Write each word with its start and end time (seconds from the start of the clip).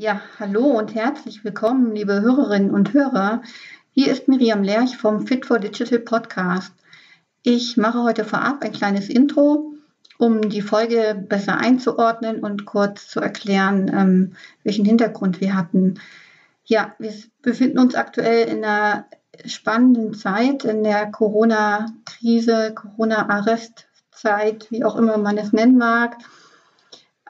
Ja, 0.00 0.22
hallo 0.38 0.62
und 0.62 0.94
herzlich 0.94 1.44
willkommen, 1.44 1.94
liebe 1.94 2.22
Hörerinnen 2.22 2.70
und 2.70 2.94
Hörer. 2.94 3.42
Hier 3.92 4.10
ist 4.10 4.28
Miriam 4.28 4.62
Lerch 4.62 4.96
vom 4.96 5.26
Fit 5.26 5.44
for 5.44 5.58
Digital 5.58 5.98
Podcast. 5.98 6.72
Ich 7.42 7.76
mache 7.76 8.02
heute 8.02 8.24
vorab 8.24 8.64
ein 8.64 8.72
kleines 8.72 9.10
Intro, 9.10 9.74
um 10.16 10.48
die 10.48 10.62
Folge 10.62 11.22
besser 11.28 11.58
einzuordnen 11.58 12.40
und 12.40 12.64
kurz 12.64 13.08
zu 13.08 13.20
erklären, 13.20 13.90
ähm, 13.94 14.36
welchen 14.64 14.86
Hintergrund 14.86 15.42
wir 15.42 15.54
hatten. 15.54 16.00
Ja, 16.64 16.94
wir 16.98 17.12
befinden 17.42 17.78
uns 17.78 17.94
aktuell 17.94 18.48
in 18.48 18.64
einer 18.64 19.04
spannenden 19.44 20.14
Zeit, 20.14 20.64
in 20.64 20.82
der 20.82 21.10
Corona-Krise, 21.10 22.72
Corona-Arrestzeit, 22.74 24.70
wie 24.70 24.82
auch 24.82 24.96
immer 24.96 25.18
man 25.18 25.36
es 25.36 25.52
nennen 25.52 25.76
mag. 25.76 26.16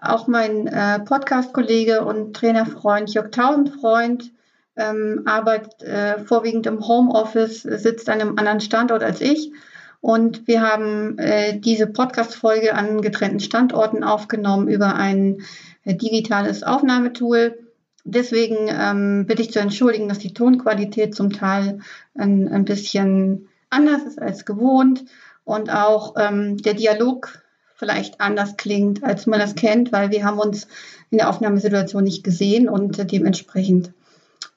Auch 0.00 0.26
mein 0.26 0.66
äh, 0.66 1.00
Podcast-Kollege 1.00 2.04
und 2.04 2.34
Trainerfreund 2.34 3.12
Jörg 3.12 3.30
Tausendfreund 3.30 4.32
ähm, 4.76 5.22
arbeitet 5.26 5.82
äh, 5.82 6.18
vorwiegend 6.20 6.66
im 6.66 6.86
Homeoffice, 6.86 7.62
sitzt 7.62 8.08
an 8.08 8.20
einem 8.20 8.38
anderen 8.38 8.60
Standort 8.60 9.02
als 9.02 9.20
ich. 9.20 9.52
Und 10.00 10.46
wir 10.46 10.62
haben 10.62 11.18
äh, 11.18 11.58
diese 11.58 11.86
Podcast-Folge 11.86 12.74
an 12.74 13.02
getrennten 13.02 13.40
Standorten 13.40 14.02
aufgenommen 14.02 14.68
über 14.68 14.94
ein 14.94 15.42
äh, 15.84 15.94
digitales 15.94 16.62
Aufnahmetool. 16.62 17.58
Deswegen 18.04 18.56
ähm, 18.70 19.26
bitte 19.26 19.42
ich 19.42 19.52
zu 19.52 19.60
entschuldigen, 19.60 20.08
dass 20.08 20.18
die 20.18 20.32
Tonqualität 20.32 21.14
zum 21.14 21.30
Teil 21.30 21.80
ein, 22.14 22.48
ein 22.48 22.64
bisschen 22.64 23.48
anders 23.68 24.04
ist 24.04 24.20
als 24.20 24.46
gewohnt 24.46 25.04
und 25.44 25.70
auch 25.70 26.14
ähm, 26.16 26.56
der 26.56 26.72
Dialog 26.72 27.42
vielleicht 27.80 28.20
anders 28.20 28.58
klingt, 28.58 29.02
als 29.02 29.26
man 29.26 29.40
das 29.40 29.54
kennt, 29.56 29.90
weil 29.90 30.10
wir 30.10 30.22
haben 30.24 30.38
uns 30.38 30.68
in 31.10 31.18
der 31.18 31.30
Aufnahmesituation 31.30 32.04
nicht 32.04 32.22
gesehen 32.22 32.68
und 32.68 33.10
dementsprechend, 33.10 33.92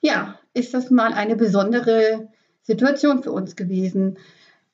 ja, 0.02 0.38
ist 0.52 0.74
das 0.74 0.90
mal 0.90 1.14
eine 1.14 1.34
besondere 1.34 2.28
Situation 2.62 3.22
für 3.22 3.32
uns 3.32 3.56
gewesen. 3.56 4.18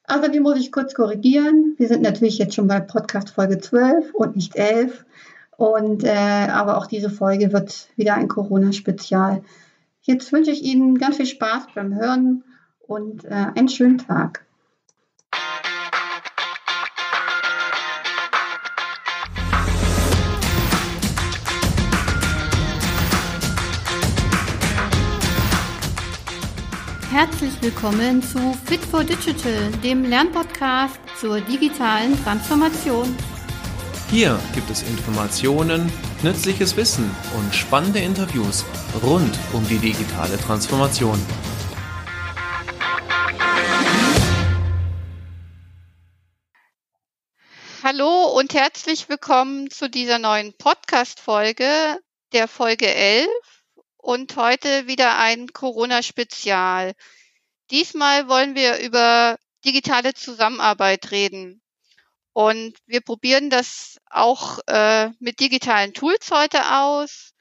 Außerdem 0.07 0.43
muss 0.43 0.59
ich 0.59 0.73
kurz 0.73 0.95
korrigieren. 0.95 1.77
Wir 1.79 1.87
sind 1.87 2.03
natürlich 2.03 2.39
jetzt 2.39 2.55
schon 2.55 2.67
bei 2.67 2.81
Podcast 2.81 3.31
Folge 3.31 3.59
12 3.59 4.13
und 4.15 4.35
nicht 4.35 4.57
11. 4.57 5.05
Und, 5.57 6.03
äh, 6.03 6.11
aber 6.51 6.77
auch 6.77 6.87
diese 6.87 7.09
Folge 7.09 7.53
wird 7.53 7.89
wieder 7.95 8.15
ein 8.15 8.27
Corona-Spezial. 8.27 9.43
Jetzt 10.03 10.33
wünsche 10.33 10.51
ich 10.51 10.65
Ihnen 10.65 10.99
ganz 10.99 11.17
viel 11.17 11.27
Spaß 11.27 11.69
beim 11.75 11.95
Hören 11.95 12.43
und 12.81 13.25
äh, 13.25 13.47
einen 13.55 13.69
schönen 13.69 13.99
Tag. 13.99 14.45
Herzlich 27.11 27.61
willkommen 27.61 28.23
zu 28.23 28.39
Fit 28.67 28.85
for 28.85 29.03
Digital, 29.03 29.73
dem 29.83 30.05
Lernpodcast 30.05 31.01
zur 31.19 31.41
digitalen 31.41 32.17
Transformation. 32.23 33.17
Hier 34.11 34.39
gibt 34.55 34.71
es 34.71 34.85
Informationen, 34.85 35.93
nützliches 36.23 36.77
Wissen 36.77 37.11
und 37.37 37.53
spannende 37.53 37.99
Interviews 37.99 38.65
rund 39.03 39.37
um 39.53 39.67
die 39.67 39.79
digitale 39.79 40.39
Transformation. 40.39 41.19
Hallo 47.83 48.27
und 48.39 48.55
herzlich 48.55 49.09
willkommen 49.09 49.69
zu 49.69 49.91
dieser 49.91 50.21
neuen 50.21 50.53
Podcast-Folge, 50.53 51.99
der 52.33 52.47
Folge 52.47 52.87
11 52.87 53.27
und 54.03 54.37
heute 54.37 54.87
wieder 54.87 55.19
ein 55.19 55.53
Corona-Spezial. 55.53 56.95
Diesmal 57.71 58.29
wollen 58.29 58.55
wir 58.55 58.79
über 58.79 59.39
digitale 59.65 60.15
Zusammenarbeit 60.15 61.11
reden. 61.11 61.63
Und 62.33 62.79
wir 62.87 63.01
probieren 63.01 63.51
das 63.51 63.99
auch 64.09 64.61
äh, 64.67 65.11
mit 65.19 65.41
digitalen 65.41 65.93
Tools 65.93 66.31
heute 66.31 66.75
aus. 66.77 67.33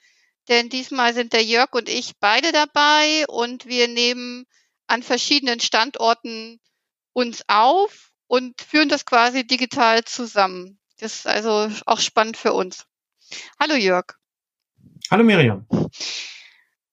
Denn 0.48 0.68
diesmal 0.68 1.14
sind 1.14 1.32
der 1.32 1.44
Jörg 1.44 1.72
und 1.72 1.88
ich 1.88 2.18
beide 2.18 2.52
dabei 2.52 3.24
und 3.28 3.66
wir 3.66 3.88
nehmen 3.88 4.46
an 4.86 5.02
verschiedenen 5.02 5.60
Standorten 5.60 6.60
uns 7.12 7.44
auf 7.46 8.10
und 8.26 8.60
führen 8.60 8.88
das 8.88 9.06
quasi 9.06 9.46
digital 9.46 10.04
zusammen. 10.04 10.78
Das 10.98 11.14
ist 11.14 11.26
also 11.26 11.70
auch 11.86 12.00
spannend 12.00 12.36
für 12.36 12.52
uns. 12.52 12.84
Hallo 13.60 13.74
Jörg. 13.74 14.06
Hallo 15.10 15.24
Miriam. 15.24 15.66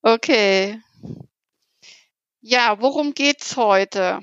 Okay. 0.07 0.79
Ja, 2.41 2.79
worum 2.79 3.13
geht's 3.13 3.57
heute? 3.57 4.21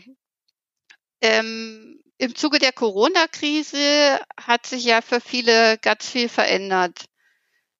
Ähm, 1.20 2.00
Im 2.16 2.34
Zuge 2.34 2.58
der 2.58 2.72
Corona-Krise 2.72 4.18
hat 4.40 4.64
sich 4.64 4.84
ja 4.84 5.02
für 5.02 5.20
viele 5.20 5.76
ganz 5.78 6.08
viel 6.08 6.30
verändert. 6.30 7.04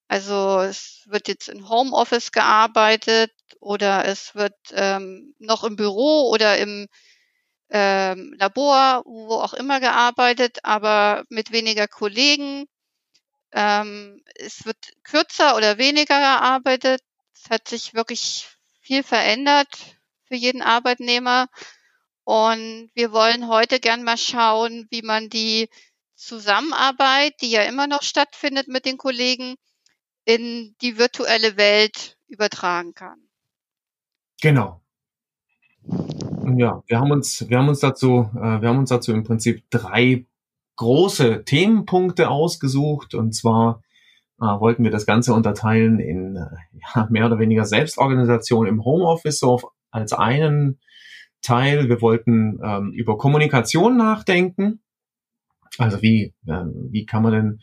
Also 0.09 0.61
es 0.61 1.05
wird 1.07 1.29
jetzt 1.29 1.49
in 1.49 1.69
Homeoffice 1.69 2.33
gearbeitet 2.33 3.33
oder 3.61 4.05
es 4.07 4.35
wird 4.35 4.55
ähm, 4.73 5.35
noch 5.39 5.65
im 5.65 5.77
Büro 5.77 6.31
oder 6.31 6.59
im 6.59 6.89
ähm, 7.71 8.35
Labor, 8.39 9.03
wo 9.07 9.37
auch 9.37 9.55
immer 9.55 9.81
gearbeitet, 9.81 10.59
aber 10.65 11.25
mit 11.31 11.53
weniger 11.53 11.89
Kollegen. 11.89 12.67
Ähm, 13.53 14.23
es 14.37 14.67
wird 14.67 14.79
kürzer 15.05 15.57
oder 15.57 15.79
weniger 15.79 16.19
gearbeitet. 16.19 17.01
Es 17.45 17.51
hat 17.51 17.69
sich 17.69 17.93
wirklich 17.93 18.49
viel 18.81 19.03
verändert 19.03 19.69
für 20.25 20.35
jeden 20.35 20.63
Arbeitnehmer. 20.63 21.49
Und 22.25 22.91
wir 22.95 23.13
wollen 23.13 23.49
heute 23.49 23.81
gern 23.81 24.03
mal 24.03 24.17
schauen, 24.17 24.87
wie 24.91 25.03
man 25.03 25.29
die 25.29 25.69
Zusammenarbeit, 26.15 27.35
die 27.43 27.51
ja 27.51 27.63
immer 27.63 27.87
noch 27.87 28.03
stattfindet 28.03 28.69
mit 28.69 28.87
den 28.87 28.97
Kollegen, 28.97 29.57
in 30.25 30.75
die 30.81 30.97
virtuelle 30.97 31.59
Welt 31.59 32.17
übertragen 32.29 32.95
kann. 32.95 33.21
Genau. 34.41 34.81
Ja, 36.57 36.83
wir 36.87 36.99
haben 36.99 37.11
uns, 37.11 37.47
wir 37.47 37.59
haben 37.59 37.69
uns 37.69 37.81
dazu, 37.81 38.31
äh, 38.37 38.63
wir 38.63 38.69
haben 38.71 38.79
uns 38.79 38.89
dazu 38.89 39.13
im 39.13 39.23
Prinzip 39.23 39.65
drei 39.69 40.25
große 40.77 41.45
Themenpunkte 41.45 42.31
ausgesucht. 42.31 43.15
Und 43.15 43.35
zwar 43.35 43.84
äh, 44.41 44.45
wollten 44.45 44.85
wir 44.85 44.91
das 44.91 45.07
Ganze 45.07 45.35
unterteilen 45.35 46.01
in 46.01 46.37
äh, 46.37 46.47
ja, 46.95 47.07
mehr 47.11 47.27
oder 47.27 47.39
weniger 47.39 47.65
Selbstorganisation 47.65 48.67
im 48.67 48.85
Homeoffice 48.85 49.39
so 49.39 49.53
auf, 49.53 49.67
als 49.91 50.13
einen 50.13 50.81
Teil. 51.43 51.89
Wir 51.89 52.01
wollten 52.01 52.59
ähm, 52.63 52.93
über 52.93 53.19
Kommunikation 53.19 53.97
nachdenken. 53.97 54.81
Also 55.79 56.03
wie, 56.03 56.35
äh, 56.47 56.65
wie 56.91 57.07
kann 57.07 57.23
man 57.23 57.33
denn 57.33 57.61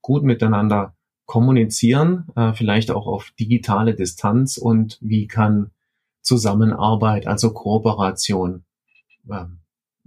gut 0.00 0.24
miteinander 0.24 0.94
kommunizieren, 1.26 2.26
äh, 2.36 2.52
vielleicht 2.52 2.90
auch 2.90 3.06
auf 3.06 3.30
digitale 3.38 3.94
Distanz 3.94 4.58
und 4.58 4.98
wie 5.00 5.26
kann 5.26 5.70
Zusammenarbeit, 6.20 7.26
also 7.26 7.52
Kooperation 7.52 8.64
äh, 9.30 9.44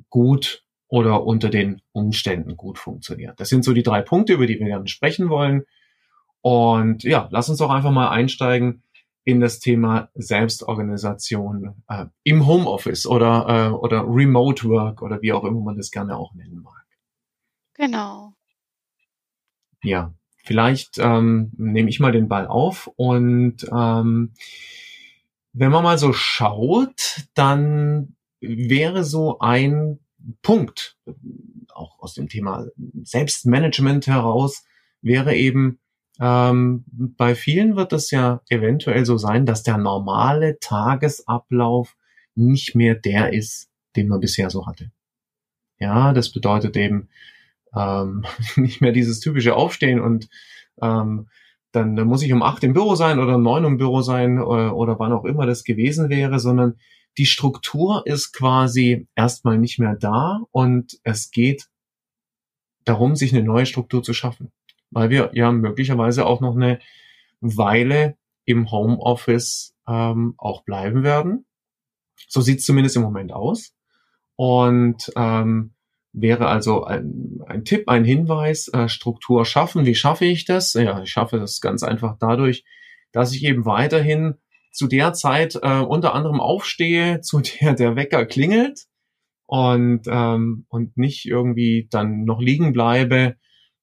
gut 0.10 0.64
oder 0.88 1.26
unter 1.26 1.50
den 1.50 1.82
Umständen 1.92 2.58
gut 2.58 2.78
funktionieren. 2.78 3.34
Das 3.38 3.50
sind 3.50 3.66
so 3.66 3.74
die 3.74 3.84
drei 3.84 4.02
Punkte, 4.02 4.34
über 4.34 4.46
die 4.46 4.60
wir 4.60 4.68
gerne 4.68 4.88
sprechen 4.88 5.30
wollen. 5.30 5.64
Und 6.46 7.04
ja, 7.04 7.28
lass 7.32 7.50
uns 7.50 7.58
doch 7.58 7.72
einfach 7.72 7.90
mal 7.90 8.10
einsteigen 8.10 8.84
in 9.24 9.40
das 9.40 9.60
Thema 9.60 10.10
Selbstorganisation 10.14 11.74
äh, 11.90 12.06
im 12.22 12.46
Homeoffice 12.46 13.08
oder, 13.08 13.48
äh, 13.48 13.74
oder 13.74 14.06
Remote 14.08 14.70
Work 14.70 15.02
oder 15.02 15.24
wie 15.24 15.34
auch 15.34 15.44
immer 15.44 15.62
man 15.62 15.76
das 15.76 15.90
gerne 15.90 16.16
auch 16.16 16.36
nennen 16.36 16.62
mag. 16.62 16.86
Genau. 17.74 18.36
Ja, 19.82 20.14
vielleicht 20.44 21.00
ähm, 21.00 21.52
nehme 21.58 21.90
ich 21.90 22.00
mal 22.00 22.12
den 22.12 22.28
Ball 22.28 22.46
auf 22.46 22.92
und 22.96 23.64
ähm, 23.76 24.34
wenn 25.52 25.72
man 25.72 25.84
mal 25.84 25.98
so 25.98 26.14
schaut, 26.14 27.24
dann 27.34 28.18
wäre 28.40 29.04
so 29.04 29.40
ein 29.40 29.98
Punkt, 30.44 30.96
auch 31.74 31.98
aus 31.98 32.14
dem 32.14 32.30
Thema 32.30 32.68
Selbstmanagement 33.02 34.06
heraus, 34.06 34.64
wäre 35.02 35.36
eben 35.36 35.80
ähm, 36.20 36.86
bei 36.88 37.36
vielen 37.36 37.76
wird 37.76 37.94
es 37.94 38.12
ja 38.12 38.42
eventuell 38.50 39.06
so 39.06 39.18
sein, 39.18 39.46
dass 39.46 39.64
der 39.64 39.78
normale 39.78 40.60
Tagesablauf 40.60 41.96
nicht 42.36 42.76
mehr 42.76 42.96
der 42.96 43.34
ist, 43.34 43.70
den 43.96 44.08
man 44.08 44.20
bisher 44.20 44.50
so 44.50 44.66
hatte. 44.66 44.92
Ja, 45.80 46.14
das 46.14 46.32
bedeutet 46.32 46.78
eben 46.78 47.10
ähm, 47.76 48.26
nicht 48.56 48.82
mehr 48.82 48.92
dieses 48.92 49.20
typische 49.20 49.56
Aufstehen 49.56 50.00
und 50.00 50.30
ähm, 50.82 51.28
dann, 51.72 51.98
dann 51.98 52.08
muss 52.08 52.24
ich 52.24 52.32
um 52.32 52.44
acht 52.44 52.64
im 52.64 52.72
Büro 52.72 52.96
sein 52.96 53.20
oder 53.20 53.38
neun 53.38 53.66
im 53.66 53.78
Büro 53.78 54.02
sein 54.02 54.40
oder, 54.42 54.68
äh, 54.68 54.70
oder 54.70 54.98
wann 55.00 55.12
auch 55.12 55.26
immer 55.26 55.46
das 55.46 55.66
gewesen 55.66 56.10
wäre, 56.10 56.40
sondern 56.40 56.76
die 57.18 57.26
Struktur 57.26 58.04
ist 58.06 58.32
quasi 58.32 59.08
erstmal 59.16 59.58
nicht 59.58 59.80
mehr 59.80 59.96
da 59.96 60.42
und 60.52 60.98
es 61.04 61.32
geht 61.32 61.68
darum, 62.86 63.16
sich 63.16 63.34
eine 63.34 63.44
neue 63.44 63.66
Struktur 63.66 64.04
zu 64.04 64.14
schaffen 64.14 64.52
weil 64.92 65.10
wir 65.10 65.32
ja 65.34 65.52
möglicherweise 65.52 66.26
auch 66.26 66.42
noch 66.42 66.56
eine 66.56 66.80
Weile 67.42 68.18
im 68.46 68.72
Homeoffice 68.72 69.76
ähm, 69.88 70.36
auch 70.38 70.64
bleiben 70.64 71.04
werden. 71.04 71.46
So 72.28 72.42
sieht 72.42 72.60
es 72.60 72.66
zumindest 72.66 72.96
im 72.96 73.02
Moment 73.02 73.34
aus. 73.34 73.74
Und 74.36 75.12
ähm, 75.16 75.76
wäre 76.16 76.48
also 76.48 76.84
ein, 76.86 77.40
ein 77.46 77.66
Tipp, 77.66 77.90
ein 77.90 78.06
Hinweis, 78.06 78.70
äh, 78.70 78.88
Struktur 78.88 79.46
schaffen. 79.46 79.86
Wie 79.86 79.96
schaffe 79.96 80.26
ich 80.26 80.46
das? 80.46 80.74
Ja, 80.74 81.02
ich 81.02 81.12
schaffe 81.12 81.40
das 81.40 81.62
ganz 81.62 81.84
einfach 81.84 82.18
dadurch, 82.20 82.64
dass 83.12 83.34
ich 83.34 83.44
eben 83.44 83.66
weiterhin 83.66 84.36
zu 84.72 84.88
der 84.88 85.14
Zeit 85.14 85.56
äh, 85.62 85.80
unter 85.80 86.14
anderem 86.14 86.40
aufstehe, 86.40 87.22
zu 87.22 87.42
der 87.42 87.74
der 87.74 87.96
Wecker 87.96 88.26
klingelt 88.26 88.86
und, 89.46 90.04
ähm, 90.08 90.66
und 90.70 90.98
nicht 90.98 91.26
irgendwie 91.26 91.88
dann 91.92 92.24
noch 92.24 92.42
liegen 92.42 92.74
bleibe, 92.74 93.36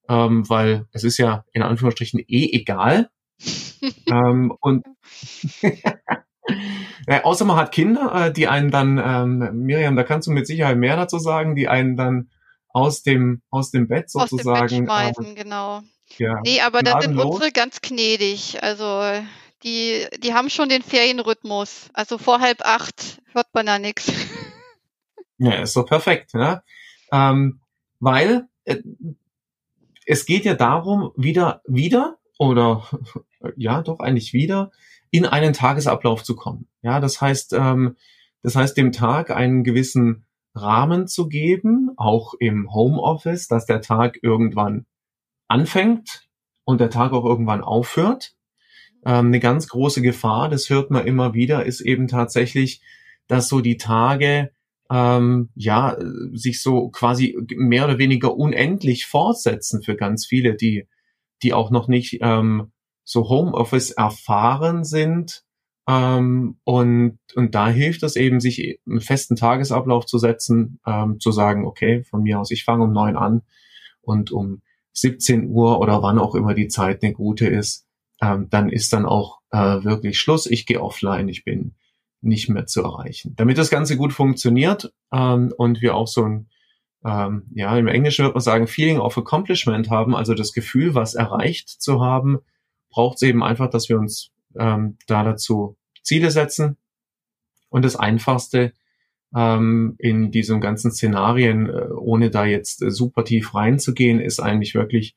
ähm, 0.08 0.48
weil 0.48 0.86
es 0.92 1.04
ist 1.04 1.18
ja 1.18 1.44
in 1.52 1.62
Anführungsstrichen 1.62 2.20
eh 2.20 2.50
egal. 2.52 3.10
ähm, 4.06 4.52
und 4.60 4.84
ja, 7.08 7.24
außer 7.24 7.44
man 7.44 7.56
hat 7.56 7.72
Kinder, 7.72 8.26
äh, 8.26 8.32
die 8.32 8.48
einen 8.48 8.70
dann, 8.70 8.98
ähm, 8.98 9.64
Miriam, 9.64 9.96
da 9.96 10.04
kannst 10.04 10.28
du 10.28 10.32
mit 10.32 10.46
Sicherheit 10.46 10.76
mehr 10.76 10.96
dazu 10.96 11.18
sagen, 11.18 11.56
die 11.56 11.68
einen 11.68 11.96
dann 11.96 12.30
aus 12.68 13.02
dem, 13.02 13.42
aus 13.50 13.70
dem 13.70 13.88
Bett 13.88 14.10
sozusagen. 14.10 14.64
Aus 14.64 14.70
dem 14.70 14.86
Bett 14.86 14.88
schmeißen, 14.88 15.26
äh, 15.26 15.34
genau. 15.34 15.82
Ja, 16.18 16.40
nee, 16.44 16.60
aber 16.60 16.82
da 16.82 17.00
sind 17.00 17.18
unsere 17.18 17.52
ganz 17.52 17.80
gnädig. 17.80 18.62
Also 18.62 19.02
die, 19.62 20.06
die 20.18 20.34
haben 20.34 20.50
schon 20.50 20.68
den 20.68 20.82
Ferienrhythmus. 20.82 21.88
Also 21.94 22.18
vor 22.18 22.40
halb 22.40 22.62
acht 22.62 23.22
hört 23.32 23.48
man 23.54 23.66
da 23.66 23.78
nichts. 23.78 24.12
Ja, 25.38 25.54
ist 25.54 25.74
doch 25.74 25.86
perfekt, 25.86 26.34
ne? 26.34 26.62
Ähm, 27.10 27.58
weil 27.98 28.46
äh, 28.64 28.76
es 30.06 30.26
geht 30.26 30.44
ja 30.44 30.54
darum, 30.54 31.12
wieder, 31.16 31.62
wieder 31.66 32.18
oder 32.38 32.86
ja, 33.56 33.82
doch 33.82 34.00
eigentlich 34.00 34.32
wieder 34.32 34.70
in 35.10 35.26
einen 35.26 35.52
Tagesablauf 35.52 36.24
zu 36.24 36.34
kommen. 36.34 36.68
Ja, 36.82 37.00
das 37.00 37.20
heißt, 37.20 37.52
ähm, 37.52 37.96
das 38.42 38.56
heißt, 38.56 38.76
dem 38.76 38.92
Tag 38.92 39.30
einen 39.30 39.62
gewissen 39.62 40.24
Rahmen 40.54 41.06
zu 41.06 41.28
geben, 41.28 41.90
auch 41.96 42.34
im 42.38 42.72
Homeoffice, 42.72 43.46
dass 43.46 43.66
der 43.66 43.80
Tag 43.80 44.18
irgendwann 44.22 44.86
anfängt 45.48 46.28
und 46.64 46.80
der 46.80 46.90
Tag 46.90 47.12
auch 47.12 47.24
irgendwann 47.24 47.62
aufhört. 47.62 48.34
Ähm, 49.04 49.26
eine 49.26 49.40
ganz 49.40 49.68
große 49.68 50.02
Gefahr, 50.02 50.48
das 50.48 50.68
hört 50.70 50.90
man 50.90 51.06
immer 51.06 51.34
wieder, 51.34 51.64
ist 51.64 51.80
eben 51.80 52.08
tatsächlich, 52.08 52.82
dass 53.28 53.48
so 53.48 53.60
die 53.60 53.76
Tage 53.76 54.50
ähm, 54.92 55.48
ja 55.54 55.96
sich 56.32 56.62
so 56.62 56.90
quasi 56.90 57.36
mehr 57.56 57.84
oder 57.84 57.98
weniger 57.98 58.36
unendlich 58.36 59.06
fortsetzen 59.06 59.82
für 59.82 59.96
ganz 59.96 60.26
viele, 60.26 60.54
die 60.54 60.86
die 61.42 61.52
auch 61.52 61.70
noch 61.70 61.88
nicht 61.88 62.18
ähm, 62.20 62.72
so 63.04 63.28
Homeoffice 63.28 63.90
erfahren 63.90 64.84
sind. 64.84 65.42
Ähm, 65.88 66.58
und, 66.64 67.18
und 67.34 67.54
da 67.54 67.68
hilft 67.68 68.04
es 68.04 68.14
eben, 68.14 68.38
sich 68.38 68.78
einen 68.86 69.00
festen 69.00 69.34
Tagesablauf 69.34 70.06
zu 70.06 70.18
setzen, 70.18 70.78
ähm, 70.86 71.18
zu 71.18 71.32
sagen, 71.32 71.66
okay, 71.66 72.04
von 72.04 72.22
mir 72.22 72.38
aus, 72.38 72.52
ich 72.52 72.64
fange 72.64 72.84
um 72.84 72.92
neun 72.92 73.16
an 73.16 73.42
und 74.00 74.30
um 74.30 74.62
17 74.92 75.48
Uhr 75.48 75.80
oder 75.80 76.02
wann 76.02 76.18
auch 76.18 76.34
immer 76.34 76.54
die 76.54 76.68
Zeit 76.68 77.02
eine 77.02 77.12
gute 77.12 77.46
ist, 77.46 77.86
ähm, 78.20 78.48
dann 78.50 78.68
ist 78.68 78.92
dann 78.92 79.06
auch 79.06 79.40
äh, 79.50 79.82
wirklich 79.82 80.18
Schluss. 80.18 80.46
Ich 80.46 80.66
gehe 80.66 80.80
offline, 80.80 81.28
ich 81.28 81.44
bin 81.44 81.74
nicht 82.22 82.48
mehr 82.48 82.66
zu 82.66 82.82
erreichen. 82.82 83.34
Damit 83.36 83.58
das 83.58 83.70
Ganze 83.70 83.96
gut 83.96 84.12
funktioniert 84.12 84.92
ähm, 85.12 85.52
und 85.56 85.82
wir 85.82 85.94
auch 85.94 86.08
so 86.08 86.24
ein 86.24 86.48
ähm, 87.04 87.44
ja, 87.54 87.76
im 87.76 87.88
Englischen 87.88 88.24
wird 88.24 88.34
man 88.34 88.42
sagen, 88.42 88.66
Feeling 88.66 88.98
of 88.98 89.18
Accomplishment 89.18 89.90
haben, 89.90 90.14
also 90.14 90.34
das 90.34 90.52
Gefühl, 90.52 90.94
was 90.94 91.14
erreicht 91.14 91.68
zu 91.68 92.00
haben, 92.00 92.38
braucht 92.90 93.16
es 93.16 93.22
eben 93.22 93.42
einfach, 93.42 93.70
dass 93.70 93.88
wir 93.88 93.98
uns 93.98 94.30
ähm, 94.56 94.98
da 95.06 95.24
dazu 95.24 95.76
Ziele 96.02 96.30
setzen. 96.30 96.76
Und 97.70 97.84
das 97.84 97.96
Einfachste 97.96 98.72
ähm, 99.34 99.96
in 99.98 100.30
diesen 100.30 100.60
ganzen 100.60 100.92
Szenarien, 100.92 101.68
äh, 101.68 101.88
ohne 101.96 102.30
da 102.30 102.44
jetzt 102.44 102.82
äh, 102.82 102.90
super 102.90 103.24
tief 103.24 103.54
reinzugehen, 103.54 104.20
ist 104.20 104.40
eigentlich 104.40 104.74
wirklich, 104.74 105.16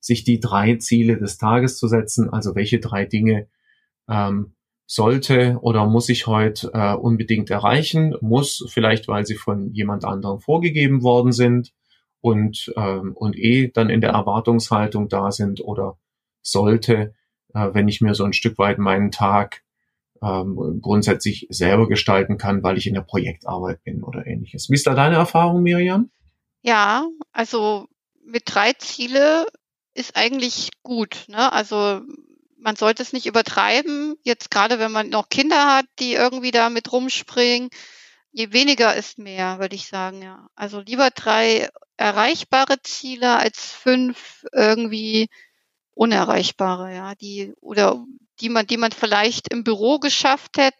sich 0.00 0.24
die 0.24 0.40
drei 0.40 0.76
Ziele 0.76 1.16
des 1.16 1.38
Tages 1.38 1.78
zu 1.78 1.86
setzen. 1.86 2.28
Also 2.28 2.56
welche 2.56 2.80
drei 2.80 3.04
Dinge 3.04 3.46
ähm, 4.08 4.54
sollte 4.92 5.58
oder 5.62 5.86
muss 5.86 6.10
ich 6.10 6.26
heute 6.26 6.70
äh, 6.74 6.92
unbedingt 6.92 7.48
erreichen? 7.48 8.14
Muss 8.20 8.62
vielleicht, 8.68 9.08
weil 9.08 9.24
sie 9.24 9.36
von 9.36 9.72
jemand 9.72 10.04
anderem 10.04 10.38
vorgegeben 10.38 11.02
worden 11.02 11.32
sind 11.32 11.72
und, 12.20 12.70
ähm, 12.76 13.12
und 13.14 13.38
eh 13.38 13.68
dann 13.68 13.88
in 13.88 14.02
der 14.02 14.10
Erwartungshaltung 14.10 15.08
da 15.08 15.32
sind 15.32 15.64
oder 15.64 15.96
sollte, 16.42 17.14
äh, 17.54 17.70
wenn 17.72 17.88
ich 17.88 18.02
mir 18.02 18.14
so 18.14 18.24
ein 18.24 18.34
Stück 18.34 18.58
weit 18.58 18.76
meinen 18.76 19.10
Tag 19.10 19.62
ähm, 20.20 20.78
grundsätzlich 20.82 21.46
selber 21.48 21.88
gestalten 21.88 22.36
kann, 22.36 22.62
weil 22.62 22.76
ich 22.76 22.86
in 22.86 22.94
der 22.94 23.00
Projektarbeit 23.00 23.82
bin 23.84 24.02
oder 24.02 24.26
ähnliches. 24.26 24.68
Wie 24.68 24.74
ist 24.74 24.86
da 24.86 24.94
deine 24.94 25.16
Erfahrung, 25.16 25.62
Miriam? 25.62 26.10
Ja, 26.60 27.08
also 27.32 27.86
mit 28.22 28.42
drei 28.44 28.74
Ziele 28.74 29.46
ist 29.94 30.16
eigentlich 30.16 30.68
gut. 30.82 31.24
Ne? 31.28 31.50
Also 31.50 32.02
man 32.62 32.76
sollte 32.76 33.02
es 33.02 33.12
nicht 33.12 33.26
übertreiben. 33.26 34.16
Jetzt 34.22 34.50
gerade 34.50 34.78
wenn 34.78 34.92
man 34.92 35.08
noch 35.08 35.28
Kinder 35.28 35.76
hat, 35.76 35.86
die 35.98 36.14
irgendwie 36.14 36.52
da 36.52 36.70
mit 36.70 36.90
rumspringen. 36.92 37.68
Je 38.30 38.52
weniger 38.52 38.94
ist 38.94 39.18
mehr, 39.18 39.58
würde 39.58 39.74
ich 39.74 39.88
sagen, 39.88 40.22
ja. 40.22 40.48
Also 40.54 40.80
lieber 40.80 41.10
drei 41.10 41.68
erreichbare 41.96 42.80
Ziele 42.82 43.36
als 43.36 43.70
fünf 43.70 44.46
irgendwie 44.52 45.28
unerreichbare, 45.94 46.94
ja, 46.94 47.14
die 47.14 47.52
oder 47.60 48.04
die 48.40 48.48
man, 48.48 48.66
die 48.66 48.78
man 48.78 48.92
vielleicht 48.92 49.52
im 49.52 49.64
Büro 49.64 49.98
geschafft 49.98 50.56
hätte, 50.56 50.78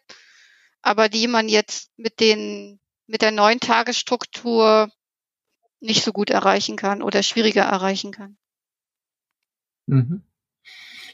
aber 0.81 1.09
die 1.09 1.27
man 1.27 1.47
jetzt 1.49 1.91
mit 1.97 2.19
den 2.19 2.79
mit 3.05 3.21
der 3.21 3.31
neuen 3.31 3.59
Tagesstruktur 3.59 4.89
nicht 5.79 6.03
so 6.03 6.13
gut 6.13 6.29
erreichen 6.29 6.77
kann 6.77 7.03
oder 7.03 7.21
schwieriger 7.21 7.63
erreichen 7.63 8.11
kann. 8.11 8.37
Mhm. 9.85 10.23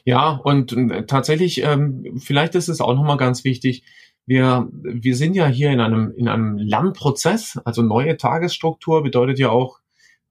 Ja, 0.04 0.30
und 0.42 0.72
äh, 0.72 1.06
tatsächlich, 1.06 1.62
ähm, 1.62 2.18
vielleicht 2.18 2.54
ist 2.54 2.68
es 2.68 2.80
auch 2.80 2.94
nochmal 2.94 3.16
ganz 3.16 3.44
wichtig, 3.44 3.84
wir, 4.26 4.68
wir 4.72 5.16
sind 5.16 5.34
ja 5.34 5.46
hier 5.46 5.70
in 5.70 5.80
einem, 5.80 6.12
in 6.16 6.28
einem 6.28 6.56
Lernprozess, 6.56 7.58
also 7.64 7.82
neue 7.82 8.16
Tagesstruktur 8.16 9.02
bedeutet 9.02 9.38
ja 9.38 9.50
auch, 9.50 9.80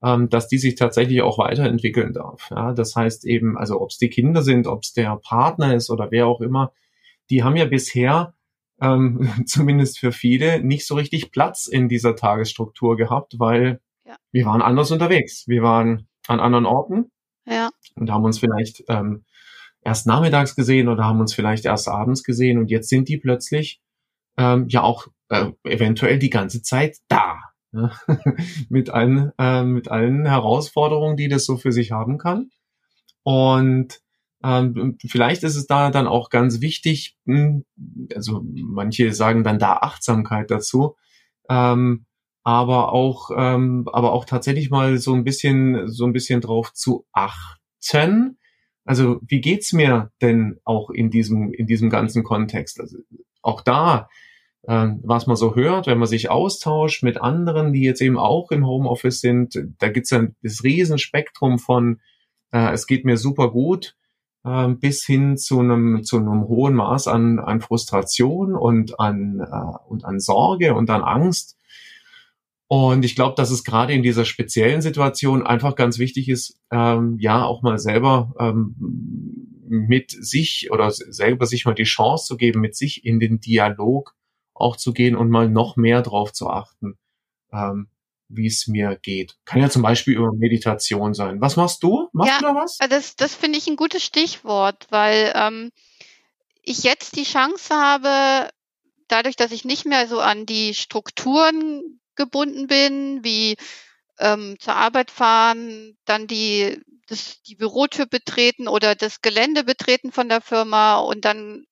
ähm, 0.02 0.28
dass 0.30 0.48
die 0.48 0.58
sich 0.58 0.74
tatsächlich 0.74 1.22
auch 1.22 1.38
weiterentwickeln 1.38 2.12
darf. 2.12 2.48
Ja, 2.50 2.72
das 2.72 2.96
heißt 2.96 3.26
eben, 3.26 3.58
also 3.58 3.80
ob 3.80 3.90
es 3.90 3.98
die 3.98 4.08
Kinder 4.08 4.42
sind, 4.42 4.66
ob 4.66 4.82
es 4.82 4.92
der 4.92 5.16
Partner 5.16 5.74
ist 5.74 5.90
oder 5.90 6.10
wer 6.10 6.26
auch 6.26 6.40
immer, 6.40 6.72
die 7.28 7.42
haben 7.42 7.56
ja 7.56 7.66
bisher 7.66 8.34
ähm, 8.80 9.30
zumindest 9.46 9.98
für 9.98 10.12
viele 10.12 10.64
nicht 10.64 10.86
so 10.86 10.94
richtig 10.94 11.30
Platz 11.30 11.66
in 11.66 11.88
dieser 11.88 12.16
Tagesstruktur 12.16 12.96
gehabt, 12.96 13.38
weil 13.38 13.80
ja. 14.06 14.16
wir 14.32 14.46
waren 14.46 14.62
anders 14.62 14.90
unterwegs. 14.90 15.46
Wir 15.46 15.62
waren 15.62 16.08
an 16.26 16.40
anderen 16.40 16.66
Orten 16.66 17.10
ja. 17.46 17.70
und 17.96 18.10
haben 18.10 18.24
uns 18.24 18.38
vielleicht 18.38 18.84
ähm, 18.88 19.24
erst 19.82 20.06
nachmittags 20.06 20.54
gesehen 20.56 20.88
oder 20.88 21.04
haben 21.04 21.20
uns 21.20 21.34
vielleicht 21.34 21.64
erst 21.64 21.88
abends 21.88 22.22
gesehen 22.22 22.58
und 22.58 22.70
jetzt 22.70 22.88
sind 22.88 23.08
die 23.08 23.18
plötzlich 23.18 23.80
ähm, 24.36 24.66
ja 24.68 24.82
auch 24.82 25.08
äh, 25.28 25.50
eventuell 25.64 26.18
die 26.18 26.30
ganze 26.30 26.62
Zeit 26.62 26.98
da. 27.08 27.38
Ne? 27.72 27.92
mit, 28.68 28.90
allen, 28.90 29.32
äh, 29.38 29.62
mit 29.62 29.90
allen 29.90 30.26
Herausforderungen, 30.26 31.16
die 31.16 31.28
das 31.28 31.44
so 31.44 31.56
für 31.56 31.72
sich 31.72 31.92
haben 31.92 32.18
kann. 32.18 32.50
Und 33.22 34.00
ähm, 34.42 34.96
vielleicht 35.06 35.42
ist 35.44 35.56
es 35.56 35.66
da 35.66 35.90
dann 35.90 36.06
auch 36.06 36.30
ganz 36.30 36.60
wichtig, 36.60 37.16
hm, 37.26 37.64
also 38.14 38.42
manche 38.44 39.12
sagen 39.12 39.44
dann 39.44 39.58
da 39.58 39.74
Achtsamkeit 39.76 40.50
dazu, 40.50 40.96
ähm, 41.48 42.06
aber 42.42 42.92
auch, 42.92 43.30
ähm, 43.36 43.86
aber 43.92 44.12
auch 44.12 44.24
tatsächlich 44.24 44.70
mal 44.70 44.96
so 44.96 45.12
ein 45.12 45.24
bisschen, 45.24 45.88
so 45.88 46.06
ein 46.06 46.14
bisschen 46.14 46.40
drauf 46.40 46.72
zu 46.72 47.06
achten. 47.12 48.38
Also 48.90 49.20
wie 49.24 49.40
geht's 49.40 49.72
mir 49.72 50.10
denn 50.20 50.58
auch 50.64 50.90
in 50.90 51.10
diesem, 51.10 51.52
in 51.52 51.68
diesem 51.68 51.90
ganzen 51.90 52.24
Kontext? 52.24 52.80
Also 52.80 52.98
auch 53.40 53.60
da 53.60 54.08
äh, 54.64 54.88
was 55.04 55.28
man 55.28 55.36
so 55.36 55.54
hört, 55.54 55.86
wenn 55.86 55.98
man 55.98 56.08
sich 56.08 56.28
austauscht 56.28 57.04
mit 57.04 57.20
anderen, 57.20 57.72
die 57.72 57.82
jetzt 57.82 58.02
eben 58.02 58.18
auch 58.18 58.50
im 58.50 58.66
Homeoffice 58.66 59.20
sind, 59.20 59.56
da 59.78 59.90
gibt's 59.90 60.10
dann 60.10 60.34
das 60.42 60.64
Riesenspektrum 60.64 61.60
von 61.60 62.00
äh, 62.50 62.72
es 62.72 62.88
geht 62.88 63.04
mir 63.04 63.16
super 63.16 63.52
gut 63.52 63.94
äh, 64.44 64.66
bis 64.66 65.06
hin 65.06 65.36
zu 65.36 65.60
einem 65.60 66.02
zu 66.02 66.16
einem 66.16 66.48
hohen 66.48 66.74
Maß 66.74 67.06
an 67.06 67.38
an 67.38 67.60
Frustration 67.60 68.56
und 68.56 68.98
an 68.98 69.38
äh, 69.38 69.88
und 69.88 70.04
an 70.04 70.18
Sorge 70.18 70.74
und 70.74 70.90
an 70.90 71.02
Angst. 71.02 71.56
Und 72.72 73.04
ich 73.04 73.16
glaube, 73.16 73.34
dass 73.34 73.50
es 73.50 73.64
gerade 73.64 73.92
in 73.92 74.04
dieser 74.04 74.24
speziellen 74.24 74.80
Situation 74.80 75.44
einfach 75.44 75.74
ganz 75.74 75.98
wichtig 75.98 76.28
ist, 76.28 76.60
ähm, 76.70 77.16
ja 77.18 77.44
auch 77.44 77.62
mal 77.62 77.80
selber 77.80 78.32
ähm, 78.38 78.76
mit 79.66 80.12
sich 80.12 80.68
oder 80.70 80.92
selber 80.92 81.46
sich 81.46 81.64
mal 81.64 81.74
die 81.74 81.82
Chance 81.82 82.26
zu 82.26 82.36
geben, 82.36 82.60
mit 82.60 82.76
sich 82.76 83.04
in 83.04 83.18
den 83.18 83.40
Dialog 83.40 84.14
auch 84.54 84.76
zu 84.76 84.92
gehen 84.92 85.16
und 85.16 85.30
mal 85.30 85.48
noch 85.48 85.74
mehr 85.74 86.00
drauf 86.02 86.32
zu 86.32 86.48
achten, 86.48 86.96
ähm, 87.52 87.88
wie 88.28 88.46
es 88.46 88.68
mir 88.68 88.96
geht. 89.02 89.36
Kann 89.44 89.60
ja 89.60 89.68
zum 89.68 89.82
Beispiel 89.82 90.14
über 90.14 90.32
Meditation 90.32 91.12
sein. 91.12 91.40
Was 91.40 91.56
machst 91.56 91.82
du? 91.82 92.08
Machst 92.12 92.30
ja, 92.30 92.38
du 92.38 92.44
da 92.44 92.54
was? 92.54 92.78
Das, 92.88 93.16
das 93.16 93.34
finde 93.34 93.58
ich 93.58 93.66
ein 93.66 93.74
gutes 93.74 94.04
Stichwort, 94.04 94.86
weil 94.90 95.32
ähm, 95.34 95.72
ich 96.62 96.84
jetzt 96.84 97.16
die 97.16 97.24
Chance 97.24 97.74
habe, 97.74 98.48
dadurch, 99.08 99.34
dass 99.34 99.50
ich 99.50 99.64
nicht 99.64 99.86
mehr 99.86 100.06
so 100.06 100.20
an 100.20 100.46
die 100.46 100.72
Strukturen 100.74 101.99
gebunden 102.16 102.66
bin, 102.66 103.24
wie 103.24 103.56
ähm, 104.18 104.56
zur 104.60 104.74
Arbeit 104.76 105.10
fahren, 105.10 105.96
dann 106.04 106.26
die, 106.26 106.80
das, 107.06 107.42
die 107.42 107.56
Bürotür 107.56 108.06
betreten 108.06 108.68
oder 108.68 108.94
das 108.94 109.22
Gelände 109.22 109.64
betreten 109.64 110.12
von 110.12 110.28
der 110.28 110.40
Firma 110.40 110.98
und 110.98 111.24
dann, 111.24 111.64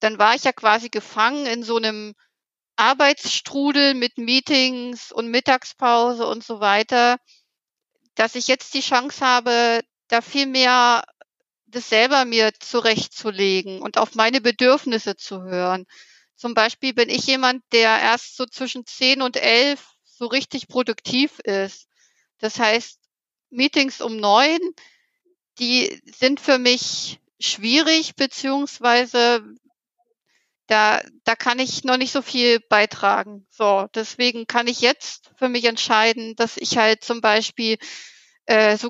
dann 0.00 0.18
war 0.18 0.34
ich 0.34 0.44
ja 0.44 0.52
quasi 0.52 0.88
gefangen 0.90 1.46
in 1.46 1.62
so 1.62 1.76
einem 1.76 2.14
Arbeitsstrudel 2.76 3.94
mit 3.94 4.18
Meetings 4.18 5.12
und 5.12 5.28
Mittagspause 5.28 6.26
und 6.26 6.44
so 6.44 6.60
weiter, 6.60 7.18
dass 8.14 8.34
ich 8.34 8.48
jetzt 8.48 8.74
die 8.74 8.80
Chance 8.80 9.24
habe, 9.24 9.80
da 10.08 10.20
viel 10.20 10.46
mehr 10.46 11.02
das 11.70 11.88
selber 11.88 12.24
mir 12.24 12.52
zurechtzulegen 12.58 13.80
und 13.80 13.98
auf 13.98 14.14
meine 14.14 14.40
Bedürfnisse 14.40 15.16
zu 15.16 15.42
hören. 15.42 15.86
Zum 16.40 16.54
Beispiel 16.54 16.94
bin 16.94 17.10
ich 17.10 17.26
jemand, 17.26 17.62
der 17.70 18.00
erst 18.00 18.34
so 18.34 18.46
zwischen 18.46 18.86
10 18.86 19.20
und 19.20 19.36
11 19.36 19.86
so 20.04 20.24
richtig 20.24 20.68
produktiv 20.68 21.38
ist. 21.40 21.86
Das 22.38 22.58
heißt, 22.58 22.98
Meetings 23.50 24.00
um 24.00 24.16
neun, 24.16 24.58
die 25.58 26.00
sind 26.06 26.40
für 26.40 26.56
mich 26.56 27.20
schwierig, 27.38 28.16
beziehungsweise 28.16 29.44
da, 30.66 31.02
da 31.24 31.36
kann 31.36 31.58
ich 31.58 31.84
noch 31.84 31.98
nicht 31.98 32.12
so 32.12 32.22
viel 32.22 32.58
beitragen. 32.58 33.46
So, 33.50 33.86
deswegen 33.94 34.46
kann 34.46 34.66
ich 34.66 34.80
jetzt 34.80 35.30
für 35.36 35.50
mich 35.50 35.66
entscheiden, 35.66 36.36
dass 36.36 36.56
ich 36.56 36.78
halt 36.78 37.04
zum 37.04 37.20
Beispiel 37.20 37.76
äh, 38.46 38.78
so 38.78 38.88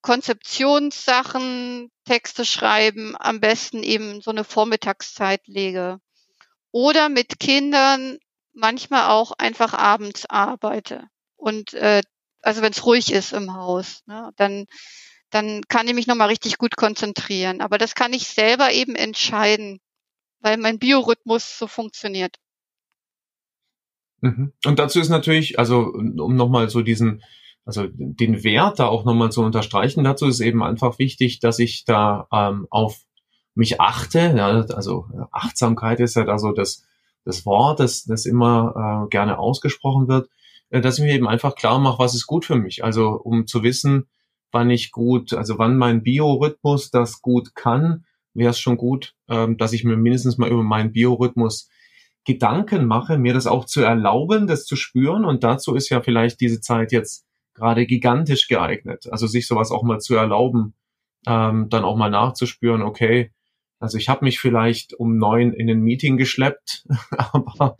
Konzeptionssachen, 0.00 1.90
Texte 2.06 2.46
schreiben, 2.46 3.16
am 3.18 3.40
besten 3.40 3.82
eben 3.82 4.22
so 4.22 4.30
eine 4.30 4.44
Vormittagszeit 4.44 5.46
lege. 5.46 6.00
Oder 6.74 7.08
mit 7.08 7.38
Kindern 7.38 8.18
manchmal 8.52 9.08
auch 9.08 9.30
einfach 9.38 9.74
abends 9.74 10.26
arbeite. 10.26 11.06
Und 11.36 11.72
äh, 11.74 12.02
also 12.42 12.62
wenn 12.62 12.72
es 12.72 12.84
ruhig 12.84 13.12
ist 13.12 13.32
im 13.32 13.54
Haus, 13.54 14.02
ne, 14.06 14.32
dann, 14.34 14.64
dann 15.30 15.62
kann 15.68 15.86
ich 15.86 15.94
mich 15.94 16.08
nochmal 16.08 16.30
richtig 16.30 16.58
gut 16.58 16.76
konzentrieren. 16.76 17.60
Aber 17.60 17.78
das 17.78 17.94
kann 17.94 18.12
ich 18.12 18.26
selber 18.26 18.72
eben 18.72 18.96
entscheiden, 18.96 19.78
weil 20.40 20.56
mein 20.56 20.80
Biorhythmus 20.80 21.56
so 21.56 21.68
funktioniert. 21.68 22.34
Mhm. 24.20 24.52
Und 24.64 24.78
dazu 24.80 24.98
ist 24.98 25.10
natürlich, 25.10 25.60
also 25.60 25.78
um 25.78 26.34
nochmal 26.34 26.70
so 26.70 26.82
diesen, 26.82 27.22
also 27.64 27.86
den 27.88 28.42
Wert 28.42 28.80
da 28.80 28.88
auch 28.88 29.04
nochmal 29.04 29.30
zu 29.30 29.42
unterstreichen, 29.42 30.02
dazu 30.02 30.26
ist 30.26 30.40
eben 30.40 30.64
einfach 30.64 30.98
wichtig, 30.98 31.38
dass 31.38 31.60
ich 31.60 31.84
da 31.84 32.26
ähm, 32.32 32.66
auf 32.68 33.00
mich 33.54 33.80
achte. 33.80 34.34
Ja, 34.36 34.48
also 34.74 35.06
Achtsamkeit 35.30 36.00
ist 36.00 36.16
ja 36.16 36.24
da 36.24 36.38
so 36.38 36.52
das, 36.52 36.84
das 37.24 37.46
Wort, 37.46 37.80
das, 37.80 38.04
das 38.04 38.26
immer 38.26 39.06
äh, 39.06 39.08
gerne 39.08 39.38
ausgesprochen 39.38 40.08
wird, 40.08 40.28
äh, 40.70 40.80
dass 40.80 40.98
ich 40.98 41.04
mir 41.04 41.14
eben 41.14 41.28
einfach 41.28 41.54
klar 41.54 41.78
mache, 41.78 41.98
was 41.98 42.14
ist 42.14 42.26
gut 42.26 42.44
für 42.44 42.56
mich. 42.56 42.84
Also 42.84 43.10
um 43.10 43.46
zu 43.46 43.62
wissen, 43.62 44.08
wann 44.52 44.70
ich 44.70 44.92
gut, 44.92 45.32
also 45.32 45.58
wann 45.58 45.76
mein 45.76 46.02
Biorhythmus 46.02 46.90
das 46.90 47.22
gut 47.22 47.54
kann, 47.54 48.04
wäre 48.34 48.50
es 48.50 48.58
schon 48.58 48.76
gut, 48.76 49.14
ähm, 49.28 49.56
dass 49.56 49.72
ich 49.72 49.84
mir 49.84 49.96
mindestens 49.96 50.38
mal 50.38 50.50
über 50.50 50.62
meinen 50.62 50.92
Biorhythmus 50.92 51.68
Gedanken 52.24 52.86
mache, 52.86 53.18
mir 53.18 53.34
das 53.34 53.46
auch 53.46 53.66
zu 53.66 53.82
erlauben, 53.82 54.46
das 54.46 54.64
zu 54.64 54.76
spüren. 54.76 55.24
Und 55.24 55.44
dazu 55.44 55.74
ist 55.74 55.90
ja 55.90 56.00
vielleicht 56.00 56.40
diese 56.40 56.60
Zeit 56.60 56.90
jetzt 56.90 57.26
gerade 57.52 57.86
gigantisch 57.86 58.48
geeignet. 58.48 59.06
Also 59.10 59.26
sich 59.26 59.46
sowas 59.46 59.70
auch 59.70 59.82
mal 59.82 60.00
zu 60.00 60.14
erlauben, 60.14 60.74
ähm, 61.26 61.68
dann 61.68 61.84
auch 61.84 61.96
mal 61.96 62.10
nachzuspüren, 62.10 62.82
okay, 62.82 63.30
also 63.84 63.98
ich 63.98 64.08
habe 64.08 64.24
mich 64.24 64.40
vielleicht 64.40 64.94
um 64.94 65.18
neun 65.18 65.52
in 65.52 65.68
ein 65.68 65.82
Meeting 65.82 66.16
geschleppt, 66.16 66.86
aber, 67.18 67.76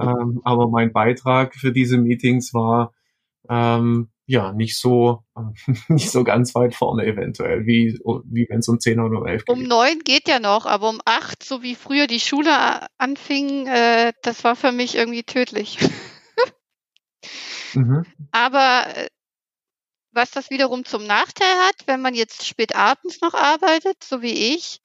ähm, 0.00 0.40
aber 0.42 0.68
mein 0.68 0.92
Beitrag 0.92 1.54
für 1.54 1.70
diese 1.70 1.96
Meetings 1.96 2.52
war 2.52 2.92
ähm, 3.48 4.10
ja 4.26 4.52
nicht 4.52 4.76
so 4.76 5.22
nicht 5.88 6.10
so 6.10 6.24
ganz 6.24 6.56
weit 6.56 6.74
vorne 6.74 7.06
eventuell, 7.06 7.66
wie, 7.66 8.00
wie 8.24 8.48
wenn 8.50 8.58
es 8.58 8.68
um 8.68 8.80
zehn 8.80 8.98
oder 8.98 9.20
um 9.20 9.28
elf 9.28 9.44
geht. 9.44 9.56
Um 9.56 9.62
neun 9.62 10.00
geht 10.00 10.26
ja 10.26 10.40
noch, 10.40 10.66
aber 10.66 10.88
um 10.88 11.00
acht, 11.04 11.44
so 11.44 11.62
wie 11.62 11.76
früher 11.76 12.08
die 12.08 12.18
Schule 12.18 12.50
anfing, 12.98 13.68
äh, 13.68 14.12
das 14.22 14.42
war 14.42 14.56
für 14.56 14.72
mich 14.72 14.96
irgendwie 14.96 15.22
tödlich. 15.22 15.78
mhm. 17.74 18.02
Aber 18.32 18.88
äh, 18.92 19.06
was 20.10 20.32
das 20.32 20.50
wiederum 20.50 20.84
zum 20.84 21.06
Nachteil 21.06 21.54
hat, 21.68 21.86
wenn 21.86 22.02
man 22.02 22.14
jetzt 22.14 22.44
spät 22.44 22.74
abends 22.74 23.20
noch 23.20 23.34
arbeitet, 23.34 24.02
so 24.02 24.20
wie 24.20 24.52
ich, 24.52 24.80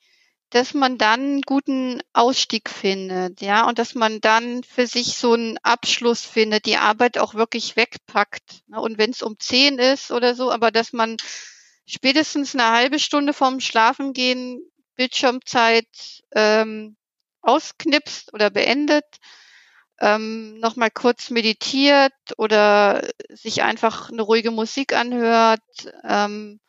dass 0.50 0.74
man 0.74 0.98
dann 0.98 1.20
einen 1.20 1.41
guten 1.41 2.01
Ausstieg 2.13 2.70
findet, 2.70 3.41
ja, 3.41 3.68
und 3.68 3.77
dass 3.77 3.94
man 3.94 4.20
dann 4.22 4.63
für 4.63 4.88
sich 4.88 5.18
so 5.18 5.34
einen 5.34 5.58
Abschluss 5.60 6.25
findet, 6.25 6.65
die 6.65 6.77
Arbeit 6.77 7.18
auch 7.18 7.36
wirklich 7.36 7.75
wegpackt. 7.75 8.62
Ne? 8.68 8.82
Und 8.82 8.98
wenn 8.98 9.12
es 9.12 9.22
um 9.22 9.38
zehn 9.39 9.77
ist 9.77 10.12
oder 10.12 10.34
so, 10.36 10.51
aber 10.51 10.72
dass 10.72 10.91
man 10.91 11.18
spätestens 11.86 12.56
eine 12.56 12.72
halbe 12.72 13.00
Stunde 13.00 13.34
vorm 13.34 13.60
Schlafengehen 13.60 14.62
Bildschirmzeit 14.96 15.88
ähm, 16.36 16.98
ausknipst 17.41 18.34
oder 18.34 18.50
beendet, 18.50 19.06
ähm, 20.01 20.60
nochmal 20.60 20.91
kurz 20.91 21.29
meditiert 21.29 22.13
oder 22.38 23.08
sich 23.29 23.63
einfach 23.63 24.10
eine 24.10 24.22
ruhige 24.22 24.51
Musik 24.51 24.94
anhört. 24.94 25.62
Ähm, 26.03 26.60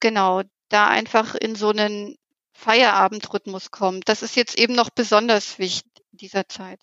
genau, 0.00 0.42
da 0.68 0.88
einfach 0.88 1.34
in 1.34 1.54
so 1.54 1.70
einen 1.70 2.16
Feierabendrhythmus 2.62 3.70
kommt. 3.70 4.08
Das 4.08 4.22
ist 4.22 4.36
jetzt 4.36 4.58
eben 4.58 4.74
noch 4.74 4.90
besonders 4.90 5.58
wichtig 5.58 5.90
in 6.12 6.18
dieser 6.18 6.48
Zeit. 6.48 6.80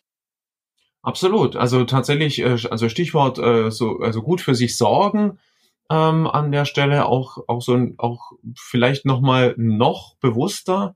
Absolut. 1.01 1.55
Also 1.55 1.86
tatsächlich, 1.86 2.39
äh, 2.39 2.57
also 2.69 2.89
Stichwort 2.89 3.39
äh, 3.39 3.71
so, 3.71 4.00
also 4.00 4.21
gut 4.21 4.41
für 4.41 4.55
sich 4.55 4.77
sorgen 4.77 5.39
ähm, 5.89 6.27
an 6.27 6.51
der 6.51 6.65
Stelle 6.65 7.05
auch 7.05 7.38
auch 7.48 7.62
so 7.62 7.77
auch 7.98 8.31
vielleicht 8.55 9.05
noch 9.05 9.21
mal 9.21 9.55
noch 9.57 10.15
bewusster. 10.17 10.95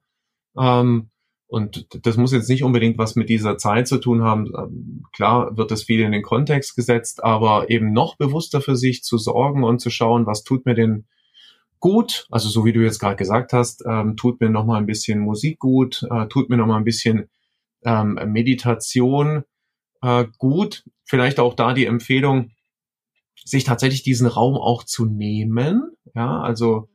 Ähm, 0.57 1.09
und 1.47 2.05
das 2.05 2.17
muss 2.17 2.31
jetzt 2.31 2.49
nicht 2.49 2.63
unbedingt 2.63 2.97
was 2.97 3.15
mit 3.15 3.29
dieser 3.29 3.57
Zeit 3.57 3.87
zu 3.87 3.99
tun 3.99 4.23
haben. 4.23 4.51
Ähm, 4.57 5.05
klar 5.13 5.55
wird 5.55 5.71
das 5.71 5.83
viel 5.83 6.01
in 6.01 6.11
den 6.11 6.23
Kontext 6.23 6.75
gesetzt, 6.75 7.23
aber 7.23 7.69
eben 7.69 7.93
noch 7.93 8.17
bewusster 8.17 8.61
für 8.61 8.75
sich 8.75 9.03
zu 9.03 9.17
sorgen 9.17 9.63
und 9.63 9.79
zu 9.79 9.89
schauen, 9.89 10.25
was 10.25 10.43
tut 10.43 10.65
mir 10.65 10.73
denn 10.75 11.07
gut, 11.83 12.27
also 12.31 12.47
so 12.47 12.63
wie 12.63 12.71
du 12.71 12.79
jetzt 12.79 12.99
gerade 12.99 13.17
gesagt 13.17 13.51
hast, 13.51 13.83
ähm, 13.85 14.15
tut 14.15 14.39
mir 14.39 14.49
noch 14.49 14.65
mal 14.65 14.77
ein 14.77 14.85
bisschen 14.85 15.19
Musik 15.19 15.59
gut, 15.59 16.07
äh, 16.09 16.27
tut 16.27 16.49
mir 16.49 16.55
noch 16.55 16.65
mal 16.65 16.77
ein 16.77 16.85
bisschen 16.85 17.29
ähm, 17.83 18.17
Meditation 18.27 19.43
äh, 20.01 20.23
gut. 20.37 20.85
Vielleicht 21.03 21.41
auch 21.41 21.55
da 21.55 21.73
die 21.73 21.85
Empfehlung, 21.85 22.51
sich 23.43 23.65
tatsächlich 23.65 24.01
diesen 24.01 24.27
Raum 24.27 24.55
auch 24.55 24.85
zu 24.85 25.03
nehmen. 25.03 25.91
Ja, 26.15 26.39
also 26.39 26.87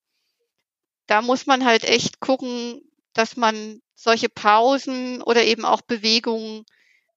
Da 1.06 1.22
muss 1.22 1.46
man 1.46 1.64
halt 1.64 1.84
echt 1.84 2.18
gucken, 2.18 2.82
dass 3.12 3.36
man 3.36 3.80
solche 3.94 4.28
Pausen 4.28 5.22
oder 5.22 5.44
eben 5.44 5.64
auch 5.64 5.82
Bewegungen 5.82 6.64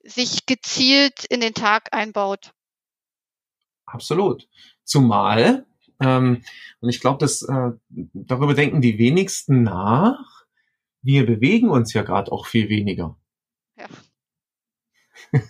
sich 0.03 0.45
gezielt 0.45 1.25
in 1.25 1.41
den 1.41 1.55
Tag 1.55 1.91
einbaut. 1.91 2.53
Absolut. 3.87 4.47
Zumal, 4.83 5.65
ähm, 5.99 6.43
und 6.81 6.89
ich 6.89 7.01
glaube, 7.01 7.17
dass 7.17 7.41
äh, 7.41 7.71
darüber 7.89 8.53
denken 8.53 8.81
die 8.81 8.99
wenigsten 8.99 9.63
nach, 9.63 10.34
wir 11.05 11.25
bewegen 11.25 11.69
uns 11.69 11.93
ja 11.93 12.01
gerade 12.01 12.31
auch 12.31 12.47
viel 12.47 12.67
weniger. 12.67 13.15
Ja. 13.77 13.87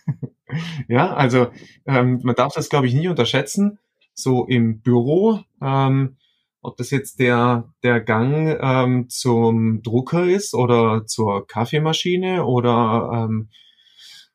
ja, 0.88 1.14
also 1.14 1.48
ähm, 1.86 2.20
man 2.24 2.36
darf 2.36 2.54
das, 2.54 2.70
glaube 2.70 2.88
ich, 2.88 2.94
nie 2.94 3.08
unterschätzen. 3.08 3.80
So 4.14 4.46
im 4.46 4.82
Büro, 4.82 5.40
ähm, 5.62 6.18
ob 6.62 6.78
das 6.78 6.90
jetzt 6.90 7.20
der, 7.20 7.74
der 7.84 8.02
Gang 8.02 8.58
ähm, 8.62 9.10
zum 9.10 9.82
Drucker 9.82 10.26
ist 10.26 10.54
oder 10.54 11.06
zur 11.06 11.48
Kaffeemaschine 11.48 12.46
oder, 12.46 13.28
ähm, 13.30 13.50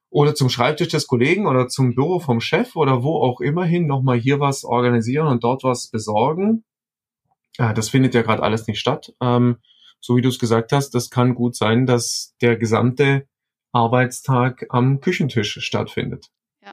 oder 0.08 0.34
zum 0.34 0.48
Schreibtisch 0.48 0.88
des 0.88 1.06
Kollegen 1.06 1.46
oder 1.46 1.68
zum 1.68 1.94
Büro 1.94 2.18
vom 2.18 2.40
Chef 2.40 2.76
oder 2.76 3.02
wo 3.02 3.16
auch 3.16 3.40
immerhin 3.40 3.86
nochmal 3.86 4.18
hier 4.18 4.40
was 4.40 4.64
organisieren 4.64 5.26
und 5.26 5.44
dort 5.44 5.64
was 5.64 5.88
besorgen. 5.88 6.64
Äh, 7.58 7.74
das 7.74 7.88
findet 7.90 8.14
ja 8.14 8.22
gerade 8.22 8.42
alles 8.42 8.66
nicht 8.66 8.80
statt. 8.80 9.12
Ähm, 9.20 9.56
so 10.00 10.16
wie 10.16 10.22
du 10.22 10.28
es 10.28 10.38
gesagt 10.38 10.72
hast, 10.72 10.90
das 10.90 11.10
kann 11.10 11.34
gut 11.34 11.56
sein, 11.56 11.86
dass 11.86 12.34
der 12.40 12.56
gesamte 12.56 13.26
Arbeitstag 13.72 14.66
am 14.70 15.00
Küchentisch 15.00 15.58
stattfindet. 15.60 16.26
Ja. 16.62 16.72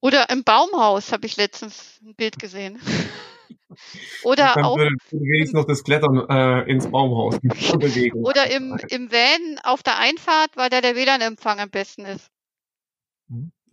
Oder 0.00 0.30
im 0.30 0.44
Baumhaus 0.44 1.12
habe 1.12 1.26
ich 1.26 1.36
letztens 1.36 2.00
ein 2.02 2.14
Bild 2.14 2.38
gesehen. 2.38 2.78
Oder 4.22 4.52
dann 4.54 4.64
auch 4.64 4.76
wenigstens 4.76 5.54
noch 5.54 5.64
das 5.64 5.82
Klettern 5.82 6.28
äh, 6.28 6.70
ins 6.70 6.90
Baumhaus. 6.90 7.38
Oder 8.14 8.50
im, 8.50 8.78
im 8.90 9.10
Van 9.10 9.58
auf 9.64 9.82
der 9.82 9.98
Einfahrt, 9.98 10.50
weil 10.56 10.68
da 10.68 10.80
der 10.80 10.94
WLAN-Empfang 10.94 11.58
am 11.58 11.70
besten 11.70 12.04
ist. 12.04 12.30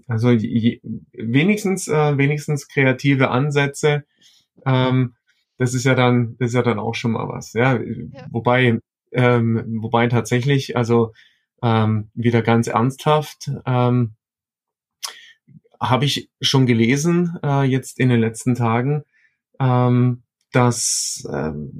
Also 0.07 0.31
je, 0.31 0.79
wenigstens 1.11 1.87
äh, 1.87 2.17
wenigstens 2.17 2.67
kreative 2.67 3.29
Ansätze. 3.29 4.05
Ähm, 4.65 5.15
das 5.59 5.75
ist 5.75 5.83
ja 5.83 5.93
dann 5.93 6.35
das 6.39 6.49
ist 6.49 6.55
ja 6.55 6.63
dann 6.63 6.79
auch 6.79 6.95
schon 6.95 7.11
mal 7.11 7.27
was. 7.29 7.53
Ja, 7.53 7.75
ja. 7.75 8.27
wobei 8.31 8.79
ähm, 9.11 9.63
wobei 9.81 10.07
tatsächlich 10.07 10.75
also 10.75 11.13
ähm, 11.61 12.09
wieder 12.15 12.41
ganz 12.41 12.67
ernsthaft 12.67 13.51
ähm, 13.65 14.15
habe 15.79 16.05
ich 16.05 16.29
schon 16.41 16.65
gelesen 16.65 17.37
äh, 17.43 17.63
jetzt 17.63 17.99
in 17.99 18.09
den 18.09 18.19
letzten 18.19 18.55
Tagen, 18.55 19.03
ähm, 19.59 20.23
dass, 20.51 21.27
ähm, 21.31 21.71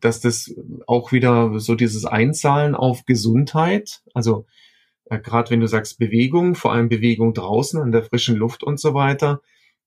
dass 0.00 0.20
das 0.20 0.54
auch 0.86 1.12
wieder 1.12 1.58
so 1.58 1.74
dieses 1.74 2.04
Einzahlen 2.04 2.74
auf 2.74 3.04
Gesundheit, 3.06 4.02
also 4.12 4.46
äh, 5.06 5.18
gerade 5.18 5.50
wenn 5.50 5.60
du 5.60 5.66
sagst 5.66 5.98
Bewegung, 5.98 6.54
vor 6.54 6.72
allem 6.72 6.88
Bewegung 6.88 7.32
draußen 7.32 7.80
an 7.80 7.92
der 7.92 8.02
frischen 8.02 8.36
Luft 8.36 8.62
und 8.62 8.80
so 8.80 8.92
weiter, 8.94 9.40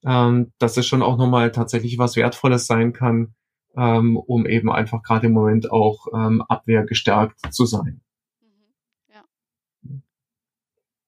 ähm, 0.05 0.51
dass 0.57 0.77
es 0.77 0.85
schon 0.85 1.01
auch 1.01 1.17
nochmal 1.17 1.51
tatsächlich 1.51 1.97
was 1.97 2.15
Wertvolles 2.15 2.67
sein 2.67 2.93
kann, 2.93 3.35
ähm, 3.75 4.17
um 4.17 4.45
eben 4.45 4.71
einfach 4.71 5.03
gerade 5.03 5.27
im 5.27 5.33
Moment 5.33 5.71
auch 5.71 6.07
ähm, 6.13 6.41
abwehrgestärkt 6.47 7.53
zu 7.53 7.65
sein. 7.65 8.01
Mhm. 8.41 9.13
Ja. 9.13 9.23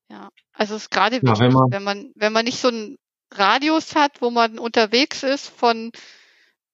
ja, 0.10 0.29
also 0.53 0.75
es 0.75 0.84
ist 0.84 0.91
gerade 0.91 1.19
ja, 1.23 1.39
wenn, 1.39 1.53
man, 1.53 1.71
wenn 1.71 1.84
man 1.84 2.12
wenn 2.15 2.34
man 2.34 2.45
nicht 2.45 2.60
so 2.60 2.69
einen 2.69 2.97
Radius 3.32 3.95
hat, 3.95 4.21
wo 4.21 4.29
man 4.29 4.60
unterwegs 4.60 5.23
ist 5.23 5.49
von 5.49 5.91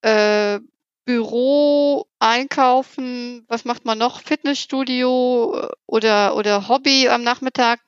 äh, 0.01 0.59
Büro, 1.09 2.05
Einkaufen, 2.19 3.43
was 3.47 3.65
macht 3.65 3.83
man 3.83 3.97
noch? 3.97 4.21
Fitnessstudio 4.21 5.55
äh, 5.57 5.69
oder, 5.87 6.35
oder 6.35 6.67
Hobby 6.67 7.09
am 7.09 7.23
Nachmittag, 7.23 7.79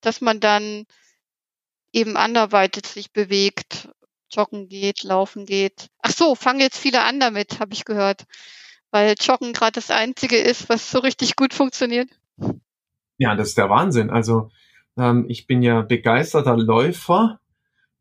dass 0.00 0.22
man 0.22 0.40
dann 0.40 0.86
eben 1.92 2.16
anderweitig 2.16 2.86
sich 2.86 3.12
bewegt, 3.12 3.88
joggen 4.30 4.68
geht, 4.68 5.02
laufen 5.02 5.46
geht. 5.46 5.88
Ach 6.02 6.12
so, 6.12 6.34
fangen 6.34 6.60
jetzt 6.60 6.78
viele 6.78 7.02
an 7.02 7.20
damit, 7.20 7.60
habe 7.60 7.72
ich 7.72 7.84
gehört. 7.84 8.26
Weil 8.90 9.14
Joggen 9.20 9.52
gerade 9.52 9.72
das 9.72 9.90
Einzige 9.90 10.36
ist, 10.36 10.68
was 10.68 10.90
so 10.90 10.98
richtig 10.98 11.36
gut 11.36 11.54
funktioniert. 11.54 12.08
Ja, 13.18 13.36
das 13.36 13.50
ist 13.50 13.58
der 13.58 13.70
Wahnsinn. 13.70 14.10
Also 14.10 14.50
ähm, 14.96 15.26
ich 15.28 15.46
bin 15.46 15.62
ja 15.62 15.82
begeisterter 15.82 16.56
Läufer 16.56 17.40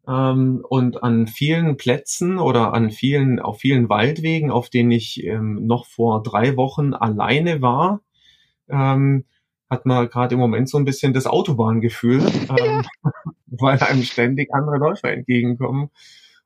ähm, 0.07 0.65
und 0.67 1.03
an 1.03 1.27
vielen 1.27 1.77
Plätzen 1.77 2.39
oder 2.39 2.73
an 2.73 2.89
vielen, 2.89 3.39
auf 3.39 3.59
vielen 3.59 3.89
Waldwegen, 3.89 4.49
auf 4.51 4.69
denen 4.69 4.91
ich 4.91 5.23
ähm, 5.23 5.67
noch 5.67 5.85
vor 5.85 6.23
drei 6.23 6.55
Wochen 6.57 6.93
alleine 6.93 7.61
war, 7.61 8.01
ähm, 8.69 9.25
hat 9.69 9.85
man 9.85 10.09
gerade 10.09 10.33
im 10.33 10.39
Moment 10.39 10.67
so 10.67 10.77
ein 10.77 10.85
bisschen 10.85 11.13
das 11.13 11.27
Autobahngefühl, 11.27 12.21
ähm, 12.57 12.83
weil 13.61 13.79
einem 13.79 14.03
ständig 14.03 14.53
andere 14.53 14.77
Läufer 14.77 15.11
entgegenkommen 15.11 15.89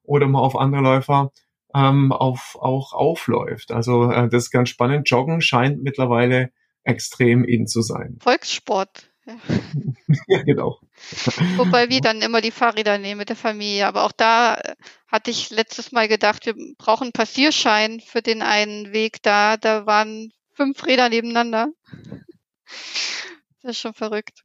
oder 0.03 0.27
man 0.27 0.41
auf 0.41 0.55
andere 0.55 0.81
Läufer 0.81 1.31
ähm, 1.75 2.11
auf, 2.11 2.57
auch 2.59 2.93
aufläuft. 2.93 3.71
Also 3.71 4.11
äh, 4.11 4.29
das 4.29 4.43
ist 4.43 4.51
ganz 4.51 4.69
spannend. 4.69 5.09
Joggen 5.09 5.41
scheint 5.41 5.81
mittlerweile 5.81 6.51
extrem 6.83 7.43
in 7.43 7.67
zu 7.67 7.81
sein. 7.81 8.17
Volkssport. 8.21 9.09
Ja. 9.25 9.37
ja, 10.27 10.43
genau. 10.43 10.79
Wobei 11.55 11.89
wir 11.89 12.01
dann 12.01 12.21
immer 12.21 12.41
die 12.41 12.51
Fahrräder 12.51 12.97
nehmen 12.97 13.19
mit 13.19 13.29
der 13.29 13.35
Familie. 13.35 13.87
Aber 13.87 14.03
auch 14.03 14.11
da 14.11 14.55
äh, 14.55 14.75
hatte 15.07 15.31
ich 15.31 15.49
letztes 15.49 15.91
Mal 15.91 16.07
gedacht, 16.07 16.45
wir 16.45 16.55
brauchen 16.77 17.05
einen 17.05 17.13
Passierschein 17.13 18.01
für 18.01 18.21
den 18.21 18.41
einen 18.41 18.91
Weg 18.91 19.21
da. 19.23 19.57
Da 19.57 19.85
waren 19.85 20.31
fünf 20.51 20.85
Räder 20.85 21.09
nebeneinander. 21.09 21.69
Das 23.61 23.71
ist 23.71 23.79
schon 23.79 23.93
verrückt. 23.93 24.42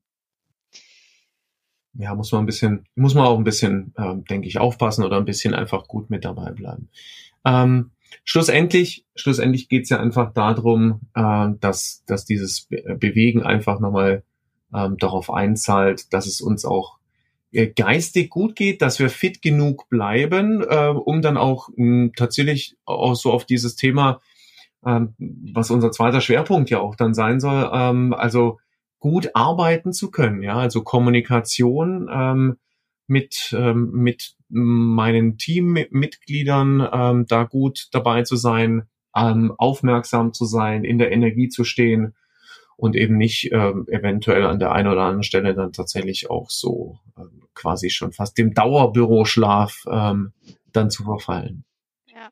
Ja, 1.98 2.14
muss 2.14 2.30
man 2.30 2.44
ein 2.44 2.46
bisschen, 2.46 2.84
muss 2.94 3.14
man 3.14 3.26
auch 3.26 3.36
ein 3.36 3.44
bisschen, 3.44 3.92
äh, 3.96 4.14
denke 4.30 4.46
ich, 4.46 4.58
aufpassen 4.58 5.04
oder 5.04 5.16
ein 5.16 5.24
bisschen 5.24 5.52
einfach 5.52 5.88
gut 5.88 6.10
mit 6.10 6.24
dabei 6.24 6.52
bleiben. 6.52 6.88
Ähm, 7.44 7.90
schlussendlich, 8.22 9.04
schlussendlich 9.16 9.68
geht's 9.68 9.90
ja 9.90 9.98
einfach 9.98 10.32
darum, 10.32 11.00
äh, 11.14 11.48
dass, 11.60 12.04
dass 12.06 12.24
dieses 12.24 12.68
Bewegen 12.68 13.42
einfach 13.42 13.80
nochmal 13.80 14.22
ähm, 14.72 14.96
darauf 14.98 15.28
einzahlt, 15.28 16.12
dass 16.12 16.26
es 16.26 16.40
uns 16.40 16.64
auch 16.64 16.98
äh, 17.50 17.66
geistig 17.66 18.30
gut 18.30 18.54
geht, 18.54 18.80
dass 18.80 19.00
wir 19.00 19.10
fit 19.10 19.42
genug 19.42 19.88
bleiben, 19.88 20.62
äh, 20.62 20.88
um 20.90 21.20
dann 21.20 21.36
auch 21.36 21.68
mh, 21.74 22.10
tatsächlich 22.16 22.76
auch 22.84 23.16
so 23.16 23.32
auf 23.32 23.44
dieses 23.44 23.74
Thema, 23.74 24.20
ähm, 24.86 25.14
was 25.18 25.72
unser 25.72 25.90
zweiter 25.90 26.20
Schwerpunkt 26.20 26.70
ja 26.70 26.78
auch 26.78 26.94
dann 26.94 27.12
sein 27.12 27.40
soll, 27.40 27.68
ähm, 27.72 28.14
also 28.14 28.58
gut 28.98 29.30
arbeiten 29.34 29.92
zu 29.92 30.10
können, 30.10 30.42
ja, 30.42 30.56
also 30.56 30.82
Kommunikation 30.82 32.08
ähm, 32.12 32.56
mit 33.06 33.54
ähm, 33.56 33.90
mit 33.92 34.34
meinen 34.48 35.38
Teammitgliedern 35.38 36.88
ähm, 36.92 37.26
da 37.26 37.44
gut 37.44 37.88
dabei 37.92 38.22
zu 38.22 38.36
sein, 38.36 38.84
ähm, 39.16 39.52
aufmerksam 39.56 40.32
zu 40.32 40.44
sein, 40.44 40.84
in 40.84 40.98
der 40.98 41.12
Energie 41.12 41.48
zu 41.48 41.64
stehen 41.64 42.14
und 42.76 42.94
eben 42.94 43.16
nicht 43.16 43.50
ähm, 43.52 43.86
eventuell 43.88 44.46
an 44.46 44.60
der 44.60 44.72
einen 44.72 44.88
oder 44.88 45.02
anderen 45.02 45.24
Stelle 45.24 45.54
dann 45.54 45.72
tatsächlich 45.72 46.30
auch 46.30 46.48
so 46.48 46.98
ähm, 47.18 47.42
quasi 47.54 47.90
schon 47.90 48.12
fast 48.12 48.38
dem 48.38 48.54
Dauerbüroschlaf 48.54 49.84
ähm, 49.90 50.32
dann 50.72 50.90
zu 50.90 51.02
verfallen. 51.02 51.64
Ja. 52.06 52.26
Hm. 52.26 52.30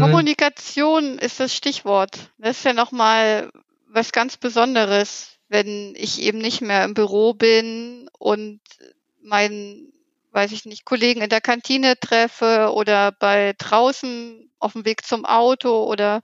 Kommunikation 0.00 1.18
ist 1.18 1.40
das 1.40 1.54
Stichwort. 1.54 2.30
Das 2.38 2.58
ist 2.58 2.64
ja 2.64 2.72
nochmal 2.72 3.50
was 3.88 4.12
ganz 4.12 4.36
Besonderes, 4.36 5.38
wenn 5.48 5.94
ich 5.96 6.20
eben 6.20 6.38
nicht 6.38 6.60
mehr 6.60 6.84
im 6.84 6.94
Büro 6.94 7.34
bin 7.34 8.08
und 8.18 8.60
meinen, 9.22 9.92
weiß 10.32 10.52
ich 10.52 10.64
nicht, 10.64 10.84
Kollegen 10.84 11.22
in 11.22 11.30
der 11.30 11.40
Kantine 11.40 11.98
treffe 11.98 12.72
oder 12.74 13.12
bei 13.12 13.54
draußen 13.58 14.50
auf 14.58 14.72
dem 14.72 14.84
Weg 14.84 15.04
zum 15.04 15.24
Auto 15.24 15.84
oder 15.84 16.20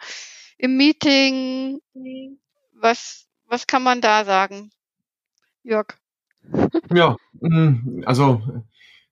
im 0.59 0.77
Meeting? 0.77 1.81
Was, 2.75 3.27
was 3.47 3.67
kann 3.67 3.83
man 3.83 4.01
da 4.01 4.25
sagen? 4.25 4.71
Jörg? 5.63 5.97
Ja, 6.93 7.17
mm, 7.41 8.03
also 8.05 8.43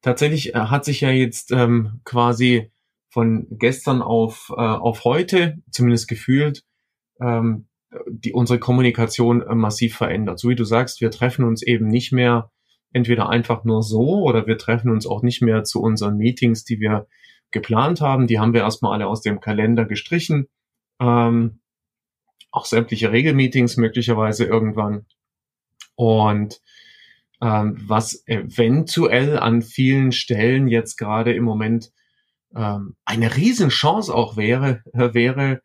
tatsächlich 0.03 0.55
äh, 0.55 0.59
hat 0.59 0.85
sich 0.85 1.01
ja 1.01 1.11
jetzt 1.11 1.53
ähm, 1.53 2.01
quasi 2.05 2.71
von 3.11 3.47
gestern 3.51 4.03
auf, 4.03 4.51
äh, 4.57 4.61
auf 4.61 5.05
heute, 5.05 5.59
zumindest 5.71 6.09
gefühlt, 6.09 6.65
ähm, 7.21 7.67
die, 8.09 8.33
unsere 8.33 8.59
Kommunikation 8.59 9.43
äh, 9.43 9.55
massiv 9.55 9.97
verändert. 9.97 10.39
So 10.39 10.49
wie 10.49 10.55
du 10.55 10.65
sagst, 10.65 11.01
wir 11.01 11.11
treffen 11.11 11.45
uns 11.45 11.63
eben 11.63 11.89
nicht 11.89 12.13
mehr 12.13 12.51
entweder 12.93 13.29
einfach 13.29 13.65
nur 13.65 13.83
so 13.83 14.23
oder 14.23 14.47
wir 14.47 14.59
treffen 14.59 14.91
uns 14.91 15.07
auch 15.07 15.23
nicht 15.23 15.43
mehr 15.43 15.65
zu 15.65 15.81
unseren 15.81 16.17
Meetings, 16.17 16.65
die 16.65 16.81
wir 16.81 17.07
geplant 17.51 18.01
haben. 18.01 18.27
Die 18.27 18.39
haben 18.39 18.55
wir 18.55 18.63
erstmal 18.63 18.93
alle 18.93 19.07
aus 19.07 19.23
dem 19.23 19.41
Kalender 19.41 19.85
gestrichen. 19.85 20.47
Ähm, 21.01 21.61
auch 22.53 22.65
sämtliche 22.65 23.13
Regelmeetings 23.13 23.77
möglicherweise 23.77 24.45
irgendwann. 24.45 25.07
Und 25.95 26.61
ähm, 27.43 27.77
was 27.87 28.25
eventuell 28.27 29.39
an 29.39 29.63
vielen 29.63 30.13
Stellen 30.13 30.69
jetzt 30.69 30.97
gerade 30.97 31.33
im 31.33 31.45
Moment 31.45 31.91
ähm, 32.55 32.97
eine 33.05 33.37
Riesenchance 33.37 34.15
auch 34.15 34.37
wäre, 34.37 34.83
äh, 34.93 35.15
wäre 35.15 35.63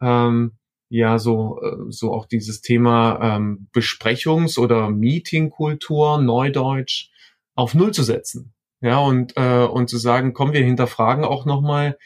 ähm, 0.00 0.52
ja 0.88 1.18
so, 1.18 1.60
äh, 1.62 1.90
so 1.90 2.12
auch 2.12 2.26
dieses 2.26 2.60
Thema 2.60 3.36
ähm, 3.36 3.68
Besprechungs- 3.72 4.58
oder 4.58 4.90
Meetingkultur, 4.90 6.20
Neudeutsch, 6.20 7.10
auf 7.54 7.74
Null 7.74 7.92
zu 7.92 8.02
setzen. 8.02 8.54
Ja, 8.80 8.98
und, 8.98 9.36
äh, 9.36 9.64
und 9.64 9.88
zu 9.88 9.96
sagen, 9.96 10.34
komm, 10.34 10.52
wir 10.52 10.62
hinterfragen 10.62 11.24
auch 11.24 11.46
nochmal 11.46 11.96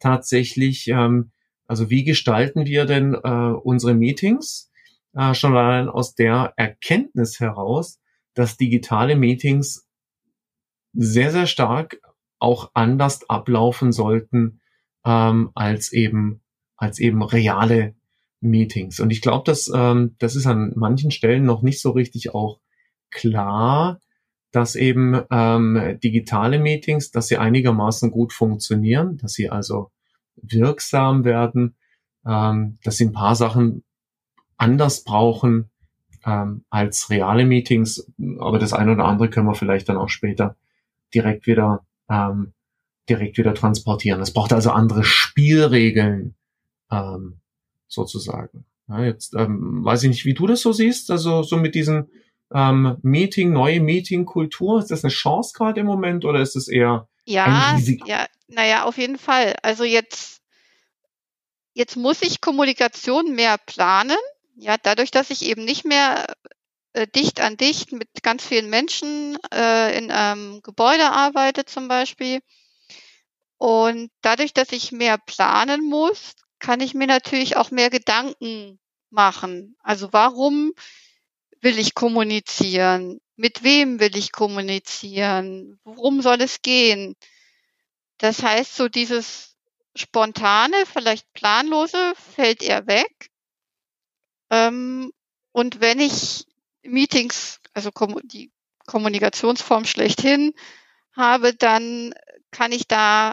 tatsächlich, 0.00 0.88
ähm, 0.88 1.30
also 1.66 1.90
wie 1.90 2.04
gestalten 2.04 2.66
wir 2.66 2.86
denn 2.86 3.14
äh, 3.14 3.54
unsere 3.62 3.94
Meetings? 3.94 4.70
Äh, 5.14 5.34
schon 5.34 5.56
allein 5.56 5.88
aus 5.88 6.14
der 6.14 6.52
Erkenntnis 6.56 7.38
heraus, 7.38 8.00
dass 8.34 8.56
digitale 8.56 9.14
Meetings 9.14 9.86
sehr, 10.92 11.30
sehr 11.30 11.46
stark 11.46 12.00
auch 12.44 12.70
anders 12.74 13.28
ablaufen 13.28 13.90
sollten 13.90 14.60
ähm, 15.04 15.50
als 15.54 15.92
eben 15.92 16.40
als 16.76 16.98
eben 16.98 17.22
reale 17.22 17.94
Meetings. 18.40 19.00
Und 19.00 19.10
ich 19.10 19.22
glaube, 19.22 19.44
dass 19.46 19.70
ähm, 19.74 20.14
das 20.18 20.36
ist 20.36 20.46
an 20.46 20.72
manchen 20.76 21.10
Stellen 21.10 21.44
noch 21.44 21.62
nicht 21.62 21.80
so 21.80 21.90
richtig 21.90 22.34
auch 22.34 22.60
klar, 23.10 24.00
dass 24.52 24.76
eben 24.76 25.20
ähm, 25.30 25.98
digitale 26.02 26.58
Meetings, 26.58 27.10
dass 27.10 27.28
sie 27.28 27.38
einigermaßen 27.38 28.10
gut 28.10 28.32
funktionieren, 28.32 29.16
dass 29.16 29.32
sie 29.32 29.50
also 29.50 29.90
wirksam 30.36 31.24
werden, 31.24 31.74
ähm, 32.26 32.78
dass 32.84 32.98
sie 32.98 33.06
ein 33.06 33.12
paar 33.12 33.34
Sachen 33.34 33.82
anders 34.56 35.04
brauchen 35.04 35.70
ähm, 36.24 36.64
als 36.70 37.10
reale 37.10 37.46
Meetings. 37.46 38.12
Aber 38.38 38.58
das 38.58 38.72
eine 38.72 38.92
oder 38.92 39.06
andere 39.06 39.30
können 39.30 39.48
wir 39.48 39.54
vielleicht 39.54 39.88
dann 39.88 39.96
auch 39.96 40.10
später 40.10 40.56
direkt 41.14 41.46
wieder 41.46 41.84
ähm, 42.08 42.52
direkt 43.08 43.38
wieder 43.38 43.54
transportieren. 43.54 44.20
Es 44.20 44.32
braucht 44.32 44.52
also 44.52 44.70
andere 44.70 45.04
Spielregeln 45.04 46.34
ähm, 46.90 47.40
sozusagen. 47.88 48.64
Ja, 48.88 49.04
jetzt 49.04 49.34
ähm, 49.34 49.84
weiß 49.84 50.02
ich 50.04 50.08
nicht, 50.10 50.24
wie 50.24 50.34
du 50.34 50.46
das 50.46 50.60
so 50.60 50.72
siehst. 50.72 51.10
Also 51.10 51.42
so 51.42 51.56
mit 51.56 51.74
diesem 51.74 52.08
ähm, 52.52 52.96
Meeting, 53.02 53.52
neue 53.52 53.80
Meeting-Kultur, 53.80 54.78
ist 54.78 54.90
das 54.90 55.04
eine 55.04 55.12
Chance 55.12 55.52
gerade 55.54 55.80
im 55.80 55.86
Moment 55.86 56.24
oder 56.24 56.40
ist 56.40 56.56
es 56.56 56.68
eher 56.68 57.08
ja? 57.24 57.78
Ja, 58.06 58.26
naja, 58.48 58.84
auf 58.84 58.98
jeden 58.98 59.18
Fall. 59.18 59.54
Also 59.62 59.84
jetzt 59.84 60.42
jetzt 61.72 61.96
muss 61.96 62.22
ich 62.22 62.40
Kommunikation 62.40 63.34
mehr 63.34 63.56
planen. 63.58 64.16
Ja, 64.56 64.76
dadurch, 64.80 65.10
dass 65.10 65.30
ich 65.30 65.42
eben 65.42 65.64
nicht 65.64 65.84
mehr 65.84 66.26
äh, 66.94 67.06
dicht 67.06 67.40
an 67.40 67.56
dicht 67.56 67.92
mit 67.92 68.08
ganz 68.22 68.44
vielen 68.44 68.70
Menschen 68.70 69.36
äh, 69.52 69.98
in 69.98 70.10
einem 70.10 70.62
Gebäude 70.62 71.10
arbeite 71.10 71.64
zum 71.64 71.88
Beispiel. 71.88 72.40
Und 73.58 74.10
dadurch, 74.22 74.52
dass 74.52 74.72
ich 74.72 74.92
mehr 74.92 75.18
planen 75.18 75.84
muss, 75.88 76.34
kann 76.58 76.80
ich 76.80 76.94
mir 76.94 77.06
natürlich 77.06 77.56
auch 77.56 77.70
mehr 77.70 77.90
Gedanken 77.90 78.78
machen. 79.10 79.76
Also 79.82 80.12
warum 80.12 80.72
will 81.60 81.78
ich 81.78 81.94
kommunizieren? 81.94 83.20
Mit 83.36 83.62
wem 83.64 84.00
will 84.00 84.16
ich 84.16 84.32
kommunizieren? 84.32 85.80
Worum 85.84 86.22
soll 86.22 86.40
es 86.40 86.62
gehen? 86.62 87.16
Das 88.18 88.42
heißt, 88.42 88.76
so 88.76 88.88
dieses 88.88 89.56
spontane, 89.96 90.76
vielleicht 90.86 91.32
planlose 91.32 92.14
fällt 92.34 92.62
eher 92.62 92.86
weg. 92.86 93.30
Ähm, 94.50 95.12
und 95.52 95.80
wenn 95.80 96.00
ich 96.00 96.46
Meetings, 96.84 97.60
also 97.72 97.90
die 98.24 98.52
Kommunikationsform 98.86 99.84
schlechthin 99.84 100.52
habe, 101.12 101.54
dann 101.54 102.14
kann 102.50 102.72
ich 102.72 102.86
da 102.86 103.32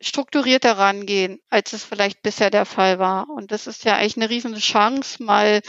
strukturierter 0.00 0.78
rangehen, 0.78 1.40
als 1.48 1.72
es 1.72 1.84
vielleicht 1.84 2.22
bisher 2.22 2.50
der 2.50 2.64
Fall 2.64 2.98
war. 2.98 3.28
Und 3.28 3.50
das 3.50 3.66
ist 3.66 3.84
ja 3.84 3.96
eigentlich 3.96 4.16
eine 4.16 4.30
riesen 4.30 4.54
Chance, 4.56 5.22
mal 5.22 5.60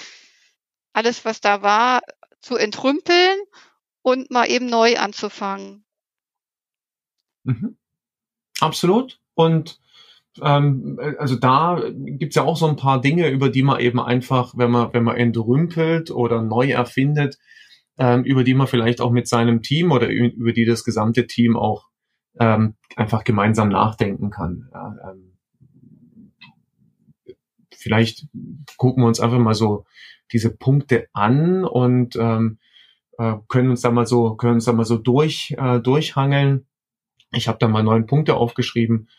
alles, 0.93 1.25
was 1.25 1.41
da 1.41 1.61
war, 1.61 2.01
zu 2.41 2.55
entrümpeln 2.55 3.39
und 4.01 4.31
mal 4.31 4.49
eben 4.49 4.67
neu 4.67 4.97
anzufangen. 4.97 5.85
Mhm. 7.43 7.77
Absolut. 8.59 9.19
Und 9.33 9.79
ähm, 10.43 10.99
also 11.17 11.35
da 11.35 11.81
gibt's 11.93 12.35
ja 12.35 12.43
auch 12.43 12.57
so 12.57 12.67
ein 12.67 12.75
paar 12.75 13.01
Dinge, 13.01 13.29
über 13.29 13.49
die 13.49 13.63
man 13.63 13.79
eben 13.79 13.99
einfach, 13.99 14.53
wenn 14.55 14.71
man, 14.71 14.93
wenn 14.93 15.03
man 15.03 15.17
entrümpelt 15.17 16.11
oder 16.11 16.41
neu 16.41 16.71
erfindet, 16.71 17.37
ähm, 17.97 18.23
über 18.23 18.43
die 18.43 18.53
man 18.53 18.67
vielleicht 18.67 19.01
auch 19.01 19.11
mit 19.11 19.27
seinem 19.27 19.61
Team 19.61 19.91
oder 19.91 20.07
über 20.09 20.53
die 20.53 20.65
das 20.65 20.83
gesamte 20.83 21.27
Team 21.27 21.57
auch 21.57 21.87
ähm, 22.39 22.75
einfach 22.95 23.23
gemeinsam 23.23 23.69
nachdenken 23.69 24.29
kann. 24.29 24.69
Ja, 24.73 24.95
ähm, 25.11 25.29
vielleicht 27.75 28.27
gucken 28.77 29.03
wir 29.03 29.07
uns 29.07 29.19
einfach 29.19 29.39
mal 29.39 29.53
so 29.53 29.85
diese 30.31 30.55
Punkte 30.55 31.07
an 31.13 31.65
und 31.65 32.15
ähm, 32.15 32.59
äh, 33.17 33.35
können 33.47 33.69
uns 33.69 33.81
da 33.81 33.91
mal 33.91 34.05
so 34.05 34.35
können 34.35 34.55
uns 34.55 34.65
da 34.65 34.73
mal 34.73 34.85
so 34.85 34.97
durch 34.97 35.55
äh, 35.57 35.79
durchhangeln. 35.79 36.67
Ich 37.31 37.47
habe 37.47 37.57
da 37.59 37.67
mal 37.67 37.83
neun 37.83 38.05
Punkte 38.05 38.35
aufgeschrieben 38.35 39.09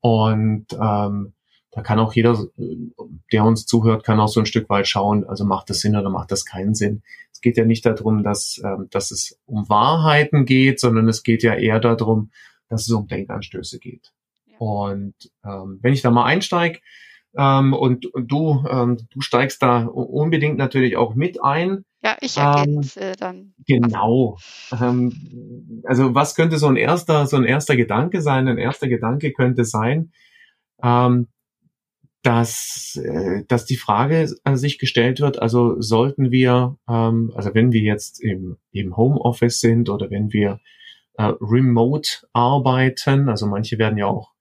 und 0.00 0.66
ähm, 0.72 1.32
da 1.72 1.82
kann 1.82 2.00
auch 2.00 2.12
jeder, 2.14 2.36
der 3.32 3.44
uns 3.44 3.64
zuhört, 3.64 4.04
kann 4.04 4.18
auch 4.18 4.28
so 4.28 4.40
ein 4.40 4.46
Stück 4.46 4.68
weit 4.68 4.88
schauen, 4.88 5.24
also 5.24 5.44
macht 5.44 5.70
das 5.70 5.80
Sinn 5.80 5.96
oder 5.96 6.10
macht 6.10 6.32
das 6.32 6.44
keinen 6.44 6.74
Sinn. 6.74 7.02
Es 7.32 7.40
geht 7.40 7.56
ja 7.56 7.64
nicht 7.64 7.86
darum, 7.86 8.22
dass, 8.22 8.60
ähm, 8.64 8.88
dass 8.90 9.12
es 9.12 9.38
um 9.46 9.68
Wahrheiten 9.68 10.46
geht, 10.46 10.80
sondern 10.80 11.08
es 11.08 11.22
geht 11.22 11.42
ja 11.42 11.54
eher 11.54 11.78
darum, 11.78 12.30
dass 12.68 12.82
es 12.82 12.90
um 12.90 13.06
Denkanstöße 13.06 13.78
geht. 13.78 14.12
Ja. 14.46 14.58
Und 14.58 15.14
ähm, 15.44 15.78
wenn 15.80 15.92
ich 15.92 16.02
da 16.02 16.10
mal 16.10 16.24
einsteige 16.24 16.80
ähm, 17.36 17.72
und, 17.72 18.06
und 18.06 18.30
du, 18.30 18.64
ähm, 18.68 18.98
du 19.10 19.20
steigst 19.20 19.62
da 19.62 19.84
unbedingt 19.84 20.58
natürlich 20.58 20.96
auch 20.96 21.14
mit 21.14 21.42
ein. 21.42 21.84
Ja, 22.02 22.16
ich 22.20 22.36
ergänze 22.38 23.00
ähm, 23.00 23.14
dann. 23.18 23.54
Genau. 23.66 24.38
Ähm, 24.72 25.82
also 25.84 26.14
was 26.14 26.34
könnte 26.34 26.58
so 26.58 26.66
ein 26.66 26.76
erster, 26.76 27.26
so 27.26 27.36
ein 27.36 27.44
erster 27.44 27.76
Gedanke 27.76 28.20
sein? 28.20 28.48
Ein 28.48 28.58
erster 28.58 28.88
Gedanke 28.88 29.32
könnte 29.32 29.64
sein, 29.64 30.12
ähm, 30.82 31.28
dass, 32.22 33.00
äh, 33.02 33.44
dass 33.46 33.64
die 33.64 33.76
Frage 33.76 34.28
an 34.44 34.56
sich 34.56 34.78
gestellt 34.78 35.20
wird, 35.20 35.40
also 35.40 35.80
sollten 35.80 36.30
wir, 36.30 36.76
ähm, 36.88 37.32
also 37.34 37.54
wenn 37.54 37.72
wir 37.72 37.82
jetzt 37.82 38.20
im, 38.22 38.56
im 38.72 38.96
Homeoffice 38.96 39.60
sind 39.60 39.88
oder 39.88 40.10
wenn 40.10 40.32
wir 40.32 40.58
äh, 41.16 41.32
remote 41.40 42.26
arbeiten. 42.32 43.28
Also 43.28 43.46
manche 43.46 43.78
werden 43.78 43.98
ja 43.98 44.06
auch 44.06 44.32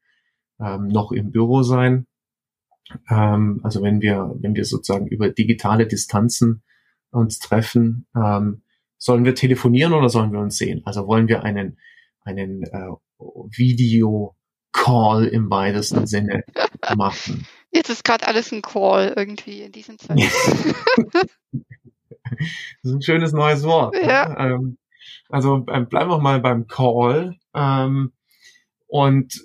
noch 0.62 1.14
im 1.14 1.32
Büro 1.32 1.64
sein. 1.64 2.06
Ähm, 3.10 3.60
also 3.64 3.82
wenn 3.82 4.02
wir, 4.02 4.36
wenn 4.40 4.56
wir 4.56 4.66
sozusagen 4.66 5.08
über 5.08 5.30
digitale 5.30 5.88
Distanzen 5.88 6.64
uns 7.12 7.40
treffen, 7.40 8.08
ähm, 8.16 8.64
sollen 8.98 9.26
wir 9.26 9.36
telefonieren 9.36 9.94
oder 9.94 10.10
sollen 10.10 10.32
wir 10.32 10.40
uns 10.40 10.58
sehen? 10.58 10.82
Also 10.86 11.08
wollen 11.08 11.28
wir 11.28 11.44
einen, 11.44 11.78
einen 12.22 12.64
äh, 12.64 12.90
Video-Call 13.18 15.26
im 15.26 15.50
weitesten 15.50 16.06
Sinne 16.06 16.44
machen? 16.96 17.48
Jetzt 17.72 17.90
ist 17.90 18.04
gerade 18.04 18.28
alles 18.28 18.52
ein 18.52 18.62
Call 18.62 19.14
irgendwie 19.16 19.62
in 19.62 19.72
diesen 19.72 19.98
Zeiten. 20.00 20.22
das 21.12 21.30
ist 22.84 22.94
ein 22.94 23.02
schönes 23.02 23.32
neues 23.32 23.64
Wort. 23.64 23.96
Ja. 23.96 24.38
Ähm, 24.38 24.78
also 25.30 25.66
ähm, 25.70 25.88
bleiben 25.88 26.10
wir 26.10 26.20
mal 26.20 26.42
beim 26.42 26.68
Call. 26.68 27.38
Ähm, 27.54 28.12
und 28.88 29.42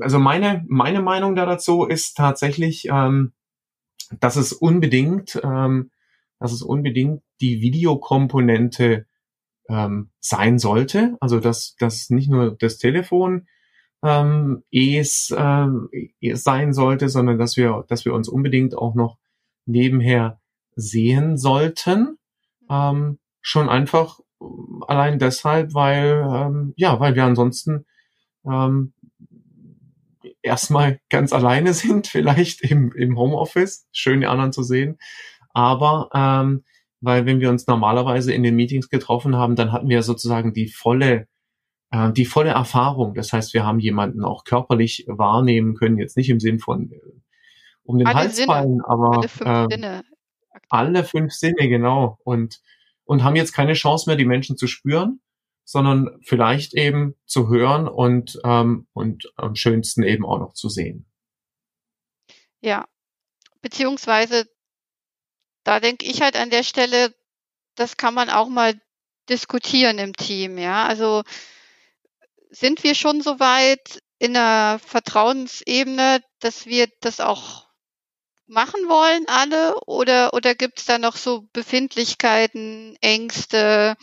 also 0.00 0.18
meine, 0.18 0.64
meine 0.68 1.02
Meinung 1.02 1.34
da 1.34 1.46
dazu 1.46 1.84
ist 1.84 2.16
tatsächlich, 2.16 2.86
ähm, 2.90 3.32
dass 4.20 4.36
es 4.36 4.52
unbedingt, 4.52 5.40
ähm, 5.42 5.90
dass 6.38 6.52
es 6.52 6.62
unbedingt 6.62 7.22
die 7.40 7.60
Videokomponente 7.60 9.06
ähm, 9.68 10.10
sein 10.20 10.58
sollte. 10.58 11.16
Also 11.20 11.40
dass, 11.40 11.76
dass 11.78 12.10
nicht 12.10 12.28
nur 12.28 12.56
das 12.56 12.78
Telefon 12.78 13.46
ähm, 14.02 14.62
es 14.70 15.34
ähm, 15.36 15.88
sein 16.34 16.72
sollte, 16.72 17.08
sondern 17.08 17.38
dass 17.38 17.56
wir, 17.56 17.84
dass 17.88 18.04
wir 18.04 18.14
uns 18.14 18.28
unbedingt 18.28 18.76
auch 18.76 18.94
noch 18.94 19.18
nebenher 19.66 20.40
sehen 20.76 21.38
sollten. 21.38 22.18
Ähm, 22.68 23.18
schon 23.40 23.68
einfach 23.68 24.20
allein 24.86 25.18
deshalb, 25.18 25.74
weil 25.74 26.26
ähm, 26.30 26.74
ja, 26.76 27.00
weil 27.00 27.14
wir 27.14 27.24
ansonsten 27.24 27.86
ähm, 28.44 28.92
erstmal 30.44 31.00
ganz 31.10 31.32
alleine 31.32 31.72
sind, 31.74 32.06
vielleicht 32.06 32.62
im, 32.62 32.92
im 32.92 33.18
Homeoffice, 33.18 33.86
schön 33.92 34.20
die 34.20 34.26
anderen 34.26 34.52
zu 34.52 34.62
sehen, 34.62 34.98
aber 35.52 36.10
ähm, 36.14 36.64
weil 37.00 37.26
wenn 37.26 37.40
wir 37.40 37.50
uns 37.50 37.66
normalerweise 37.66 38.32
in 38.32 38.42
den 38.42 38.56
Meetings 38.56 38.88
getroffen 38.88 39.36
haben, 39.36 39.56
dann 39.56 39.72
hatten 39.72 39.88
wir 39.88 40.02
sozusagen 40.02 40.54
die 40.54 40.68
volle 40.68 41.26
äh, 41.90 42.12
die 42.12 42.24
volle 42.24 42.50
Erfahrung. 42.50 43.14
Das 43.14 43.32
heißt, 43.32 43.54
wir 43.54 43.64
haben 43.64 43.78
jemanden 43.78 44.24
auch 44.24 44.44
körperlich 44.44 45.04
wahrnehmen 45.06 45.74
können, 45.74 45.98
jetzt 45.98 46.16
nicht 46.16 46.30
im 46.30 46.40
Sinn 46.40 46.58
von 46.58 46.90
äh, 46.92 47.00
um 47.84 47.98
den 47.98 48.06
alle 48.06 48.16
Hals 48.16 48.36
Sinne. 48.36 48.46
fallen, 48.46 48.80
aber 48.84 49.18
alle 49.18 49.28
fünf, 49.28 49.46
äh, 49.46 49.66
Sinne. 49.70 50.04
alle 50.70 51.04
fünf 51.04 51.32
Sinne, 51.32 51.68
genau. 51.68 52.18
Und, 52.24 52.60
und 53.04 53.22
haben 53.22 53.36
jetzt 53.36 53.52
keine 53.52 53.74
Chance 53.74 54.08
mehr, 54.08 54.16
die 54.16 54.24
Menschen 54.24 54.56
zu 54.56 54.66
spüren, 54.66 55.20
sondern 55.64 56.20
vielleicht 56.22 56.74
eben 56.74 57.14
zu 57.26 57.48
hören 57.48 57.88
und, 57.88 58.38
ähm, 58.44 58.86
und 58.92 59.32
am 59.36 59.54
schönsten 59.54 60.02
eben 60.02 60.24
auch 60.24 60.38
noch 60.38 60.52
zu 60.52 60.68
sehen. 60.68 61.06
Ja, 62.60 62.86
beziehungsweise 63.60 64.46
da 65.64 65.80
denke 65.80 66.06
ich 66.06 66.20
halt 66.20 66.36
an 66.36 66.50
der 66.50 66.62
Stelle, 66.62 67.14
das 67.74 67.96
kann 67.96 68.14
man 68.14 68.30
auch 68.30 68.48
mal 68.48 68.80
diskutieren 69.28 69.98
im 69.98 70.12
Team, 70.12 70.58
ja. 70.58 70.86
Also 70.86 71.22
sind 72.50 72.84
wir 72.84 72.94
schon 72.94 73.20
so 73.20 73.40
weit 73.40 74.00
in 74.18 74.34
der 74.34 74.80
Vertrauensebene, 74.86 76.22
dass 76.40 76.66
wir 76.66 76.88
das 77.00 77.20
auch 77.20 77.66
machen 78.46 78.88
wollen, 78.88 79.24
alle? 79.28 79.74
Oder, 79.86 80.34
oder 80.34 80.54
gibt 80.54 80.78
es 80.78 80.84
da 80.84 80.98
noch 80.98 81.16
so 81.16 81.48
Befindlichkeiten, 81.52 82.96
Ängste? 83.00 83.96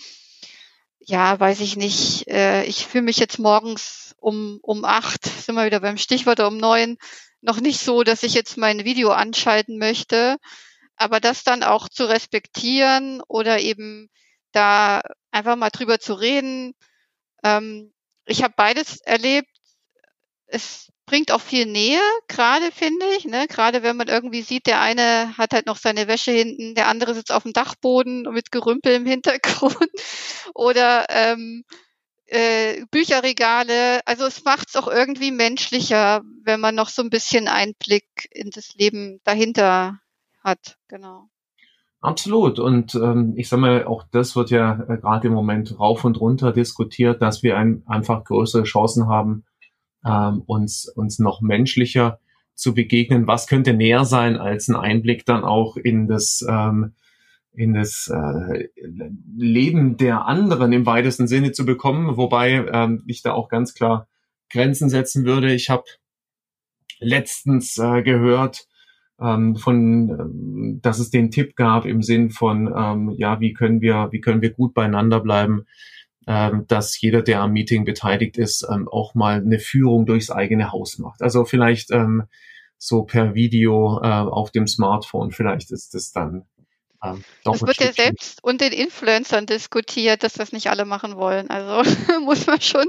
Ja, 1.12 1.38
weiß 1.42 1.60
ich 1.60 1.76
nicht. 1.76 2.30
Äh, 2.30 2.64
ich 2.64 2.88
fühle 2.88 3.02
mich 3.04 3.18
jetzt 3.18 3.38
morgens 3.38 4.16
um, 4.18 4.60
um 4.62 4.86
acht, 4.86 5.26
sind 5.26 5.56
wir 5.56 5.66
wieder 5.66 5.82
beim 5.82 5.98
Stichwort, 5.98 6.40
um 6.40 6.56
neun, 6.56 6.98
noch 7.42 7.60
nicht 7.60 7.82
so, 7.82 8.04
dass 8.04 8.24
ich 8.24 8.34
jetzt 8.34 8.56
mein 8.56 8.86
Video 8.86 9.12
anschalten 9.12 9.78
möchte. 9.78 10.38
Aber 10.96 11.20
das 11.20 11.44
dann 11.44 11.64
auch 11.64 11.90
zu 11.90 12.06
respektieren 12.06 13.22
oder 13.28 13.60
eben 13.60 14.10
da 14.54 15.02
einfach 15.32 15.58
mal 15.58 15.70
drüber 15.70 16.00
zu 16.00 16.14
reden, 16.14 16.76
ähm, 17.44 17.92
ich 18.26 18.42
habe 18.44 18.54
beides 18.56 19.02
erlebt. 19.02 19.50
Es 20.48 20.88
bringt 21.12 21.34
auch 21.34 21.42
viel 21.42 21.66
Nähe, 21.66 22.00
gerade 22.30 22.72
finde 22.72 23.06
ich, 23.18 23.26
ne? 23.26 23.46
Gerade 23.50 23.84
wenn 23.84 23.98
man 23.98 24.08
irgendwie 24.08 24.44
sieht, 24.44 24.66
der 24.66 24.80
eine 24.80 25.38
hat 25.38 25.52
halt 25.52 25.66
noch 25.66 25.76
seine 25.76 26.08
Wäsche 26.08 26.32
hinten, 26.32 26.74
der 26.74 26.88
andere 26.88 27.14
sitzt 27.14 27.34
auf 27.34 27.44
dem 27.44 27.52
Dachboden 27.52 28.22
mit 28.32 28.50
Gerümpel 28.50 28.94
im 28.94 29.06
Hintergrund 29.06 29.76
oder 30.56 31.08
ähm, 31.10 31.66
äh, 32.28 32.86
Bücherregale. 32.92 34.00
Also 34.06 34.26
es 34.26 34.46
macht 34.46 34.70
es 34.70 34.78
auch 34.78 34.88
irgendwie 34.88 35.32
menschlicher, 35.32 36.22
wenn 36.46 36.62
man 36.62 36.76
noch 36.76 36.88
so 36.88 37.02
ein 37.02 37.10
bisschen 37.10 37.50
Einblick 37.50 38.30
in 38.32 38.50
das 38.50 38.74
Leben 38.76 39.20
dahinter 39.26 40.00
hat. 40.42 40.78
Genau. 40.88 41.28
Absolut. 42.00 42.58
Und 42.58 42.96
ähm, 42.96 43.34
ich 43.36 43.50
sage 43.50 43.62
mal, 43.62 43.84
auch 43.84 44.06
das 44.12 44.38
wird 44.38 44.50
ja 44.50 44.82
äh, 44.88 44.98
gerade 44.98 45.28
im 45.28 45.34
Moment 45.34 45.78
rauf 45.78 46.06
und 46.06 46.22
runter 46.22 46.54
diskutiert, 46.54 47.22
dass 47.22 47.44
wir 47.44 47.58
ein, 47.58 47.84
einfach 47.86 48.24
größere 48.24 48.64
Chancen 48.64 49.10
haben, 49.10 49.44
ähm, 50.06 50.42
uns, 50.46 50.88
uns 50.88 51.20
noch 51.20 51.42
menschlicher 51.42 52.20
zu 52.56 52.74
begegnen. 52.74 53.28
Was 53.28 53.48
könnte 53.48 53.74
näher 53.74 54.06
sein 54.06 54.38
als 54.38 54.68
ein 54.68 54.76
Einblick 54.76 55.26
dann 55.26 55.44
auch 55.44 55.78
in 55.78 56.08
das, 56.08 56.46
ähm, 56.48 56.94
in 57.54 57.74
das 57.74 58.12
äh, 58.14 58.70
Leben 59.36 59.98
der 59.98 60.26
anderen 60.26 60.72
im 60.74 60.86
weitesten 60.86 61.28
Sinne 61.28 61.52
zu 61.52 61.66
bekommen, 61.66 62.18
wobei 62.18 62.66
ähm, 62.72 63.04
ich 63.08 63.22
da 63.22 63.34
auch 63.34 63.50
ganz 63.50 63.74
klar 63.74 64.08
Grenzen 64.50 64.90
setzen 64.90 65.26
würde. 65.26 65.54
Ich 65.54 65.70
habe 65.70 65.84
letztens 67.00 67.78
äh, 67.78 68.04
gehört, 68.04 68.68
ähm, 69.22 69.56
von, 69.56 70.10
ähm, 70.10 70.80
dass 70.82 71.00
es 71.00 71.10
den 71.10 71.32
Tipp 71.32 71.56
gab 71.56 71.86
im 71.86 72.02
Sinn 72.02 72.32
von, 72.32 72.74
ähm, 72.76 73.14
ja, 73.18 73.40
wie 73.40 73.54
können 73.54 73.82
wir, 73.82 74.10
wie 74.12 74.22
können 74.22 74.42
wir 74.42 74.52
gut 74.52 74.74
beieinander 74.74 75.20
bleiben, 75.20 75.66
ähm, 76.28 76.66
dass 76.68 77.00
jeder, 77.00 77.22
der 77.22 77.42
am 77.42 77.52
Meeting 77.52 77.86
beteiligt 77.86 78.38
ist, 78.38 78.68
ähm, 78.72 78.88
auch 78.88 79.16
mal 79.16 79.38
eine 79.38 79.60
Führung 79.60 80.06
durchs 80.06 80.30
eigene 80.30 80.72
Haus 80.72 80.98
macht. 80.98 81.22
Also 81.22 81.46
vielleicht 81.46 81.92
ähm, 81.92 82.24
so 82.78 83.04
per 83.04 83.34
Video 83.34 84.00
äh, 84.04 84.08
auf 84.08 84.52
dem 84.52 84.68
Smartphone, 84.68 85.32
vielleicht 85.32 85.72
ist 85.72 85.94
das 85.94 86.12
dann 86.12 86.46
ähm, 87.04 87.24
das 87.44 87.62
wird 87.62 87.80
ja 87.80 87.92
selbst 87.92 88.44
unter 88.44 88.70
den 88.70 88.80
Influencern 88.80 89.46
diskutiert, 89.46 90.24
dass 90.24 90.34
das 90.34 90.52
nicht 90.52 90.70
alle 90.70 90.86
machen 90.86 91.16
wollen. 91.16 91.50
Also 91.50 91.90
muss 92.24 92.46
man 92.48 92.62
schon, 92.62 92.86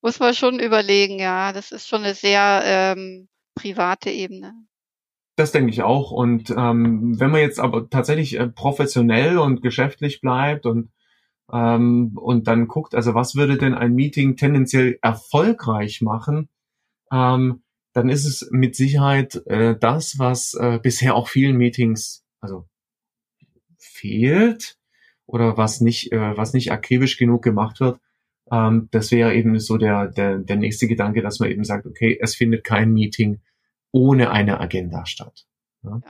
muss 0.00 0.20
man 0.20 0.34
schon 0.34 0.60
überlegen, 0.60 1.18
ja. 1.18 1.52
Das 1.52 1.72
ist 1.72 1.88
schon 1.88 2.04
eine 2.04 2.14
sehr 2.14 2.62
ähm, 2.64 3.28
private 3.54 4.10
Ebene. 4.10 4.54
Das 5.36 5.52
denke 5.52 5.70
ich 5.70 5.82
auch. 5.82 6.10
Und 6.10 6.50
ähm, 6.50 7.18
wenn 7.18 7.30
man 7.30 7.40
jetzt 7.40 7.58
aber 7.58 7.88
tatsächlich 7.88 8.38
äh, 8.38 8.48
professionell 8.48 9.38
und 9.38 9.62
geschäftlich 9.62 10.20
bleibt 10.20 10.66
und 10.66 10.90
ähm, 11.52 12.12
und 12.16 12.48
dann 12.48 12.66
guckt, 12.66 12.94
also 12.94 13.14
was 13.14 13.34
würde 13.34 13.58
denn 13.58 13.74
ein 13.74 13.94
Meeting 13.94 14.36
tendenziell 14.36 14.98
erfolgreich 15.02 16.00
machen, 16.00 16.48
ähm, 17.12 17.62
dann 17.92 18.08
ist 18.08 18.24
es 18.24 18.48
mit 18.50 18.74
Sicherheit 18.74 19.42
äh, 19.46 19.76
das, 19.78 20.18
was 20.18 20.54
äh, 20.54 20.78
bisher 20.82 21.14
auch 21.14 21.28
vielen 21.28 21.56
Meetings 21.56 22.24
also 22.40 22.66
fehlt 23.78 24.78
oder 25.26 25.56
was 25.58 25.80
nicht 25.80 26.10
äh, 26.12 26.36
was 26.36 26.54
nicht 26.54 26.72
akribisch 26.72 27.18
genug 27.18 27.42
gemacht 27.42 27.80
wird. 27.80 28.00
Ähm, 28.50 28.88
das 28.90 29.10
wäre 29.10 29.34
eben 29.34 29.58
so 29.58 29.76
der, 29.76 30.08
der 30.08 30.38
der 30.38 30.56
nächste 30.56 30.88
Gedanke, 30.88 31.20
dass 31.20 31.38
man 31.38 31.50
eben 31.50 31.64
sagt, 31.64 31.86
okay, 31.86 32.18
es 32.20 32.34
findet 32.34 32.64
kein 32.64 32.92
Meeting 32.92 33.40
ohne 33.92 34.30
eine 34.30 34.58
Agenda 34.58 35.04
statt. 35.04 35.46
Ja? 35.82 36.00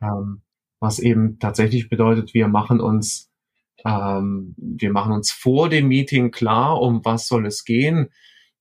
Ähm, 0.00 0.42
was 0.78 1.00
eben 1.00 1.38
tatsächlich 1.40 1.88
bedeutet, 1.88 2.34
wir 2.34 2.46
machen 2.48 2.80
uns 2.80 3.31
ähm, 3.84 4.54
wir 4.56 4.90
machen 4.92 5.12
uns 5.12 5.30
vor 5.30 5.68
dem 5.68 5.88
Meeting 5.88 6.30
klar, 6.30 6.80
um 6.80 7.04
was 7.04 7.26
soll 7.26 7.46
es 7.46 7.64
gehen. 7.64 8.08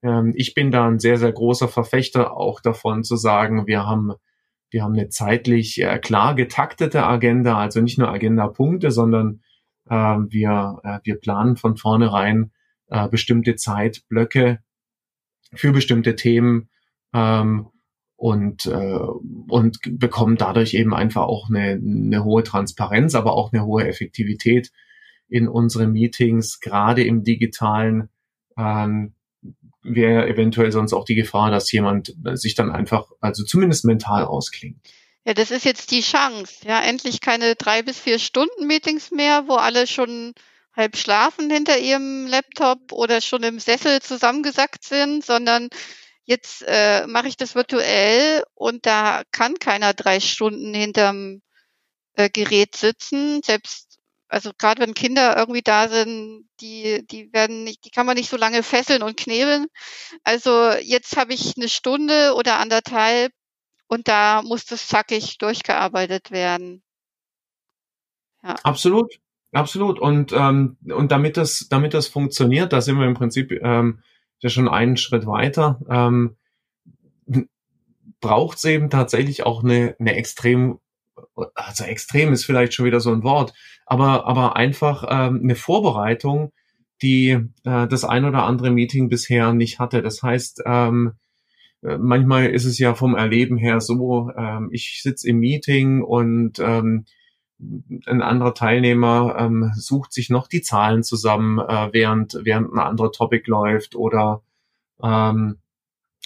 Ähm, 0.04 0.34
ich 0.36 0.54
bin 0.54 0.72
da 0.72 0.88
ein 0.88 1.00
sehr, 1.00 1.18
sehr 1.18 1.32
großer 1.32 1.68
Verfechter 1.68 2.36
auch 2.36 2.62
davon 2.62 3.04
zu 3.04 3.16
sagen, 3.16 3.68
wir 3.68 3.86
haben, 3.86 4.14
wir 4.70 4.84
haben 4.84 4.94
eine 4.94 5.10
zeitlich 5.10 5.82
äh, 5.82 6.00
klar 6.00 6.36
getaktete 6.36 7.06
Agenda, 7.06 7.58
also 7.58 7.82
nicht 7.82 7.98
nur 7.98 8.10
Agenda-Punkte, 8.10 8.92
sondern 8.92 9.42
äh, 9.90 9.96
wir, 9.96 10.80
äh, 10.84 11.00
wir 11.04 11.20
planen 11.20 11.58
von 11.58 11.78
vornherein 11.78 12.52
äh, 12.88 13.08
bestimmte 13.08 13.56
Zeitblöcke 13.56 14.60
für 15.54 15.72
bestimmte 15.72 16.16
Themen. 16.16 16.70
Ähm, 17.14 17.68
und, 18.22 18.68
äh, 18.68 19.00
und 19.50 19.80
bekommen 19.98 20.38
dadurch 20.38 20.76
eben 20.76 20.94
einfach 20.94 21.24
auch 21.24 21.50
eine, 21.50 21.72
eine 21.72 22.24
hohe 22.24 22.44
Transparenz, 22.44 23.16
aber 23.16 23.34
auch 23.34 23.52
eine 23.52 23.66
hohe 23.66 23.88
Effektivität 23.88 24.72
in 25.32 25.48
unsere 25.48 25.88
Meetings, 25.88 26.60
gerade 26.60 27.04
im 27.04 27.24
digitalen. 27.24 28.10
Ähm, 28.58 29.16
wäre 29.84 30.28
eventuell 30.28 30.72
sonst 30.72 30.94
auch 30.94 31.06
die 31.06 31.16
Gefahr, 31.16 31.50
dass 31.50 31.72
jemand 31.72 32.14
sich 32.34 32.54
dann 32.54 32.70
einfach, 32.70 33.08
also 33.20 33.44
zumindest 33.44 33.84
mental 33.84 34.26
ausklingt. 34.26 34.78
Ja, 35.26 35.34
das 35.34 35.50
ist 35.50 35.66
jetzt 35.66 35.90
die 35.90 36.02
Chance. 36.02 36.68
Ja, 36.68 36.82
endlich 36.82 37.20
keine 37.20 37.56
drei 37.56 37.82
bis 37.82 38.00
vier 38.00 38.20
Stunden 38.20 38.68
Meetings 38.68 39.10
mehr, 39.10 39.48
wo 39.48 39.56
alle 39.56 39.88
schon 39.88 40.34
halb 40.76 40.96
schlafen 40.98 41.50
hinter 41.50 41.80
ihrem 41.80 42.28
Laptop 42.28 42.92
oder 42.92 43.22
schon 43.22 43.42
im 43.42 43.60
Sessel 43.60 44.02
zusammengesackt 44.02 44.84
sind, 44.84 45.26
sondern 45.26 45.70
Jetzt 46.32 46.64
äh, 46.68 47.08
mache 47.08 47.28
ich 47.28 47.36
das 47.36 47.56
virtuell 47.56 48.44
und 48.54 48.86
da 48.86 49.24
kann 49.32 49.56
keiner 49.56 49.94
drei 49.94 50.20
Stunden 50.20 50.74
hinterm 50.74 51.42
äh, 52.14 52.30
Gerät 52.30 52.76
sitzen. 52.76 53.42
Selbst, 53.44 53.91
also 54.32 54.52
gerade 54.58 54.82
wenn 54.82 54.94
Kinder 54.94 55.36
irgendwie 55.36 55.62
da 55.62 55.90
sind, 55.90 56.48
die, 56.62 57.06
die 57.06 57.34
werden 57.34 57.66
nicht, 57.66 57.84
die 57.84 57.90
kann 57.90 58.06
man 58.06 58.16
nicht 58.16 58.30
so 58.30 58.38
lange 58.38 58.64
fesseln 58.64 59.04
und 59.04 59.18
knebeln. 59.18 59.68
Also 60.24 60.72
jetzt 60.82 61.18
habe 61.18 61.34
ich 61.34 61.58
eine 61.58 61.68
Stunde 61.68 62.34
oder 62.36 62.58
anderthalb 62.60 63.34
und 63.88 64.08
da 64.08 64.42
muss 64.42 64.66
das 64.66 64.88
zackig 64.88 65.38
durchgearbeitet 65.38 66.32
werden. 66.32 66.82
Ja. 68.42 68.56
Absolut, 68.64 69.14
absolut. 69.52 70.00
Und 70.00 70.32
ähm, 70.32 70.78
und 70.86 71.12
damit 71.12 71.36
das 71.36 71.68
damit 71.70 71.94
das 71.94 72.08
funktioniert, 72.08 72.72
da 72.72 72.80
sind 72.80 72.98
wir 72.98 73.06
im 73.06 73.16
Prinzip 73.16 73.52
ähm, 73.52 74.02
ja 74.40 74.50
schon 74.50 74.70
einen 74.70 74.96
Schritt 74.96 75.28
weiter. 75.28 75.80
Ähm, 75.90 76.38
braucht 78.22 78.60
es 78.60 78.64
eben 78.64 78.90
tatsächlich 78.90 79.44
auch 79.44 79.64
eine, 79.64 79.96
eine 80.00 80.16
extrem, 80.16 80.80
also 81.56 81.84
extrem 81.84 82.32
ist 82.32 82.46
vielleicht 82.46 82.74
schon 82.74 82.86
wieder 82.86 83.02
so 83.02 83.12
ein 83.12 83.24
Wort, 83.24 83.54
aber, 83.92 84.26
aber 84.26 84.56
einfach 84.56 85.04
ähm, 85.10 85.42
eine 85.44 85.56
Vorbereitung, 85.56 86.54
die 87.02 87.32
äh, 87.66 87.88
das 87.88 88.06
ein 88.06 88.24
oder 88.24 88.44
andere 88.44 88.72
Meeting 88.72 89.10
bisher 89.10 89.52
nicht 89.52 89.80
hatte. 89.80 90.02
Das 90.02 90.24
heißt, 90.24 90.62
ähm, 90.66 91.16
äh, 91.84 91.98
manchmal 91.98 92.52
ist 92.52 92.64
es 92.64 92.80
ja 92.80 92.96
vom 92.96 93.16
Erleben 93.16 93.58
her 93.58 93.82
so, 93.82 94.32
ähm, 94.38 94.70
ich 94.72 95.02
sitze 95.04 95.28
im 95.28 95.40
Meeting 95.40 96.04
und 96.04 96.60
ähm, 96.60 97.04
ein 98.06 98.22
anderer 98.22 98.54
Teilnehmer 98.54 99.36
ähm, 99.38 99.74
sucht 99.76 100.14
sich 100.14 100.30
noch 100.30 100.48
die 100.48 100.62
Zahlen 100.62 101.04
zusammen, 101.04 101.60
äh, 101.60 101.90
während, 101.92 102.40
während 102.44 102.72
ein 102.72 102.80
anderer 102.80 103.12
Topic 103.12 103.44
läuft 103.50 103.98
oder, 103.98 104.42
ähm, 105.04 105.58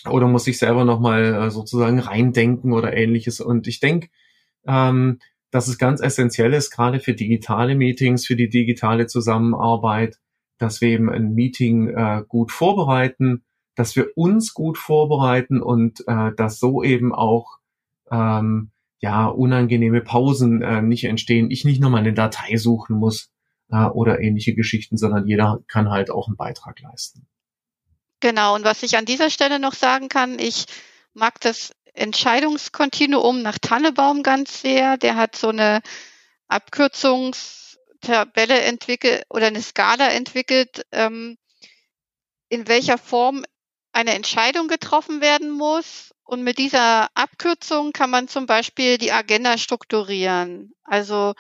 oder 0.08 0.28
muss 0.28 0.43
sich 0.43 0.60
selber 0.60 0.86
nochmal 0.86 1.34
äh, 1.34 1.49
sozusagen 1.49 1.97
reindenken 1.97 2.73
oder 2.73 2.95
ähnliches. 2.95 3.41
Und 3.41 3.65
ich 3.65 3.80
denke, 3.80 4.10
ähm, 4.67 5.17
dass 5.56 5.70
es 5.70 5.78
ganz 5.78 6.02
essentiell 6.02 6.54
ist, 6.54 6.70
gerade 6.70 7.00
für 7.00 7.13
digitale 7.13 7.76
Meetings, 7.76 8.26
für 8.26 8.36
die 8.36 8.50
digitale 8.50 9.08
Zusammenarbeit, 9.08 10.18
dass 10.58 10.82
wir 10.82 10.89
eben 10.89 11.10
ein 11.10 11.34
Meeting 11.34 11.88
äh, 11.88 12.24
gut 12.28 12.52
vorbereiten, 12.52 13.46
dass 13.74 13.96
wir 13.96 14.10
uns 14.18 14.54
gut 14.54 14.78
vorbereiten 14.78 15.62
und 15.62 16.06
äh, 16.08 16.34
dass 16.36 16.60
so 16.60 16.84
eben 16.84 17.15
auch 17.15 17.60
ähm, 18.12 18.72
ja 19.00 19.28
unangenehme 19.28 20.02
Pausen 20.02 20.62
äh, 20.62 20.82
nicht 20.82 21.06
entstehen. 21.06 21.50
Ich 21.50 21.63
nicht 21.63 21.80
nochmal 21.80 22.02
eine 22.02 22.13
Datei 22.13 22.58
suchen 22.58 22.98
muss 22.98 23.32
äh, 23.72 23.86
oder 23.86 24.20
ähnliche 24.20 24.56
Geschichten, 24.56 24.98
sondern 24.98 25.26
jeder 25.26 25.62
kann 25.70 25.89
halt 25.89 26.12
auch 26.12 26.28
einen 26.28 26.36
Beitrag 26.36 26.82
leisten. 26.82 27.28
Genau. 28.20 28.56
Und 28.56 28.65
was 28.65 28.84
ich 28.84 28.98
an 28.98 29.06
dieser 29.06 29.30
Stelle 29.30 29.60
noch 29.60 29.74
sagen 29.74 30.10
kann, 30.10 30.38
ich 30.38 30.65
mag 31.13 31.39
das 31.39 31.72
Entscheidungskontinuum 31.96 33.42
nach 33.42 33.58
Tannebaum 33.60 34.24
ganz 34.24 34.62
sehr. 34.62 34.98
Der 34.98 35.16
hat 35.16 35.36
so 35.36 35.50
eine 35.50 35.82
Abkürzungstabelle 36.48 38.62
entwickelt 38.62 39.24
oder 39.30 39.48
eine 39.48 39.62
Skala 39.62 40.10
entwickelt, 40.10 40.86
ähm, 40.92 41.38
in 42.50 42.68
welcher 42.68 42.98
Form 42.98 43.46
eine 43.92 44.14
Entscheidung 44.14 44.68
getroffen 44.68 45.22
werden 45.22 45.52
muss. 45.52 46.12
Und 46.24 46.44
mit 46.44 46.58
dieser 46.58 47.08
Abkürzung 47.14 47.94
kann 47.94 48.10
man 48.10 48.28
zum 48.28 48.46
Beispiel 48.46 48.98
die 48.98 49.12
Agenda 49.12 49.58
strukturieren. 49.58 50.74
Also 50.84 51.34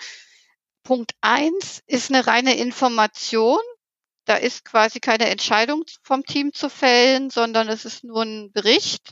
Punkt 0.83 1.13
eins 1.21 1.81
ist 1.87 2.11
eine 2.11 2.27
reine 2.27 2.55
Information. 2.55 3.59
Da 4.25 4.35
ist 4.35 4.65
quasi 4.65 4.99
keine 4.99 5.29
Entscheidung 5.29 5.83
vom 6.01 6.23
Team 6.23 6.53
zu 6.53 6.69
fällen, 6.69 7.29
sondern 7.29 7.67
es 7.67 7.85
ist 7.85 8.03
nur 8.03 8.23
ein 8.23 8.51
Bericht. 8.51 9.11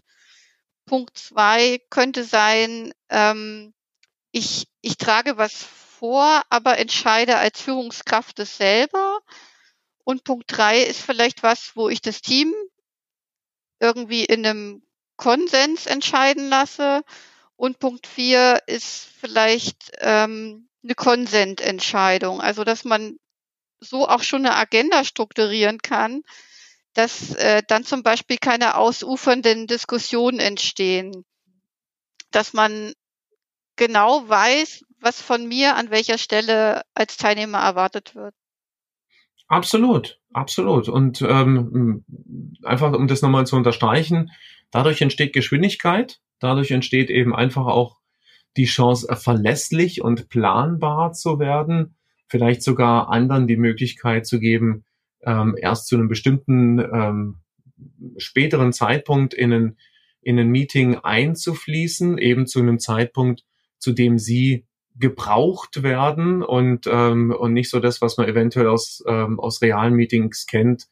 Punkt 0.85 1.17
zwei 1.17 1.81
könnte 1.89 2.23
sein, 2.23 2.93
ähm, 3.09 3.73
ich, 4.31 4.67
ich 4.81 4.97
trage 4.97 5.37
was 5.37 5.63
vor, 5.63 6.41
aber 6.49 6.77
entscheide 6.77 7.37
als 7.37 7.61
Führungskraft 7.61 8.39
es 8.39 8.57
selber. 8.57 9.19
Und 10.03 10.23
Punkt 10.23 10.45
drei 10.47 10.81
ist 10.81 11.01
vielleicht 11.01 11.43
was, 11.43 11.75
wo 11.75 11.89
ich 11.89 12.01
das 12.01 12.21
Team 12.21 12.53
irgendwie 13.79 14.25
in 14.25 14.45
einem 14.45 14.83
Konsens 15.15 15.85
entscheiden 15.85 16.49
lasse. 16.49 17.03
Und 17.55 17.79
Punkt 17.79 18.07
vier 18.07 18.61
ist 18.65 19.07
vielleicht 19.19 19.91
ähm, 19.99 20.67
eine 20.83 20.95
Konsententscheidung. 20.95 22.41
Also 22.41 22.63
dass 22.63 22.83
man 22.83 23.17
so 23.79 24.07
auch 24.07 24.23
schon 24.23 24.45
eine 24.45 24.55
Agenda 24.55 25.03
strukturieren 25.03 25.77
kann, 25.79 26.23
dass 26.93 27.33
äh, 27.35 27.63
dann 27.67 27.83
zum 27.83 28.03
Beispiel 28.03 28.37
keine 28.37 28.77
ausufernden 28.77 29.67
Diskussionen 29.67 30.39
entstehen. 30.39 31.25
Dass 32.31 32.53
man 32.53 32.93
genau 33.75 34.27
weiß, 34.27 34.83
was 34.99 35.21
von 35.21 35.47
mir 35.47 35.75
an 35.75 35.91
welcher 35.91 36.17
Stelle 36.17 36.81
als 36.93 37.17
Teilnehmer 37.17 37.59
erwartet 37.59 38.15
wird. 38.15 38.33
Absolut, 39.47 40.19
absolut. 40.31 40.87
Und 40.87 41.21
ähm, 41.21 42.05
einfach, 42.63 42.93
um 42.93 43.07
das 43.07 43.21
nochmal 43.21 43.45
zu 43.45 43.55
unterstreichen, 43.55 44.31
dadurch 44.71 45.01
entsteht 45.01 45.33
Geschwindigkeit, 45.33 46.19
dadurch 46.39 46.71
entsteht 46.71 47.09
eben 47.09 47.35
einfach 47.35 47.65
auch 47.65 47.97
die 48.55 48.65
Chance, 48.65 49.15
verlässlich 49.15 50.01
und 50.01 50.29
planbar 50.29 51.13
zu 51.13 51.39
werden, 51.39 51.95
vielleicht 52.27 52.63
sogar 52.63 53.09
anderen 53.09 53.47
die 53.47 53.57
Möglichkeit 53.57 54.25
zu 54.25 54.39
geben, 54.39 54.85
ähm, 55.25 55.55
erst 55.59 55.87
zu 55.87 55.95
einem 55.95 56.07
bestimmten 56.07 56.79
ähm, 56.79 57.37
späteren 58.17 58.73
Zeitpunkt 58.73 59.33
in 59.33 59.53
ein, 59.53 59.77
in 60.21 60.39
ein 60.39 60.49
Meeting 60.49 60.95
einzufließen, 60.95 62.17
eben 62.17 62.47
zu 62.47 62.59
einem 62.59 62.79
Zeitpunkt, 62.79 63.43
zu 63.77 63.91
dem 63.91 64.17
sie 64.17 64.65
gebraucht 64.95 65.81
werden 65.83 66.43
und, 66.43 66.87
ähm, 66.87 67.31
und 67.37 67.53
nicht 67.53 67.69
so 67.69 67.79
das, 67.79 68.01
was 68.01 68.17
man 68.17 68.27
eventuell 68.27 68.67
aus, 68.67 69.03
ähm, 69.07 69.39
aus 69.39 69.61
realen 69.61 69.95
Meetings 69.95 70.45
kennt. 70.45 70.87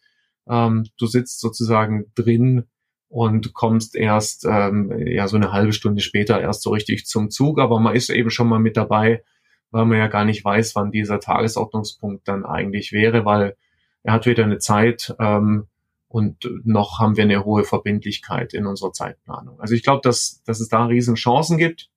Ähm, 0.50 0.88
du 0.98 1.06
sitzt 1.06 1.40
sozusagen 1.40 2.12
drin 2.16 2.66
und 3.10 3.54
kommst 3.54 3.96
erst 3.96 4.46
ähm, 4.46 4.92
ja 5.06 5.28
so 5.28 5.36
eine 5.36 5.52
halbe 5.52 5.74
Stunde 5.74 6.02
später 6.02 6.42
erst 6.42 6.64
so 6.64 6.72
richtig 6.72 7.06
zum 7.06 7.30
Zug, 7.30 7.60
aber 7.60 7.80
man 7.80 7.96
ist 7.96 8.10
eben 8.10 8.32
schon 8.32 8.48
mal 8.48 8.60
mit 8.60 8.76
dabei, 8.76 9.24
weil 9.70 9.86
man 9.86 10.00
ja 10.00 10.08
gar 10.08 10.26
nicht 10.26 10.44
weiß, 10.44 10.76
wann 10.76 10.92
dieser 10.92 11.20
Tagesordnungspunkt 11.20 12.28
dann 12.28 12.46
eigentlich 12.46 12.92
wäre, 12.92 13.24
weil 13.24 13.56
er 14.04 14.14
hat 14.14 14.26
weder 14.26 14.44
eine 14.44 14.60
Zeit 14.60 15.16
ähm, 15.20 15.68
und 16.08 16.50
noch 16.64 17.00
haben 17.00 17.16
wir 17.16 17.24
eine 17.24 17.46
hohe 17.46 17.64
Verbindlichkeit 17.64 18.54
in 18.54 18.66
unserer 18.66 18.92
Zeitplanung. 18.92 19.60
Also 19.60 19.76
ich 19.76 19.84
glaube, 19.84 20.02
dass, 20.04 20.42
dass 20.46 20.60
es 20.60 20.68
da 20.68 20.86
riesen 20.86 21.16
Chancen 21.16 21.58
gibt 21.58 21.90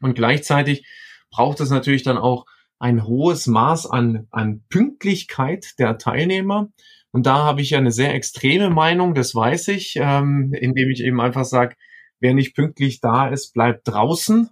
und 0.00 0.14
gleichzeitig 0.14 0.86
braucht 1.30 1.60
es 1.60 1.70
natürlich 1.70 2.02
dann 2.02 2.18
auch 2.18 2.46
ein 2.78 3.06
hohes 3.06 3.46
Maß 3.46 3.86
an, 3.86 4.26
an 4.30 4.62
Pünktlichkeit 4.68 5.78
der 5.78 5.98
Teilnehmer. 5.98 6.68
Und 7.12 7.26
da 7.26 7.44
habe 7.44 7.60
ich 7.60 7.70
ja 7.70 7.78
eine 7.78 7.92
sehr 7.92 8.14
extreme 8.14 8.70
Meinung, 8.70 9.14
das 9.14 9.34
weiß 9.34 9.68
ich, 9.68 9.94
ähm, 9.96 10.52
indem 10.52 10.90
ich 10.90 11.02
eben 11.02 11.20
einfach 11.20 11.44
sage, 11.44 11.76
wer 12.22 12.34
nicht 12.34 12.54
pünktlich 12.54 13.00
da 13.00 13.28
ist, 13.28 13.52
bleibt 13.52 13.88
draußen. 13.88 14.48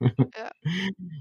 ja. 0.00 0.50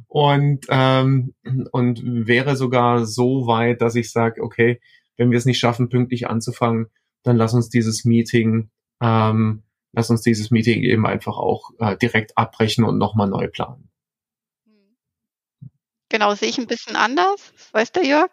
Und, 0.08 0.66
ähm, 0.70 1.34
und 1.72 2.02
wäre 2.04 2.56
sogar 2.56 3.06
so 3.06 3.46
weit, 3.48 3.82
dass 3.82 3.96
ich 3.96 4.12
sage, 4.12 4.42
okay, 4.42 4.82
wenn 5.16 5.32
wir 5.32 5.38
es 5.38 5.46
nicht 5.46 5.60
schaffen, 5.60 5.90
pünktlich 5.90 6.28
anzufangen, 6.28 6.88
dann 7.24 7.38
lass 7.38 7.54
uns 7.54 7.70
dieses 7.70 8.04
Meeting, 8.04 8.72
ähm, 9.02 9.64
lass 9.92 10.10
uns 10.10 10.22
dieses 10.22 10.50
Meeting 10.50 10.82
eben 10.84 11.06
einfach 11.06 11.38
auch 11.38 11.72
äh, 11.80 11.96
direkt 11.98 12.38
abbrechen 12.38 12.84
und 12.84 12.98
nochmal 12.98 13.30
neu 13.30 13.48
planen. 13.48 13.90
Genau, 16.10 16.34
sehe 16.34 16.50
ich 16.50 16.58
ein 16.58 16.68
bisschen 16.68 16.96
anders. 16.96 17.54
weiß 17.72 17.92
der 17.92 18.06
Jörg. 18.06 18.32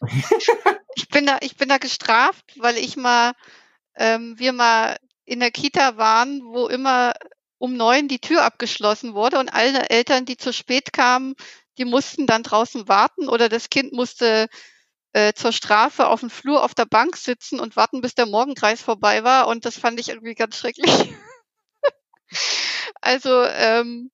ich 0.94 1.08
bin 1.08 1.26
da, 1.26 1.38
ich 1.40 1.56
bin 1.56 1.68
da 1.68 1.78
gestraft, 1.78 2.44
weil 2.58 2.76
ich 2.76 2.96
mal, 2.96 3.32
ähm, 3.96 4.34
wir 4.38 4.52
mal 4.52 4.96
in 5.24 5.40
der 5.40 5.50
Kita 5.50 5.96
waren, 5.96 6.42
wo 6.44 6.68
immer 6.68 7.14
um 7.58 7.76
neun 7.76 8.08
die 8.08 8.18
Tür 8.18 8.44
abgeschlossen 8.44 9.14
wurde 9.14 9.38
und 9.38 9.48
alle 9.48 9.88
Eltern, 9.88 10.26
die 10.26 10.36
zu 10.36 10.52
spät 10.52 10.92
kamen, 10.92 11.34
die 11.78 11.84
mussten 11.84 12.26
dann 12.26 12.42
draußen 12.42 12.88
warten 12.88 13.28
oder 13.28 13.48
das 13.48 13.70
Kind 13.70 13.92
musste 13.92 14.48
äh, 15.12 15.32
zur 15.32 15.52
Strafe 15.52 16.08
auf 16.08 16.20
dem 16.20 16.30
Flur 16.30 16.62
auf 16.62 16.74
der 16.74 16.86
Bank 16.86 17.16
sitzen 17.16 17.60
und 17.60 17.76
warten, 17.76 18.00
bis 18.00 18.14
der 18.14 18.26
Morgenkreis 18.26 18.82
vorbei 18.82 19.24
war. 19.24 19.46
Und 19.46 19.64
das 19.64 19.78
fand 19.78 20.00
ich 20.00 20.08
irgendwie 20.08 20.34
ganz 20.34 20.58
schrecklich. 20.58 20.90
also 23.00 23.44
ähm, 23.44 24.10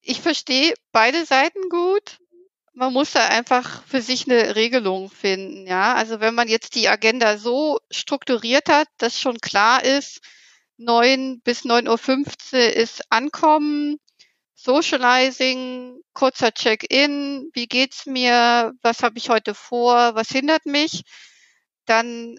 ich 0.00 0.20
verstehe 0.20 0.74
beide 0.92 1.24
Seiten 1.24 1.68
gut. 1.68 2.18
Man 2.74 2.92
muss 2.92 3.12
da 3.12 3.28
einfach 3.28 3.84
für 3.86 4.00
sich 4.00 4.26
eine 4.30 4.56
Regelung 4.56 5.10
finden, 5.10 5.66
ja. 5.66 5.94
Also 5.94 6.20
wenn 6.20 6.34
man 6.34 6.48
jetzt 6.48 6.74
die 6.74 6.88
Agenda 6.88 7.36
so 7.36 7.78
strukturiert 7.90 8.68
hat, 8.68 8.88
dass 8.98 9.20
schon 9.20 9.38
klar 9.38 9.84
ist, 9.84 10.20
neun 10.78 11.40
bis 11.42 11.64
neun 11.64 11.86
Uhr 11.88 11.98
fünfzehn 11.98 12.72
ist 12.72 13.02
Ankommen, 13.10 13.98
Socializing, 14.54 16.00
kurzer 16.14 16.52
Check-in, 16.52 17.50
wie 17.52 17.66
geht's 17.66 18.06
mir, 18.06 18.72
was 18.82 19.02
habe 19.02 19.18
ich 19.18 19.28
heute 19.28 19.54
vor, 19.54 20.14
was 20.14 20.28
hindert 20.28 20.66
mich, 20.66 21.02
dann 21.84 22.38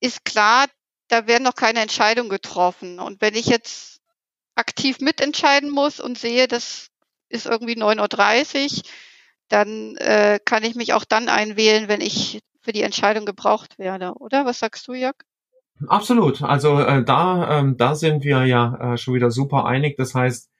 ist 0.00 0.24
klar, 0.24 0.66
da 1.08 1.26
werden 1.26 1.42
noch 1.42 1.56
keine 1.56 1.80
Entscheidungen 1.80 2.30
getroffen. 2.30 3.00
Und 3.00 3.20
wenn 3.20 3.34
ich 3.34 3.46
jetzt 3.46 4.00
aktiv 4.54 5.00
mitentscheiden 5.00 5.70
muss 5.70 6.00
und 6.00 6.18
sehe, 6.18 6.46
das 6.46 6.90
ist 7.28 7.46
irgendwie 7.46 7.74
9.30 7.74 8.76
Uhr, 8.76 8.82
dann 9.48 9.96
äh, 9.96 10.38
kann 10.44 10.64
ich 10.64 10.74
mich 10.74 10.92
auch 10.92 11.04
dann 11.04 11.28
einwählen, 11.28 11.88
wenn 11.88 12.00
ich 12.00 12.40
für 12.60 12.72
die 12.72 12.82
Entscheidung 12.82 13.26
gebraucht 13.26 13.78
werde, 13.78 14.14
oder? 14.14 14.46
Was 14.46 14.58
sagst 14.58 14.88
du, 14.88 14.94
Jörg? 14.94 15.16
Absolut. 15.86 16.42
Also 16.42 16.80
äh, 16.80 17.04
da, 17.04 17.58
ähm, 17.58 17.76
da 17.76 17.94
sind 17.94 18.24
wir 18.24 18.46
ja 18.46 18.94
äh, 18.94 18.96
schon 18.96 19.14
wieder 19.14 19.30
super 19.30 19.66
einig. 19.66 19.96
Das 19.96 20.14
heißt, 20.14 20.50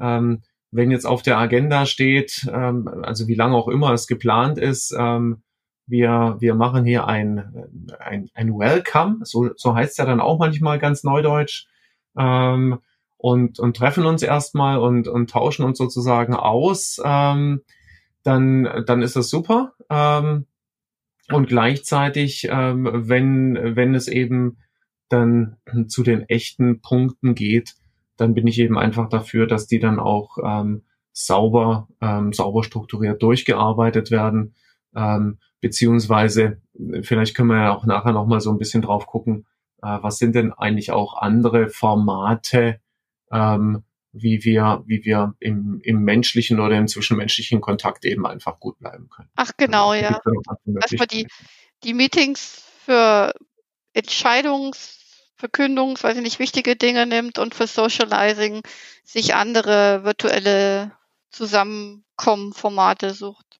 ähm, 0.00 0.42
wenn 0.70 0.90
jetzt 0.90 1.06
auf 1.06 1.22
der 1.22 1.38
Agenda 1.38 1.86
steht, 1.86 2.46
ähm, 2.52 2.88
also 3.02 3.28
wie 3.28 3.34
lange 3.34 3.56
auch 3.56 3.68
immer 3.68 3.92
es 3.92 4.06
geplant 4.06 4.58
ist, 4.58 4.94
ähm, 4.98 5.42
wir, 5.86 6.36
wir 6.40 6.54
machen 6.54 6.84
hier 6.84 7.06
ein, 7.06 7.92
ein, 7.98 8.30
ein 8.34 8.58
Welcome, 8.58 9.18
so, 9.22 9.50
so 9.56 9.74
heißt 9.74 9.98
ja 9.98 10.06
dann 10.06 10.20
auch 10.20 10.38
manchmal 10.38 10.78
ganz 10.78 11.04
neudeutsch. 11.04 11.66
Ähm, 12.16 12.78
und, 13.16 13.58
und 13.58 13.76
treffen 13.76 14.04
uns 14.04 14.22
erstmal 14.22 14.78
und, 14.78 15.08
und 15.08 15.30
tauschen 15.30 15.64
uns 15.64 15.78
sozusagen 15.78 16.34
aus, 16.34 17.00
ähm, 17.02 17.62
dann, 18.24 18.84
dann 18.86 19.02
ist 19.02 19.16
das 19.16 19.30
super. 19.30 19.74
Ähm, 19.88 20.46
und 21.30 21.48
gleichzeitig, 21.48 22.48
ähm, 22.50 22.88
wenn, 22.92 23.76
wenn 23.76 23.94
es 23.94 24.08
eben 24.08 24.58
dann 25.08 25.56
zu 25.86 26.02
den 26.02 26.28
echten 26.28 26.80
Punkten 26.80 27.34
geht, 27.34 27.74
dann 28.16 28.34
bin 28.34 28.46
ich 28.46 28.58
eben 28.58 28.78
einfach 28.78 29.08
dafür, 29.08 29.46
dass 29.46 29.66
die 29.66 29.78
dann 29.78 29.98
auch 29.98 30.38
ähm, 30.44 30.82
sauber, 31.12 31.88
ähm, 32.00 32.32
sauber 32.32 32.64
strukturiert 32.64 33.22
durchgearbeitet 33.22 34.10
werden. 34.10 34.54
Ähm, 34.94 35.38
beziehungsweise, 35.60 36.60
vielleicht 37.02 37.34
können 37.34 37.50
wir 37.50 37.62
ja 37.62 37.74
auch 37.74 37.86
nachher 37.86 38.12
nochmal 38.12 38.40
so 38.40 38.50
ein 38.50 38.58
bisschen 38.58 38.82
drauf 38.82 39.06
gucken, 39.06 39.46
äh, 39.82 39.98
was 40.02 40.18
sind 40.18 40.34
denn 40.34 40.52
eigentlich 40.52 40.92
auch 40.92 41.16
andere 41.16 41.68
Formate, 41.68 42.80
ähm, 43.30 43.84
wie 44.14 44.42
wir, 44.44 44.84
wie 44.86 45.04
wir 45.04 45.34
im, 45.40 45.80
im 45.82 46.04
menschlichen 46.04 46.60
oder 46.60 46.78
im 46.78 46.86
zwischenmenschlichen 46.86 47.60
Kontakt 47.60 48.04
eben 48.04 48.24
einfach 48.26 48.60
gut 48.60 48.78
bleiben 48.78 49.08
können. 49.10 49.28
Ach 49.34 49.50
genau, 49.56 49.88
also, 49.90 50.04
ja. 50.04 50.20
Dass 50.64 50.92
man 50.92 51.08
die, 51.08 51.26
die 51.82 51.94
Meetings 51.94 52.62
für 52.84 53.34
Entscheidungsverkündungs, 53.92 56.04
weiß 56.04 56.16
ich 56.16 56.22
nicht, 56.22 56.38
wichtige 56.38 56.76
Dinge 56.76 57.06
nimmt 57.06 57.40
und 57.40 57.56
für 57.56 57.66
Socializing 57.66 58.62
sich 59.04 59.34
andere 59.34 60.04
virtuelle 60.04 60.92
Zusammenkommen-Formate 61.30 63.14
sucht. 63.14 63.58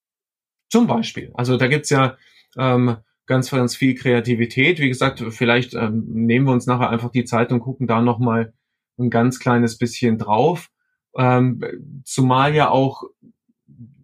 Zum 0.70 0.86
Beispiel. 0.86 1.32
Also 1.34 1.56
da 1.56 1.66
gibt's 1.66 1.90
ja 1.90 2.16
ähm, 2.56 2.98
ganz, 3.26 3.50
ganz 3.50 3.74
viel 3.74 3.96
Kreativität. 3.96 4.78
Wie 4.78 4.88
gesagt, 4.88 5.20
vielleicht 5.30 5.74
ähm, 5.74 6.04
nehmen 6.06 6.46
wir 6.46 6.52
uns 6.52 6.66
nachher 6.66 6.90
einfach 6.90 7.10
die 7.10 7.24
Zeit 7.24 7.50
und 7.50 7.58
gucken 7.60 7.88
da 7.88 8.00
nochmal 8.00 8.54
ein 8.98 9.10
ganz 9.10 9.38
kleines 9.38 9.78
bisschen 9.78 10.18
drauf. 10.18 10.70
Ähm, 11.16 12.02
zumal 12.04 12.54
ja 12.54 12.70
auch, 12.70 13.04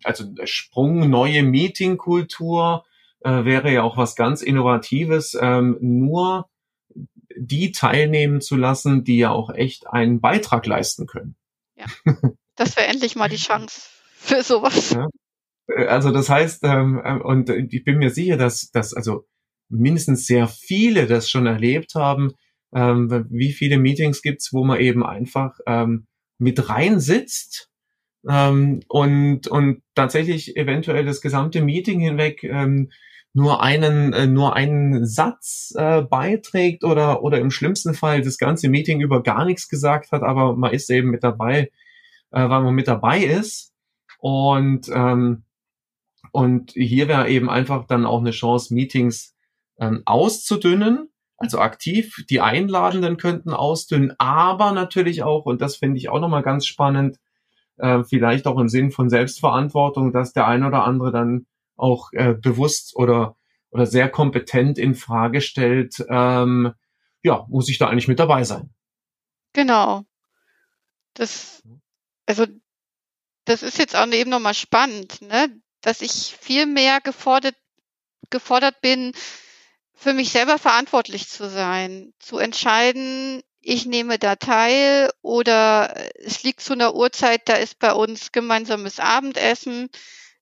also 0.05 0.24
der 0.24 0.47
Sprung, 0.47 1.11
neue 1.11 1.43
Meetingkultur 1.43 2.84
äh, 3.20 3.45
wäre 3.45 3.72
ja 3.72 3.82
auch 3.82 3.97
was 3.97 4.16
ganz 4.16 4.43
Innovatives, 4.43 5.36
ähm, 5.41 5.76
nur 5.80 6.49
die 7.36 7.72
teilnehmen 7.72 8.41
zu 8.41 8.57
lassen, 8.57 9.05
die 9.05 9.18
ja 9.18 9.30
auch 9.30 9.51
echt 9.51 9.86
einen 9.86 10.20
Beitrag 10.20 10.66
leisten 10.66 11.07
können. 11.07 11.36
Ja, 11.76 11.86
das 12.57 12.76
wäre 12.76 12.88
endlich 12.88 13.16
mal 13.16 13.28
die 13.28 13.36
Chance 13.36 13.82
für 14.16 14.43
sowas. 14.43 14.91
Ja. 14.93 15.09
Äh, 15.68 15.86
also 15.86 16.11
das 16.11 16.28
heißt, 16.28 16.64
ähm, 16.64 17.01
äh, 17.03 17.18
und 17.18 17.51
ich 17.51 17.84
bin 17.84 17.99
mir 17.99 18.11
sicher, 18.11 18.36
dass, 18.36 18.70
dass 18.70 18.95
also 18.95 19.26
mindestens 19.68 20.26
sehr 20.26 20.49
viele 20.49 21.07
das 21.07 21.30
schon 21.30 21.47
erlebt 21.47 21.95
haben, 21.95 22.32
ähm, 22.74 23.26
wie 23.30 23.52
viele 23.52 23.78
Meetings 23.78 24.22
gibt's, 24.22 24.52
wo 24.52 24.64
man 24.64 24.80
eben 24.80 25.04
einfach 25.04 25.58
ähm, 25.66 26.06
mit 26.38 26.68
rein 26.68 27.00
sitzt 27.00 27.70
ähm, 28.28 28.80
und, 28.88 29.48
und 29.48 29.82
tatsächlich 29.94 30.56
eventuell 30.56 31.04
das 31.04 31.20
gesamte 31.20 31.62
Meeting 31.62 32.00
hinweg 32.00 32.44
ähm, 32.44 32.90
nur 33.32 33.62
einen 33.62 34.12
äh, 34.12 34.26
nur 34.26 34.56
einen 34.56 35.06
Satz 35.06 35.72
äh, 35.76 36.02
beiträgt 36.02 36.82
oder 36.84 37.22
oder 37.22 37.38
im 37.38 37.50
schlimmsten 37.50 37.94
Fall 37.94 38.22
das 38.22 38.38
ganze 38.38 38.68
Meeting 38.68 39.00
über 39.00 39.22
gar 39.22 39.44
nichts 39.44 39.68
gesagt 39.68 40.10
hat, 40.12 40.22
aber 40.22 40.56
man 40.56 40.72
ist 40.72 40.90
eben 40.90 41.10
mit 41.10 41.22
dabei, 41.22 41.70
äh, 42.32 42.48
weil 42.48 42.62
man 42.62 42.74
mit 42.74 42.88
dabei 42.88 43.20
ist. 43.20 43.72
Und 44.18 44.88
ähm, 44.92 45.44
und 46.32 46.72
hier 46.72 47.08
wäre 47.08 47.28
eben 47.28 47.48
einfach 47.50 47.86
dann 47.86 48.06
auch 48.06 48.20
eine 48.20 48.30
Chance, 48.32 48.74
Meetings 48.74 49.34
ähm, 49.78 50.02
auszudünnen, 50.04 51.08
also 51.41 51.59
aktiv. 51.59 52.24
Die 52.28 52.41
Einladenden 52.41 53.16
könnten 53.16 53.53
ausdünnen, 53.53 54.14
aber 54.18 54.72
natürlich 54.72 55.24
auch, 55.24 55.47
und 55.47 55.61
das 55.61 55.76
finde 55.76 55.99
ich 55.99 56.11
auch 56.11 56.20
nochmal 56.20 56.43
ganz 56.43 56.66
spannend, 56.66 57.18
äh, 57.78 58.05
vielleicht 58.05 58.47
auch 58.47 58.59
im 58.59 58.68
Sinn 58.68 58.93
von 58.93 59.09
Selbstverantwortung, 59.09 60.12
dass 60.12 60.32
der 60.32 60.47
ein 60.47 60.64
oder 60.64 60.84
andere 60.84 61.11
dann 61.11 61.47
auch 61.76 62.12
äh, 62.12 62.34
bewusst 62.34 62.95
oder, 62.95 63.36
oder 63.70 63.86
sehr 63.86 64.11
kompetent 64.11 64.78
in 64.78 64.95
Frage 64.95 65.41
stellt, 65.41 66.05
ähm, 66.11 66.72
ja, 67.22 67.47
muss 67.49 67.70
ich 67.70 67.78
da 67.78 67.88
eigentlich 67.88 68.09
mit 68.09 68.18
dabei 68.18 68.45
sein? 68.45 68.74
Genau. 69.55 70.05
Das, 71.14 71.62
also, 72.26 72.47
das 73.47 73.62
ist 73.62 73.78
jetzt 73.78 73.97
auch 73.97 74.07
eben 74.09 74.30
nochmal 74.30 74.55
spannend, 74.55 75.22
ne? 75.22 75.49
dass 75.80 76.03
ich 76.03 76.36
viel 76.38 76.66
mehr 76.66 77.01
gefordert, 77.01 77.57
gefordert 78.28 78.82
bin, 78.82 79.12
für 80.01 80.14
mich 80.14 80.30
selber 80.30 80.57
verantwortlich 80.57 81.28
zu 81.28 81.51
sein, 81.51 82.14
zu 82.18 82.38
entscheiden, 82.38 83.42
ich 83.61 83.84
nehme 83.84 84.18
da 84.18 84.34
teil 84.34 85.11
oder 85.20 85.94
es 86.14 86.42
liegt 86.42 86.62
zu 86.62 86.72
einer 86.72 86.94
Uhrzeit, 86.94 87.46
da 87.51 87.57
ist 87.57 87.78
bei 87.78 87.92
uns 87.92 88.32
gemeinsames 88.32 88.98
Abendessen. 88.98 89.90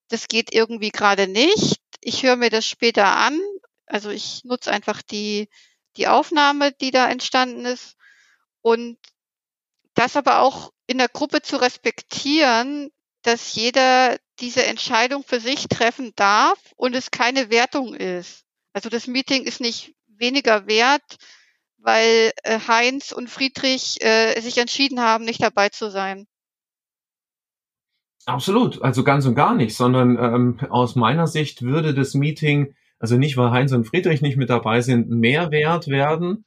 Das 0.07 0.29
geht 0.29 0.55
irgendwie 0.55 0.91
gerade 0.91 1.27
nicht. 1.27 1.81
Ich 2.01 2.23
höre 2.23 2.37
mir 2.37 2.51
das 2.51 2.67
später 2.67 3.17
an. 3.17 3.37
Also 3.87 4.11
ich 4.11 4.45
nutze 4.45 4.71
einfach 4.71 5.03
die, 5.03 5.49
die 5.97 6.07
Aufnahme, 6.07 6.71
die 6.71 6.93
da 6.93 7.11
entstanden 7.11 7.65
ist. 7.65 7.97
Und 8.63 8.97
das 9.95 10.15
aber 10.15 10.39
auch 10.39 10.73
in 10.87 10.99
der 10.99 11.09
Gruppe 11.09 11.43
zu 11.43 11.57
respektieren, 11.57 12.93
dass 13.23 13.57
jeder 13.57 14.19
diese 14.39 14.65
Entscheidung 14.65 15.25
für 15.25 15.41
sich 15.41 15.67
treffen 15.67 16.13
darf 16.15 16.61
und 16.77 16.95
es 16.95 17.11
keine 17.11 17.51
Wertung 17.51 17.95
ist. 17.95 18.45
Also 18.73 18.89
das 18.89 19.07
Meeting 19.07 19.45
ist 19.45 19.61
nicht 19.61 19.95
weniger 20.07 20.66
wert, 20.66 21.16
weil 21.79 22.33
äh, 22.43 22.59
Heinz 22.66 23.12
und 23.12 23.31
Friedrich 23.31 23.97
äh, 24.01 24.41
sich 24.41 24.59
entschieden 24.59 25.01
haben, 25.01 25.25
nicht 25.25 25.43
dabei 25.43 25.69
zu 25.69 25.91
sein. 25.91 26.27
Absolut, 28.27 28.83
also 28.83 29.05
ganz 29.05 29.25
und 29.25 29.35
gar 29.35 29.55
nicht, 29.55 29.75
sondern 29.75 30.19
ähm, 30.19 30.59
aus 30.69 30.97
meiner 30.97 31.27
Sicht 31.27 31.62
würde 31.62 31.95
das 31.95 32.12
Meeting, 32.12 32.75
also 32.99 33.16
nicht 33.16 33.39
weil 33.39 33.53
Heinz 33.53 33.73
und 33.73 33.87
Friedrich 33.87 34.21
nicht 34.21 34.37
mit 34.37 34.51
dabei 34.51 34.83
sind, 34.83 35.09
mehr 35.09 35.51
wert 35.51 35.89
werden, 35.89 36.45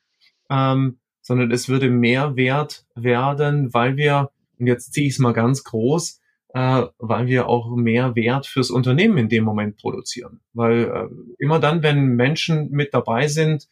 ähm, 0.51 0.99
sondern 1.23 1.49
es 1.49 1.69
würde 1.69 1.89
mehr 1.89 2.35
wert 2.35 2.85
werden, 2.93 3.73
weil 3.73 3.97
wir, 3.97 4.29
und 4.59 4.67
jetzt 4.67 4.93
ziehe 4.93 5.07
ich 5.07 5.13
es 5.13 5.19
mal 5.19 5.33
ganz 5.33 5.63
groß, 5.63 6.20
äh, 6.53 6.83
weil 6.97 7.27
wir 7.27 7.47
auch 7.47 7.75
mehr 7.75 8.15
Wert 8.15 8.45
fürs 8.45 8.71
Unternehmen 8.71 9.17
in 9.17 9.29
dem 9.29 9.43
Moment 9.43 9.77
produzieren. 9.77 10.41
Weil 10.53 10.83
äh, 10.83 11.07
immer 11.39 11.59
dann, 11.59 11.83
wenn 11.83 12.15
Menschen 12.15 12.71
mit 12.71 12.93
dabei 12.93 13.27
sind, 13.27 13.67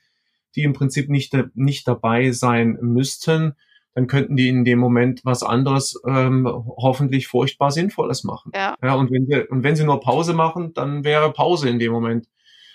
die 0.55 0.63
im 0.63 0.73
Prinzip 0.73 1.09
nicht, 1.09 1.35
nicht 1.55 1.87
dabei 1.87 2.31
sein 2.31 2.77
müssten, 2.81 3.55
dann 3.93 4.07
könnten 4.07 4.35
die 4.35 4.47
in 4.47 4.65
dem 4.65 4.79
Moment 4.79 5.21
was 5.25 5.43
anderes 5.43 5.99
ähm, 6.07 6.47
hoffentlich 6.47 7.27
furchtbar 7.27 7.71
Sinnvolles 7.71 8.23
machen. 8.23 8.51
Ja. 8.55 8.75
ja 8.81 8.93
und, 8.93 9.11
wenn 9.11 9.25
sie, 9.25 9.47
und 9.49 9.63
wenn 9.63 9.75
sie 9.75 9.83
nur 9.83 9.99
Pause 9.99 10.33
machen, 10.33 10.73
dann 10.73 11.03
wäre 11.03 11.33
Pause 11.33 11.69
in 11.69 11.79
dem 11.79 11.91
Moment 11.91 12.27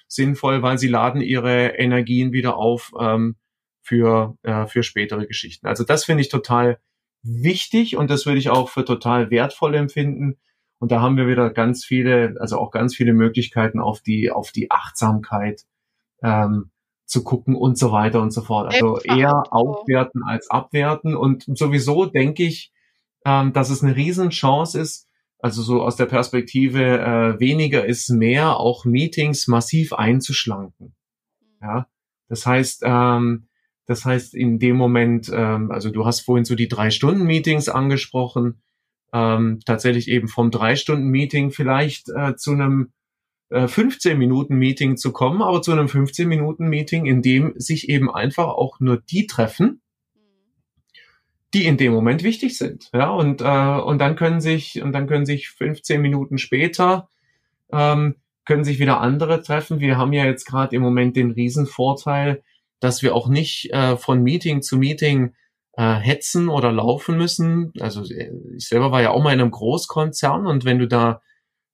sinnvoll, 0.07 0.63
weil 0.63 0.79
sie 0.79 0.89
laden 0.89 1.21
ihre 1.23 1.69
Energien 1.79 2.33
wieder 2.33 2.57
auf 2.57 2.93
ähm, 3.01 3.37
für, 3.83 4.37
äh, 4.43 4.67
für 4.67 4.83
spätere 4.83 5.27
Geschichten. 5.27 5.67
Also 5.67 5.85
das 5.85 6.05
finde 6.05 6.23
ich 6.23 6.29
total 6.29 6.79
wichtig 7.25 7.97
und 7.97 8.11
das 8.11 8.27
würde 8.27 8.39
ich 8.39 8.51
auch 8.51 8.69
für 8.69 8.85
total 8.85 9.31
wertvoll 9.31 9.75
empfinden. 9.75 10.39
Und 10.79 10.93
da 10.93 11.01
haben 11.01 11.17
wir 11.17 11.27
wieder 11.27 11.51
ganz 11.51 11.85
viele, 11.85 12.37
also 12.39 12.59
auch 12.59 12.71
ganz 12.71 12.95
viele 12.95 13.15
Möglichkeiten 13.15 13.81
auf 13.81 14.01
die, 14.01 14.31
auf 14.31 14.53
die 14.53 14.71
Achtsamkeit 14.71 15.63
ähm, 16.23 16.71
zu 17.07 17.25
gucken 17.25 17.57
und 17.57 17.79
so 17.79 17.91
weiter 17.91 18.21
und 18.21 18.33
so 18.33 18.43
fort. 18.43 18.73
Also 18.73 18.99
eher 19.01 19.45
aufwerten 19.51 20.23
als 20.23 20.51
abwerten. 20.51 21.17
Und 21.17 21.45
sowieso 21.47 22.07
denke 22.07 22.45
ich, 22.45 22.73
ähm, 23.25 23.53
dass 23.53 23.71
es 23.71 23.83
eine 23.83 23.97
Riesenchance 23.97 24.79
ist, 24.79 25.09
also 25.39 25.63
so 25.63 25.83
aus 25.83 25.97
der 25.97 26.07
Perspektive 26.07 26.99
äh, 26.99 27.41
weniger 27.41 27.85
ist 27.85 28.09
mehr, 28.11 28.59
auch 28.59 28.85
Meetings 28.85 29.47
massiv 29.47 29.93
einzuschlanken. 29.93 30.95
Ja, 31.61 31.87
das 32.29 32.47
heißt, 32.47 32.83
ähm, 32.85 33.49
das 33.87 34.05
heißt, 34.05 34.35
in 34.35 34.59
dem 34.59 34.77
Moment, 34.77 35.31
ähm, 35.33 35.71
also 35.71 35.91
du 35.91 36.07
hast 36.07 36.21
vorhin 36.21 36.45
so 36.45 36.55
die 36.55 36.69
drei 36.69 36.91
Stunden 36.91 37.25
Meetings 37.25 37.69
angesprochen, 37.69 38.63
ähm, 39.13 39.61
tatsächlich 39.65 40.09
eben 40.09 40.29
vom 40.29 40.51
drei 40.51 40.77
Stunden 40.77 41.09
Meeting 41.09 41.51
vielleicht 41.51 42.09
äh, 42.09 42.35
zu 42.37 42.53
einem 42.53 42.93
äh, 43.51 43.69
15 43.69 44.19
Minuten 44.19 44.57
Meeting 44.57 44.97
zu 44.97 45.13
kommen, 45.13 45.43
aber 45.43 45.63
zu 45.63 45.73
einem 45.73 45.89
15 45.89 46.29
Minuten 46.29 46.69
Meeting, 46.69 47.07
in 47.07 47.23
dem 47.23 47.53
sich 47.57 47.89
eben 47.89 48.11
einfach 48.11 48.49
auch 48.49 48.81
nur 48.81 48.97
die 48.99 49.27
treffen, 49.27 49.81
die 51.53 51.67
in 51.67 51.77
dem 51.77 51.93
Moment 51.93 52.25
wichtig 52.25 52.59
sind. 52.59 52.91
Ja, 52.93 53.11
und, 53.11 53.41
äh, 53.41 53.45
und 53.81 53.99
dann 53.99 54.17
können 54.17 54.41
sich, 54.41 54.83
und 54.83 54.93
dann 54.93 55.07
können 55.07 55.27
sich 55.27 55.51
15 55.51 56.01
Minuten 56.01 56.39
später 56.39 57.09
ähm, 57.73 58.17
können 58.45 58.65
sich 58.65 58.79
wieder 58.79 59.01
andere 59.01 59.43
treffen. 59.43 59.81
Wir 59.81 59.97
haben 59.97 60.13
ja 60.13 60.25
jetzt 60.25 60.45
gerade 60.45 60.77
im 60.77 60.83
Moment 60.83 61.17
den 61.17 61.31
Riesenvorteil, 61.31 62.43
dass 62.81 63.03
wir 63.03 63.15
auch 63.15 63.29
nicht 63.29 63.73
äh, 63.73 63.97
von 63.97 64.23
Meeting 64.23 64.63
zu 64.63 64.77
Meeting 64.77 65.35
äh, 65.77 65.95
hetzen 65.95 66.49
oder 66.49 66.73
laufen 66.73 67.17
müssen. 67.17 67.73
Also 67.81 68.03
äh, 68.05 68.31
ich 68.57 68.69
selber 68.69 68.93
war 68.93 69.03
ja 69.03 69.11
auch 69.11 69.23
mal 69.23 69.33
in 69.33 69.41
einem 69.41 69.51
Großkonzern 69.51 70.47
und 70.47 70.65
wenn 70.65 70.79
du 70.79 70.87
da 70.87 71.21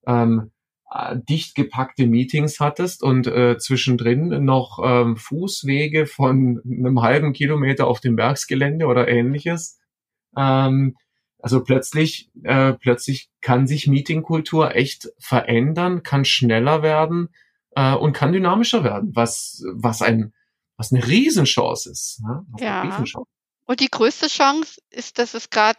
ähm, 0.07 0.51
äh, 0.93 1.17
dicht 1.29 1.55
gepackte 1.55 2.07
Meetings 2.07 2.61
hattest 2.61 3.03
und 3.03 3.27
äh, 3.27 3.59
zwischendrin 3.59 4.45
noch 4.45 4.81
ähm, 4.85 5.17
Fußwege 5.17 6.07
von 6.07 6.61
einem 6.65 7.03
halben 7.03 7.33
Kilometer 7.33 7.87
auf 7.87 8.01
dem 8.01 8.17
Werksgelände 8.17 8.87
oder 8.87 9.09
ähnliches. 9.09 9.79
Ähm, 10.37 10.97
also 11.39 11.63
plötzlich, 11.63 12.31
äh, 12.43 12.75
plötzlich 12.75 13.31
kann 13.41 13.67
sich 13.67 13.87
Meetingkultur 13.87 14.75
echt 14.75 15.09
verändern, 15.19 16.03
kann 16.03 16.25
schneller 16.25 16.83
werden 16.83 17.29
äh, 17.77 17.95
und 17.95 18.13
kann 18.13 18.33
dynamischer 18.33 18.85
werden, 18.85 19.13
was, 19.15 19.63
was 19.75 20.03
ein 20.03 20.33
was 20.81 20.93
eine 20.93 21.07
Riesenchance 21.07 21.91
ist. 21.91 22.21
Ne? 22.23 22.45
Ja. 22.59 22.81
Riesenchance. 22.81 23.31
Und 23.67 23.81
die 23.81 23.91
größte 23.91 24.29
Chance 24.29 24.81
ist, 24.91 25.19
dass 25.19 25.35
es 25.35 25.51
gerade 25.51 25.79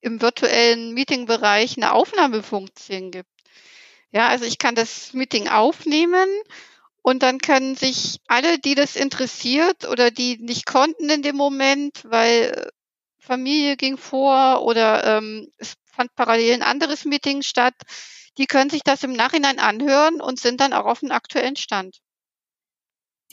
im 0.00 0.22
virtuellen 0.22 0.94
Meetingbereich 0.94 1.76
eine 1.76 1.92
Aufnahmefunktion 1.92 3.10
gibt. 3.10 3.28
Ja, 4.12 4.28
also 4.28 4.44
ich 4.44 4.58
kann 4.58 4.76
das 4.76 5.12
Meeting 5.12 5.48
aufnehmen 5.48 6.28
und 7.02 7.22
dann 7.24 7.38
können 7.38 7.74
sich 7.74 8.20
alle, 8.28 8.58
die 8.60 8.76
das 8.76 8.94
interessiert 8.94 9.88
oder 9.88 10.12
die 10.12 10.38
nicht 10.38 10.66
konnten 10.66 11.10
in 11.10 11.22
dem 11.22 11.36
Moment, 11.36 12.04
weil 12.04 12.70
Familie 13.18 13.76
ging 13.76 13.98
vor 13.98 14.62
oder 14.62 15.18
ähm, 15.18 15.48
es 15.58 15.74
fand 15.84 16.14
parallel 16.14 16.54
ein 16.54 16.62
anderes 16.62 17.04
Meeting 17.04 17.42
statt, 17.42 17.74
die 18.38 18.46
können 18.46 18.70
sich 18.70 18.84
das 18.84 19.02
im 19.02 19.12
Nachhinein 19.12 19.58
anhören 19.58 20.20
und 20.20 20.38
sind 20.38 20.60
dann 20.60 20.72
auch 20.72 20.86
auf 20.86 21.00
dem 21.00 21.10
aktuellen 21.10 21.56
Stand. 21.56 21.98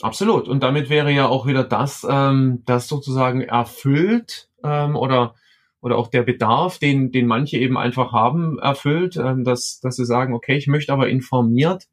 Absolut. 0.02 0.48
Und 0.48 0.62
damit 0.62 0.90
wäre 0.90 1.12
ja 1.12 1.28
auch 1.28 1.48
wieder 1.48 1.64
das, 1.64 2.06
ähm, 2.10 2.64
das 2.66 2.88
sozusagen 2.88 3.42
erfüllt 3.42 4.50
ähm, 4.64 4.96
oder 4.96 5.36
oder 5.86 6.00
auch 6.00 6.08
der 6.08 6.24
Bedarf, 6.24 6.80
den, 6.80 7.12
den 7.12 7.28
manche 7.28 7.60
eben 7.60 7.78
einfach 7.78 8.12
haben, 8.12 8.58
erfüllt, 8.58 9.18
ähm, 9.18 9.44
dass, 9.44 9.80
dass 9.82 9.98
sie 9.98 10.06
sagen, 10.06 10.34
okay, 10.34 10.58
ich 10.58 10.66
möchte 10.66 10.92
aber 10.92 11.10
informiert 11.10 11.84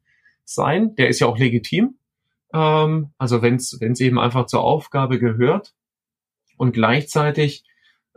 sein. 0.45 0.95
Der 0.95 1.09
ist 1.09 1.19
ja 1.19 1.27
auch 1.27 1.37
legitim. 1.37 1.99
Ähm, 2.55 3.13
also 3.19 3.43
wenn 3.43 3.57
es 3.57 3.99
eben 3.99 4.17
einfach 4.17 4.47
zur 4.47 4.63
Aufgabe 4.63 5.19
gehört. 5.19 5.75
Und 6.57 6.71
gleichzeitig 6.71 7.65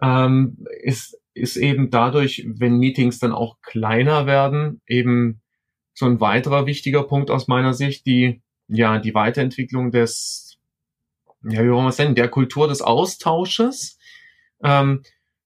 ähm, 0.01 0.65
ist, 0.83 1.19
ist 1.35 1.59
eben 1.59 1.91
dadurch, 1.91 2.47
wenn 2.47 2.79
Meetings 2.79 3.19
dann 3.19 3.33
auch 3.33 3.61
kleiner 3.61 4.25
werden, 4.25 4.81
eben 4.87 5.43
so 5.93 6.07
ein 6.07 6.21
weiterer 6.21 6.65
wichtiger 6.65 7.03
Punkt 7.03 7.31
aus 7.31 7.49
meiner 7.49 7.75
Sicht, 7.75 8.07
die, 8.07 8.41
ja, 8.69 8.99
die 8.99 9.15
Weiterentwicklung 9.15 9.91
des, 9.91 10.59
ja, 11.43 11.63
wie 11.63 11.71
wollen 11.71 11.85
wir 11.85 11.89
es 11.89 11.99
nennen, 11.99 12.15
der 12.15 12.29
Kultur 12.29 12.69
des 12.69 12.83
Austausches. 12.83 13.99
Ähm, 14.63 15.03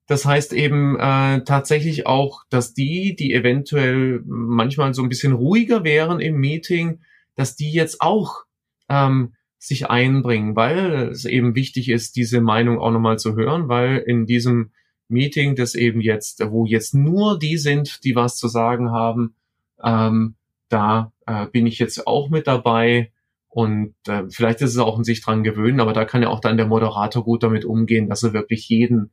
das 0.07 0.25
heißt 0.25 0.53
eben 0.53 0.99
äh, 0.99 1.45
tatsächlich 1.45 2.07
auch, 2.07 2.43
dass 2.51 2.75
die, 2.75 3.15
die 3.15 3.33
eventuell 3.33 4.23
manchmal 4.27 4.93
so 4.93 5.03
ein 5.03 5.09
bisschen 5.09 5.33
ruhiger 5.33 5.85
wären 5.85 6.21
im 6.21 6.37
Meeting, 6.37 7.01
dass 7.37 7.55
die 7.55 7.71
jetzt 7.71 8.01
auch 8.01 8.45
ähm, 8.89 9.35
sich 9.59 9.89
einbringen, 9.89 10.57
weil 10.57 11.11
es 11.11 11.27
eben 11.27 11.55
wichtig 11.55 11.91
ist, 11.91 12.17
diese 12.17 12.41
Meinung 12.41 12.81
auch 12.81 12.91
nochmal 12.91 13.19
zu 13.19 13.37
hören, 13.37 13.69
weil 13.69 13.99
in 13.99 14.27
diesem 14.27 14.71
Meeting, 15.09 15.55
das 15.55 15.75
eben 15.75 16.01
jetzt, 16.01 16.41
wo 16.51 16.67
jetzt 16.67 16.95
nur 16.95 17.39
die 17.39 17.59
sind, 17.59 18.03
die 18.05 18.17
was 18.17 18.37
zu 18.37 18.49
sagen 18.49 18.91
haben, 18.91 19.35
ähm, 19.83 20.35
da 20.69 21.13
äh, 21.31 21.47
bin 21.47 21.67
ich 21.67 21.79
jetzt 21.79 22.07
auch 22.07 22.29
mit 22.29 22.47
dabei. 22.47 23.13
Und 23.49 23.95
äh, 24.07 24.25
vielleicht 24.31 24.61
ist 24.61 24.71
es 24.71 24.79
auch 24.79 24.99
ein 24.99 25.05
sich 25.05 25.23
dran 25.23 25.43
gewöhnen, 25.43 25.81
aber 25.81 25.93
da 25.93 26.05
kann 26.05 26.23
ja 26.23 26.29
auch 26.29 26.41
dann 26.41 26.57
der 26.57 26.67
Moderator 26.67 27.25
gut 27.25 27.43
damit 27.43 27.65
umgehen, 27.65 28.09
dass 28.09 28.23
er 28.23 28.33
wirklich 28.33 28.69
jeden 28.69 29.13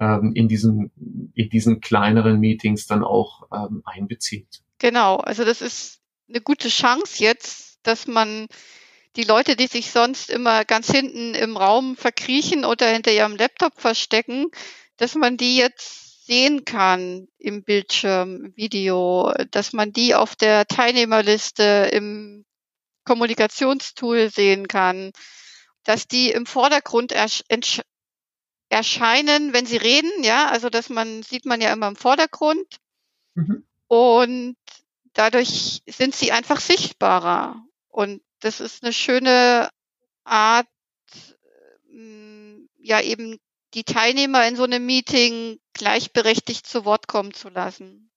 ähm, 0.00 0.32
in 0.34 0.48
diesen 0.48 0.92
in 1.34 1.48
diesen 1.48 1.80
kleineren 1.80 2.38
Meetings 2.38 2.86
dann 2.86 3.02
auch 3.02 3.48
ähm, 3.52 3.82
einbezieht. 3.84 4.62
Genau, 4.78 5.16
also 5.16 5.44
das 5.44 5.62
ist 5.62 6.00
eine 6.28 6.40
gute 6.40 6.68
Chance 6.68 7.22
jetzt, 7.22 7.78
dass 7.84 8.06
man 8.06 8.46
die 9.16 9.24
Leute, 9.24 9.56
die 9.56 9.66
sich 9.66 9.90
sonst 9.90 10.30
immer 10.30 10.64
ganz 10.64 10.90
hinten 10.90 11.34
im 11.34 11.56
Raum 11.56 11.96
verkriechen 11.96 12.64
oder 12.64 12.86
hinter 12.88 13.12
ihrem 13.12 13.36
Laptop 13.36 13.80
verstecken, 13.80 14.46
dass 14.96 15.14
man 15.16 15.36
die 15.36 15.56
jetzt 15.56 16.01
sehen 16.24 16.64
kann 16.64 17.28
im 17.38 17.64
Bildschirm, 17.64 18.52
Video, 18.56 19.32
dass 19.50 19.72
man 19.72 19.92
die 19.92 20.14
auf 20.14 20.36
der 20.36 20.66
Teilnehmerliste 20.66 21.90
im 21.92 22.44
Kommunikationstool 23.04 24.30
sehen 24.30 24.68
kann, 24.68 25.12
dass 25.84 26.06
die 26.06 26.30
im 26.30 26.46
Vordergrund 26.46 27.12
erscheinen, 27.12 27.82
wenn 29.52 29.66
sie 29.66 29.76
reden, 29.76 30.22
ja, 30.22 30.48
also 30.48 30.70
dass 30.70 30.88
man 30.88 31.22
sieht 31.22 31.44
man 31.44 31.60
ja 31.60 31.72
immer 31.72 31.88
im 31.88 31.96
Vordergrund. 31.96 32.78
Mhm. 33.34 33.64
und 33.88 34.56
dadurch 35.14 35.82
sind 35.86 36.14
sie 36.14 36.32
einfach 36.32 36.60
sichtbarer. 36.60 37.64
Und 37.88 38.22
das 38.40 38.60
ist 38.60 38.82
eine 38.82 38.92
schöne 38.92 39.68
Art, 40.24 40.66
mm, 41.90 42.66
ja 42.78 43.00
eben 43.00 43.38
die 43.74 43.84
Teilnehmer 43.84 44.46
in 44.46 44.56
so 44.56 44.64
einem 44.64 44.84
Meeting 44.84 45.58
gleichberechtigt 45.74 46.66
zu 46.66 46.84
Wort 46.84 47.08
kommen 47.08 47.32
zu 47.32 47.48
lassen. 47.48 48.10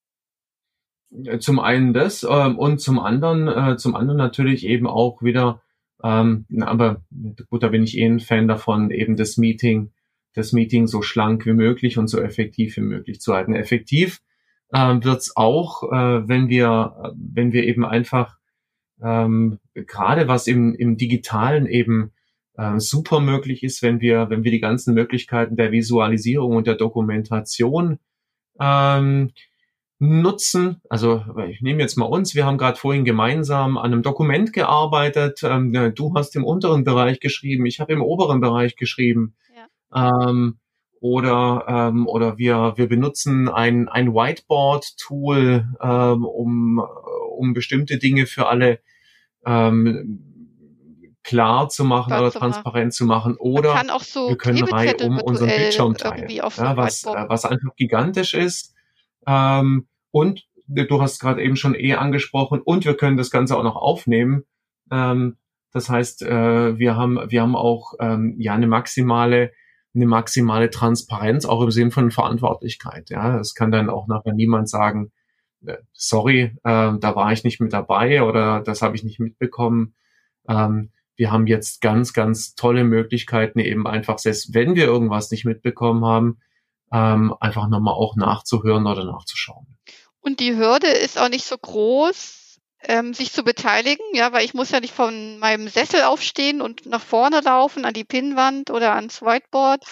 Zum 1.40 1.60
einen 1.60 1.94
das 1.94 2.24
ähm, 2.30 2.58
und 2.58 2.80
zum 2.80 3.00
anderen, 3.00 3.48
äh, 3.48 3.78
zum 3.78 3.96
anderen 3.96 4.18
natürlich 4.18 4.66
eben 4.66 4.88
auch 4.88 5.22
wieder, 5.22 5.62
ähm, 6.04 6.46
aber 6.62 7.04
gut, 7.50 7.64
da 7.64 7.70
bin 7.70 7.84
ich 7.84 7.98
eh 7.98 8.06
ein 8.06 8.20
Fan 8.20 8.48
davon, 8.48 8.92
eben 8.92 9.16
das 9.16 9.38
Meeting 9.38 9.94
das 10.36 10.52
Meeting 10.52 10.86
so 10.86 11.02
schlank 11.02 11.46
wie 11.46 11.54
möglich 11.54 11.98
und 11.98 12.08
so 12.08 12.20
effektiv 12.20 12.78
wie 12.78 12.82
möglich 12.82 13.22
zu 13.22 13.34
halten. 13.34 13.56
Effektiv 13.56 14.22
äh, 14.72 14.96
wird 15.02 15.32
auch, 15.36 15.84
äh, 15.84 16.28
wenn 16.28 16.50
wir, 16.50 17.14
wenn 17.16 17.54
wir 17.54 17.64
eben 17.64 17.86
einfach 17.86 18.38
ähm, 19.02 19.60
gerade 19.74 20.28
was 20.28 20.48
im, 20.48 20.76
im 20.76 20.98
Digitalen 20.98 21.66
eben 21.66 22.12
äh, 22.58 22.80
super 22.80 23.20
möglich 23.20 23.64
ist, 23.64 23.82
wenn 23.82 24.02
wir, 24.02 24.30
wenn 24.30 24.44
wir 24.44 24.52
die 24.52 24.60
ganzen 24.60 24.94
Möglichkeiten 24.94 25.56
der 25.56 25.72
Visualisierung 25.72 26.56
und 26.56 26.68
der 26.68 26.76
Dokumentation 26.76 28.00
ähm, 28.60 29.32
nutzen. 30.00 30.82
Also 30.90 31.24
ich 31.50 31.62
nehme 31.62 31.82
jetzt 31.82 31.98
mal 31.98 32.06
uns, 32.06 32.36
wir 32.36 32.46
haben 32.46 32.58
gerade 32.58 32.78
vorhin 32.78 33.06
gemeinsam 33.06 33.78
an 33.78 33.94
einem 33.94 34.04
Dokument 34.04 34.54
gearbeitet. 34.54 35.42
Ähm, 35.44 35.94
du 35.96 36.14
hast 36.16 36.36
im 36.36 36.44
unteren 36.44 36.84
Bereich 36.84 37.20
geschrieben, 37.20 37.66
ich 37.66 37.80
habe 37.80 37.94
im 37.94 38.02
oberen 38.02 38.42
Bereich 38.42 38.76
geschrieben. 38.76 39.36
Ähm, 39.94 40.60
oder 41.02 41.66
ähm, 41.68 42.08
oder 42.08 42.38
wir 42.38 42.74
wir 42.78 42.88
benutzen 42.88 43.48
ein 43.48 43.88
ein 43.90 44.14
Whiteboard 44.14 44.98
Tool 44.98 45.68
ähm, 45.82 46.26
um 46.26 46.82
um 47.30 47.54
bestimmte 47.54 48.00
Dinge 48.00 48.26
für 48.26 48.48
alle 48.48 48.80
ähm, 49.46 50.35
klar 51.26 51.70
zu 51.70 51.84
machen 51.84 52.10
klar 52.10 52.22
oder 52.22 52.32
zu 52.32 52.40
transparent 52.40 52.86
machen. 52.86 52.92
zu 52.92 53.06
machen 53.06 53.36
oder 53.38 53.84
so 54.00 54.30
wir 54.30 54.38
können 54.38 54.64
rein 54.64 54.96
um 55.02 55.20
unseren 55.20 55.50
Bildschirm 55.50 55.96
teilen 55.98 56.30
ja, 56.30 56.46
was 56.78 57.04
äh, 57.04 57.26
was 57.28 57.46
einfach 57.46 57.76
gigantisch 57.76 58.34
ist 58.34 58.74
ähm, 59.28 59.88
und 60.12 60.46
du 60.68 61.02
hast 61.02 61.20
gerade 61.20 61.44
eben 61.44 61.56
schon 61.56 61.76
eh 61.76 61.96
angesprochen 61.96 62.62
und 62.64 62.86
wir 62.86 62.96
können 62.96 63.18
das 63.18 63.32
Ganze 63.32 63.58
auch 63.58 63.64
noch 63.64 63.76
aufnehmen 63.76 64.44
ähm, 64.92 65.38
das 65.72 65.90
heißt 65.90 66.22
äh, 66.22 66.78
wir 66.78 66.96
haben 66.96 67.20
wir 67.28 67.42
haben 67.42 67.56
auch 67.56 67.94
ähm, 68.00 68.36
ja 68.40 68.54
eine 68.54 68.68
maximale 68.68 69.52
eine 69.96 70.08
maximale 70.08 70.70
Transparenz, 70.70 71.46
auch 71.46 71.62
im 71.62 71.72
Sinn 71.72 71.90
von 71.90 72.12
Verantwortlichkeit. 72.12 73.10
Ja, 73.10 73.40
es 73.40 73.56
kann 73.56 73.72
dann 73.72 73.90
auch 73.90 74.08
nachher 74.08 74.34
niemand 74.34 74.70
sagen, 74.70 75.12
äh, 75.66 75.78
sorry, 75.94 76.54
äh, 76.64 76.92
da 77.00 77.16
war 77.16 77.32
ich 77.32 77.44
nicht 77.44 77.62
mit 77.62 77.74
dabei 77.74 78.24
oder 78.24 78.62
das 78.62 78.82
habe 78.82 78.96
ich 78.96 79.04
nicht 79.04 79.20
mitbekommen. 79.20 79.96
Ähm, 80.48 80.92
wir 81.16 81.32
haben 81.32 81.48
jetzt 81.48 81.82
ganz, 81.82 82.14
ganz 82.14 82.56
tolle 82.56 82.84
Möglichkeiten, 82.84 83.60
eben 83.60 83.88
einfach, 83.88 84.20
selbst 84.20 84.54
wenn 84.54 84.76
wir 84.76 84.86
irgendwas 84.86 85.32
nicht 85.32 85.46
mitbekommen 85.46 86.06
haben, 86.06 86.40
ähm, 86.92 87.34
einfach 87.40 87.68
nochmal 87.68 87.94
auch 87.94 88.16
nachzuhören 88.16 88.86
oder 88.86 89.06
nachzuschauen. 89.06 89.66
Und 90.20 90.40
die 90.40 90.56
Hürde 90.56 90.88
ist 90.88 91.20
auch 91.20 91.30
nicht 91.30 91.46
so 91.46 91.58
groß, 91.58 92.60
ähm, 92.84 93.14
sich 93.14 93.32
zu 93.32 93.44
beteiligen, 93.44 94.04
ja, 94.14 94.32
weil 94.34 94.46
ich 94.46 94.54
muss 94.54 94.72
ja 94.72 94.80
nicht 94.80 94.94
von 94.94 95.40
meinem 95.40 95.68
Sessel 95.68 96.04
aufstehen 96.04 96.62
und 96.62 96.86
nach 96.86 97.02
vorne 97.02 97.42
laufen 97.42 97.86
an 97.86 97.94
die 97.94 98.04
Pinnwand 98.04 98.70
oder 98.70 98.94
ans 98.96 99.22
Whiteboard, 99.22 99.84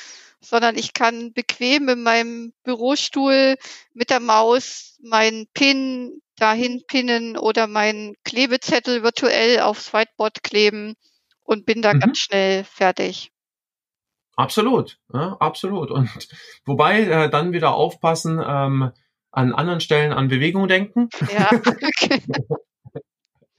sondern 0.41 0.77
ich 0.77 0.93
kann 0.93 1.33
bequem 1.33 1.89
in 1.89 2.03
meinem 2.03 2.53
Bürostuhl 2.63 3.55
mit 3.93 4.09
der 4.09 4.19
Maus 4.19 4.97
meinen 5.01 5.47
Pin 5.53 6.21
dahin 6.37 6.83
pinnen 6.87 7.37
oder 7.37 7.67
meinen 7.67 8.15
Klebezettel 8.23 9.03
virtuell 9.03 9.61
aufs 9.61 9.93
Whiteboard 9.93 10.43
kleben 10.43 10.95
und 11.43 11.65
bin 11.65 11.81
da 11.81 11.93
mhm. 11.93 11.99
ganz 11.99 12.19
schnell 12.19 12.63
fertig. 12.63 13.31
Absolut, 14.35 14.99
ja, 15.13 15.37
absolut. 15.39 15.91
Und 15.91 16.09
wobei 16.65 17.01
äh, 17.01 17.29
dann 17.29 17.53
wieder 17.53 17.73
aufpassen, 17.73 18.41
ähm, 18.45 18.91
an 19.31 19.53
anderen 19.53 19.81
Stellen 19.81 20.13
an 20.13 20.27
Bewegung 20.27 20.67
denken. 20.67 21.09
Ja. 21.33 21.49
Okay. 21.65 22.21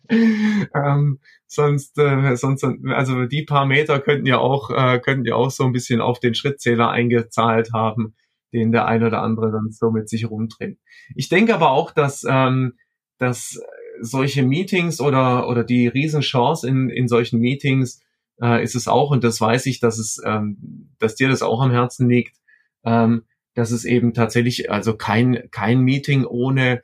ähm, 0.75 1.19
sonst, 1.47 1.99
äh, 1.99 2.37
sonst, 2.37 2.65
also 2.89 3.25
die 3.25 3.43
paar 3.43 3.65
Meter 3.65 4.01
könnten 4.01 4.27
ja 4.27 4.39
auch, 4.39 4.71
äh, 4.71 4.99
könnten 5.01 5.25
ja 5.25 5.35
auch 5.35 5.51
so 5.51 5.65
ein 5.65 5.73
bisschen 5.73 6.01
auf 6.01 6.21
den 6.21 6.35
Schrittzähler 6.35 6.91
eingezahlt 6.91 7.73
haben, 7.73 8.15
den 8.53 8.71
der 8.71 8.87
ein 8.87 9.03
oder 9.03 9.23
andere 9.23 9.51
dann 9.51 9.71
so 9.71 9.91
mit 9.91 10.09
sich 10.09 10.29
rumdreht. 10.29 10.79
Ich 11.15 11.29
denke 11.31 11.55
aber 11.55 11.71
auch, 11.71 11.91
dass, 11.91 12.25
ähm, 12.29 12.75
dass 13.19 13.59
solche 14.01 14.43
Meetings 14.43 15.01
oder, 15.01 15.49
oder 15.49 15.65
die 15.65 15.89
Riesenchance 15.89 16.67
in, 16.67 16.91
in 16.91 17.09
solchen 17.09 17.41
Meetings 17.41 18.01
äh, 18.41 18.63
ist 18.63 18.75
es 18.75 18.89
auch, 18.89 19.11
und 19.11 19.25
das 19.25 19.41
weiß 19.41 19.67
ich, 19.67 19.81
dass 19.81 19.99
es, 19.99 20.21
ähm, 20.25 20.89
dass 20.99 21.15
dir 21.15 21.29
das 21.29 21.43
auch 21.43 21.61
am 21.61 21.71
Herzen 21.71 22.09
liegt, 22.09 22.37
ähm, 22.85 23.25
dass 23.55 23.71
es 23.71 23.85
eben 23.85 24.15
tatsächlich, 24.15 24.71
also 24.71 24.97
kein, 24.97 25.49
kein 25.51 25.81
Meeting 25.81 26.25
ohne 26.25 26.83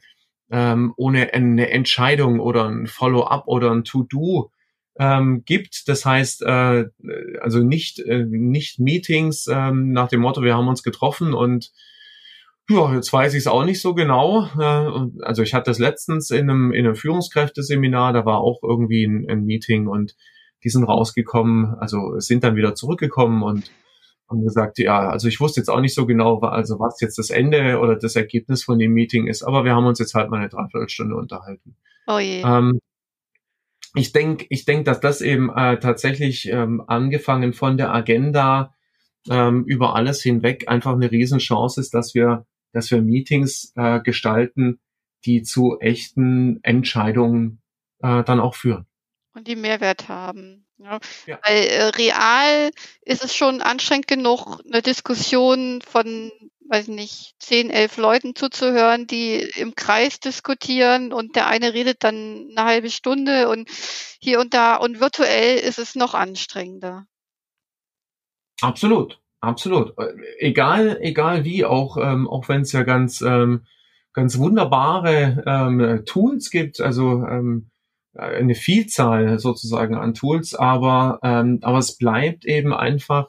ähm, 0.50 0.92
ohne 0.96 1.32
eine 1.32 1.70
Entscheidung 1.70 2.40
oder 2.40 2.68
ein 2.68 2.86
Follow-up 2.86 3.46
oder 3.46 3.70
ein 3.70 3.84
To-Do 3.84 4.50
ähm, 4.98 5.44
gibt. 5.44 5.88
Das 5.88 6.04
heißt, 6.04 6.42
äh, 6.42 6.86
also 7.40 7.60
nicht, 7.60 8.00
äh, 8.00 8.24
nicht 8.24 8.80
Meetings 8.80 9.46
ähm, 9.50 9.92
nach 9.92 10.08
dem 10.08 10.20
Motto, 10.20 10.42
wir 10.42 10.56
haben 10.56 10.68
uns 10.68 10.82
getroffen 10.82 11.34
und 11.34 11.70
Ja, 12.70 12.94
jetzt 12.94 13.12
weiß 13.12 13.34
ich 13.34 13.40
es 13.40 13.46
auch 13.48 13.64
nicht 13.64 13.80
so 13.80 13.94
genau. 13.94 14.42
Also 15.22 15.42
ich 15.42 15.54
hatte 15.54 15.70
das 15.70 15.80
letztens 15.80 16.30
in 16.30 16.48
einem, 16.48 16.72
in 16.72 16.86
einem 16.86 16.94
Führungskräfteseminar, 16.94 18.12
da 18.12 18.24
war 18.24 18.38
auch 18.38 18.60
irgendwie 18.62 19.04
ein, 19.04 19.28
ein 19.28 19.44
Meeting 19.44 19.88
und 19.88 20.14
die 20.62 20.68
sind 20.68 20.84
rausgekommen, 20.84 21.74
also 21.80 22.20
sind 22.20 22.44
dann 22.44 22.54
wieder 22.54 22.76
zurückgekommen 22.76 23.42
und 23.42 23.72
haben 24.28 24.44
gesagt, 24.44 24.78
ja, 24.78 25.08
also 25.08 25.26
ich 25.26 25.40
wusste 25.40 25.58
jetzt 25.58 25.68
auch 25.68 25.80
nicht 25.80 25.94
so 25.94 26.06
genau, 26.06 26.38
also 26.42 26.78
was 26.78 27.00
jetzt 27.00 27.18
das 27.18 27.30
Ende 27.30 27.80
oder 27.80 27.96
das 27.96 28.14
Ergebnis 28.14 28.62
von 28.62 28.78
dem 28.78 28.92
Meeting 28.92 29.26
ist, 29.26 29.42
aber 29.42 29.64
wir 29.64 29.74
haben 29.74 29.86
uns 29.86 29.98
jetzt 29.98 30.14
halt 30.14 30.30
mal 30.30 30.36
eine 30.36 30.48
Dreiviertelstunde 30.48 31.16
unterhalten. 31.16 31.74
Oh 32.06 32.20
je. 32.20 32.42
Ähm, 32.42 32.78
ich 33.96 34.12
denke, 34.12 34.46
ich 34.48 34.64
denk, 34.64 34.84
dass 34.84 35.00
das 35.00 35.22
eben 35.22 35.50
äh, 35.50 35.80
tatsächlich 35.80 36.48
ähm, 36.48 36.84
angefangen 36.86 37.52
von 37.52 37.76
der 37.76 37.92
Agenda 37.92 38.72
ähm, 39.28 39.64
über 39.64 39.96
alles 39.96 40.22
hinweg 40.22 40.68
einfach 40.68 40.92
eine 40.92 41.10
Riesenchance 41.10 41.80
ist, 41.80 41.94
dass 41.94 42.14
wir 42.14 42.46
dass 42.72 42.90
wir 42.90 43.02
Meetings 43.02 43.72
äh, 43.76 44.00
gestalten, 44.00 44.80
die 45.24 45.42
zu 45.42 45.78
echten 45.80 46.60
Entscheidungen 46.62 47.60
äh, 48.02 48.22
dann 48.24 48.40
auch 48.40 48.54
führen. 48.54 48.86
Und 49.34 49.46
die 49.46 49.56
Mehrwert 49.56 50.08
haben. 50.08 50.66
Ja. 50.78 50.98
ja. 51.26 51.38
Weil 51.44 51.64
äh, 51.64 51.84
real 51.88 52.70
ist 53.02 53.22
es 53.22 53.34
schon 53.34 53.60
anstrengend 53.60 54.08
genug, 54.08 54.60
eine 54.64 54.82
Diskussion 54.82 55.82
von, 55.82 56.32
weiß 56.68 56.88
nicht, 56.88 57.34
zehn, 57.38 57.70
elf 57.70 57.96
Leuten 57.96 58.34
zuzuhören, 58.34 59.06
die 59.06 59.40
im 59.56 59.74
Kreis 59.74 60.20
diskutieren 60.20 61.12
und 61.12 61.36
der 61.36 61.46
eine 61.46 61.74
redet 61.74 62.02
dann 62.02 62.48
eine 62.50 62.66
halbe 62.66 62.90
Stunde 62.90 63.48
und 63.48 63.68
hier 64.20 64.40
und 64.40 64.54
da 64.54 64.76
und 64.76 65.00
virtuell 65.00 65.58
ist 65.58 65.78
es 65.78 65.94
noch 65.94 66.14
anstrengender. 66.14 67.06
Absolut. 68.62 69.20
Absolut. 69.40 69.98
Äh, 69.98 70.12
egal, 70.38 70.98
egal 71.00 71.44
wie, 71.44 71.64
auch, 71.64 71.96
ähm, 71.96 72.28
auch 72.28 72.48
wenn 72.48 72.62
es 72.62 72.72
ja 72.72 72.82
ganz, 72.82 73.20
ähm, 73.22 73.62
ganz 74.12 74.38
wunderbare 74.38 75.42
ähm, 75.46 76.02
Tools 76.04 76.50
gibt, 76.50 76.80
also 76.80 77.24
ähm, 77.26 77.70
eine 78.14 78.54
Vielzahl 78.54 79.38
sozusagen 79.38 79.94
an 79.94 80.14
Tools, 80.14 80.54
aber, 80.54 81.20
ähm, 81.22 81.60
aber 81.62 81.78
es 81.78 81.96
bleibt 81.96 82.44
eben 82.44 82.74
einfach, 82.74 83.28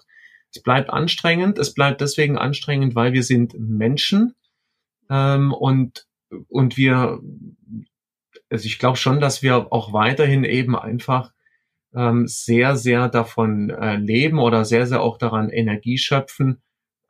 es 0.54 0.62
bleibt 0.62 0.90
anstrengend. 0.90 1.58
Es 1.58 1.74
bleibt 1.74 2.02
deswegen 2.02 2.38
anstrengend, 2.38 2.96
weil 2.96 3.14
wir 3.14 3.24
sind 3.24 3.54
Menschen 3.58 4.36
ähm, 5.10 5.54
und, 5.54 6.08
und 6.50 6.78
wir, 6.78 7.20
also 8.50 8.66
ich 8.66 8.80
glaube 8.80 8.98
schon, 8.98 9.20
dass 9.20 9.44
wir 9.44 9.72
auch 9.72 9.94
weiterhin 9.94 10.44
eben 10.44 10.76
einfach 10.76 11.32
ähm, 11.96 12.28
sehr, 12.28 12.76
sehr 12.76 13.10
davon 13.10 13.70
äh, 13.70 13.98
leben 13.98 14.40
oder 14.40 14.66
sehr, 14.66 14.88
sehr 14.88 15.02
auch 15.02 15.18
daran 15.18 15.50
Energie 15.50 15.98
schöpfen, 15.98 16.62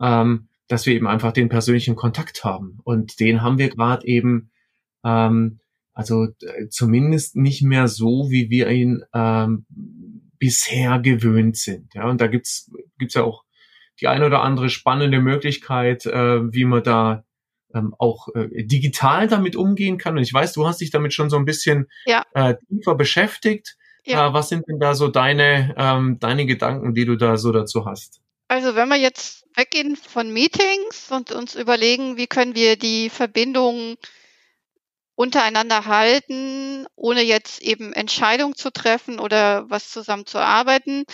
ähm, 0.02 0.48
dass 0.68 0.86
wir 0.86 0.96
eben 0.96 1.08
einfach 1.08 1.32
den 1.32 1.50
persönlichen 1.50 1.96
Kontakt 1.96 2.44
haben. 2.44 2.80
Und 2.84 3.20
den 3.20 3.42
haben 3.42 3.58
wir 3.58 3.70
gerade 3.70 4.06
eben, 4.08 4.52
ähm, 5.04 5.60
also 5.94 6.26
äh, 6.42 6.68
zumindest 6.70 7.36
nicht 7.36 7.62
mehr 7.62 7.88
so, 7.88 8.30
wie 8.30 8.50
wir 8.50 8.70
ihn 8.70 9.04
ähm, 9.14 9.66
bisher 10.40 11.00
gewöhnt 11.00 11.58
sind. 11.58 11.94
Ja, 11.94 12.10
und 12.10 12.22
da 12.22 12.28
gibt's 12.28 12.72
gibt's 12.98 13.16
ja 13.16 13.24
auch 13.24 13.44
die 14.00 14.08
eine 14.08 14.26
oder 14.26 14.42
andere 14.42 14.70
spannende 14.70 15.22
Möglichkeit, 15.22 16.06
äh, 16.06 16.52
wie 16.52 16.66
man 16.66 16.84
da 16.84 17.24
ähm, 17.74 17.94
auch 18.00 18.30
äh, 18.34 18.64
digital 18.64 19.28
damit 19.28 19.56
umgehen 19.56 19.98
kann. 19.98 20.18
Und 20.18 20.24
ich 20.24 20.34
weiß, 20.34 20.54
du 20.54 20.68
hast 20.68 20.82
dich 20.82 20.90
damit 20.90 21.14
schon 21.14 21.30
so 21.30 21.38
ein 21.38 21.46
bisschen 21.46 21.88
ja. 22.06 22.26
äh, 22.34 22.56
tiefer 22.68 22.96
beschäftigt. 22.96 23.78
Ja. 24.06 24.28
Äh, 24.28 24.34
was 24.34 24.50
sind 24.50 24.68
denn 24.68 24.80
da 24.80 24.96
so 24.96 25.08
deine, 25.08 25.76
ähm, 25.78 26.18
deine 26.20 26.46
Gedanken, 26.46 26.94
die 26.94 27.06
du 27.06 27.16
da 27.16 27.38
so 27.38 27.52
dazu 27.52 27.86
hast? 27.86 28.22
Also 28.48 28.76
wenn 28.76 28.90
wir 28.90 28.98
jetzt 28.98 29.46
weggehen 29.56 29.96
von 29.96 30.32
Meetings 30.32 31.12
und 31.12 31.32
uns 31.32 31.56
überlegen, 31.56 32.18
wie 32.18 32.28
können 32.28 32.56
wir 32.56 32.78
die 32.78 33.10
Verbindung 33.10 33.96
untereinander 35.16 35.86
halten, 35.86 36.88
ohne 36.96 37.22
jetzt 37.22 37.62
eben 37.62 37.94
Entscheidungen 37.94 38.56
zu 38.56 38.72
treffen 38.72 39.20
oder 39.20 39.70
was 39.70 39.90
zusammen 39.90 40.26
zu 40.26 40.40
arbeiten, 40.40 41.06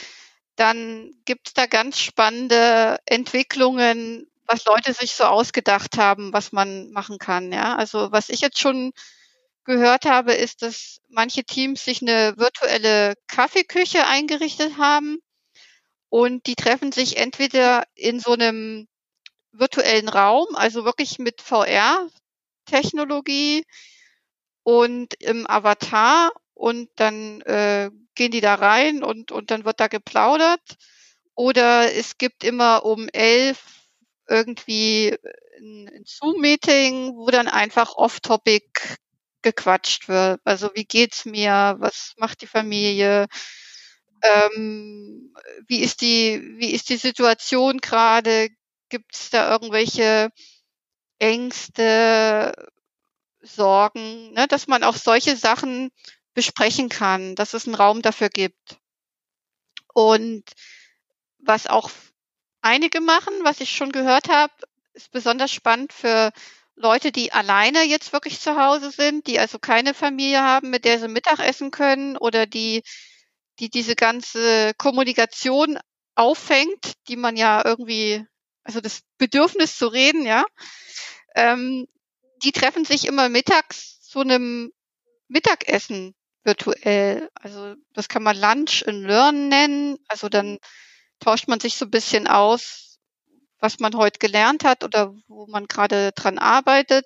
dann 0.56 1.12
gibt 1.26 1.50
es 1.50 1.54
da 1.54 1.66
ganz 1.66 2.00
spannende 2.00 2.98
Entwicklungen, 3.06 4.28
was 4.48 4.66
Leute 4.66 4.94
sich 4.94 5.12
so 5.12 5.26
ausgedacht 5.26 5.98
haben, 5.98 6.34
was 6.34 6.52
man 6.52 6.90
machen 6.92 7.18
kann. 7.18 7.52
Ja, 7.52 7.76
also 7.76 8.12
was 8.12 8.30
ich 8.30 8.40
jetzt 8.40 8.60
schon 8.60 8.94
gehört 9.68 10.06
habe, 10.06 10.34
ist, 10.34 10.64
dass 10.64 11.00
manche 11.10 11.44
Teams 11.44 11.86
sich 11.86 12.02
eine 12.02 12.34
virtuelle 12.38 13.14
Kaffeeküche 13.28 14.08
eingerichtet 14.08 14.78
haben 14.78 15.20
und 16.10 16.48
die 16.48 16.56
treffen 16.56 16.92
sich 16.92 17.18
entweder 17.18 17.84
in 17.94 18.20
so 18.20 18.32
einem 18.32 18.88
virtuellen 19.52 20.10
Raum, 20.10 20.48
also 20.56 20.86
wirklich 20.86 21.20
mit 21.20 21.42
VR-Technologie 21.42 23.64
und 24.64 25.14
im 25.22 25.46
Avatar 25.48 26.32
und 26.54 26.90
dann 26.96 27.42
äh, 27.42 27.92
gehen 28.16 28.32
die 28.32 28.42
da 28.42 28.56
rein 28.56 29.04
und, 29.04 29.32
und 29.32 29.52
dann 29.52 29.66
wird 29.66 29.80
da 29.80 29.88
geplaudert. 29.88 30.62
Oder 31.36 31.94
es 31.94 32.18
gibt 32.18 32.44
immer 32.44 32.84
um 32.84 33.08
elf 33.10 33.60
irgendwie 34.28 35.16
ein, 35.60 36.04
Zoom-Meeting, 36.06 37.16
wo 37.16 37.30
dann 37.30 37.48
einfach 37.48 37.96
off-topic 37.96 38.98
gequatscht 39.42 40.08
wird. 40.08 40.42
Also 40.44 40.72
wie 40.76 40.86
geht's 40.86 41.26
mir? 41.26 41.76
Was 41.80 42.14
macht 42.18 42.42
die 42.42 42.48
Familie? 42.48 43.28
Ähm, 44.22 45.34
wie 45.68 45.80
ist 45.80 46.02
die, 46.02 46.42
wie 46.58 46.72
ist 46.72 46.90
die 46.90 46.98
Situation 46.98 47.80
gerade? 47.80 48.50
Gibt 48.90 49.16
es 49.16 49.30
da 49.30 49.52
irgendwelche 49.52 50.30
Ängste, 51.20 52.54
Sorgen, 53.42 54.34
ne? 54.34 54.48
dass 54.48 54.68
man 54.68 54.84
auch 54.84 54.96
solche 54.96 55.36
Sachen 55.36 55.92
besprechen 56.34 56.90
kann, 56.90 57.36
dass 57.36 57.54
es 57.54 57.66
einen 57.66 57.76
Raum 57.76 58.02
dafür 58.02 58.30
gibt. 58.30 58.78
Und 59.94 60.44
was 61.40 61.68
auch 61.68 61.90
einige 62.62 63.02
machen, 63.02 63.34
was 63.44 63.62
ich 63.62 63.72
schon 63.72 63.92
gehört 63.92 64.30
habe, 64.30 64.54
ist 64.94 65.12
besonders 65.12 65.52
spannend 65.52 65.94
für 65.94 66.32
Leute, 66.78 67.12
die 67.12 67.34
alleine 67.34 67.84
jetzt 67.84 68.14
wirklich 68.14 68.40
zu 68.40 68.56
Hause 68.56 68.92
sind, 68.92 69.26
die 69.26 69.40
also 69.40 69.58
keine 69.58 69.96
Familie 69.96 70.44
haben, 70.44 70.70
mit 70.70 70.86
der 70.86 71.00
sie 71.00 71.08
Mittag 71.08 71.40
essen 71.40 71.72
können 71.72 72.18
oder 72.18 72.46
die, 72.46 72.84
die 73.60 73.70
diese 73.70 73.96
ganze 73.96 74.74
Kommunikation 74.78 75.80
auffängt, 76.16 76.94
die 77.08 77.16
man 77.16 77.36
ja 77.36 77.64
irgendwie, 77.66 78.24
also 78.64 78.80
das 78.80 79.02
Bedürfnis 79.18 79.76
zu 79.76 79.88
reden, 79.88 80.26
ja, 80.26 80.46
ähm, 81.36 81.88
die 82.44 82.52
treffen 82.52 82.86
sich 82.86 83.08
immer 83.08 83.28
mittags 83.28 84.00
zu 84.02 84.20
einem 84.20 84.72
Mittagessen 85.28 86.14
virtuell. 86.44 87.30
Also 87.34 87.74
das 87.94 88.08
kann 88.08 88.24
man 88.24 88.38
Lunch 88.38 88.84
and 88.88 89.04
Learn 89.04 89.48
nennen. 89.50 89.98
Also 90.08 90.30
dann 90.30 90.60
tauscht 91.20 91.48
man 91.48 91.60
sich 91.60 91.76
so 91.76 91.86
ein 91.86 91.92
bisschen 91.92 92.28
aus, 92.28 92.87
was 93.60 93.80
man 93.80 93.96
heute 93.96 94.20
gelernt 94.20 94.64
hat 94.64 94.84
oder 94.84 95.14
wo 95.28 95.48
man 95.48 95.68
gerade 95.68 96.12
dran 96.14 96.38
arbeitet. 96.38 97.06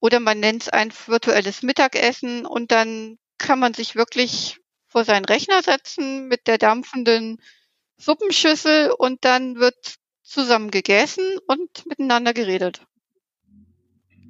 Oder 0.00 0.20
man 0.20 0.38
nennt 0.38 0.64
es 0.64 0.68
ein 0.68 0.92
virtuelles 1.06 1.62
Mittagessen 1.62 2.44
und 2.44 2.70
dann 2.70 3.18
kann 3.38 3.58
man 3.58 3.74
sich 3.74 3.96
wirklich 3.96 4.58
vor 4.86 5.04
seinen 5.04 5.24
Rechner 5.24 5.62
setzen 5.62 6.28
mit 6.28 6.46
der 6.46 6.58
dampfenden 6.58 7.40
Suppenschüssel 7.96 8.90
und 8.90 9.24
dann 9.24 9.56
wird 9.56 9.96
zusammen 10.22 10.70
gegessen 10.70 11.24
und 11.46 11.86
miteinander 11.86 12.32
geredet. 12.32 12.82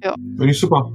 Ja. 0.03 0.13
Finde 0.13 0.51
ich 0.51 0.59
super. 0.59 0.91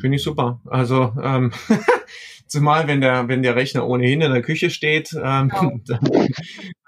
Finde 0.00 0.16
ich 0.16 0.22
super. 0.22 0.60
Also 0.66 1.12
ähm, 1.22 1.52
zumal 2.46 2.86
wenn 2.88 3.00
der 3.00 3.28
wenn 3.28 3.42
der 3.42 3.56
Rechner 3.56 3.86
ohnehin 3.86 4.20
in 4.20 4.32
der 4.32 4.42
Küche 4.42 4.70
steht, 4.70 5.12
ähm, 5.12 5.48
genau. 5.48 5.80
dann 5.86 6.26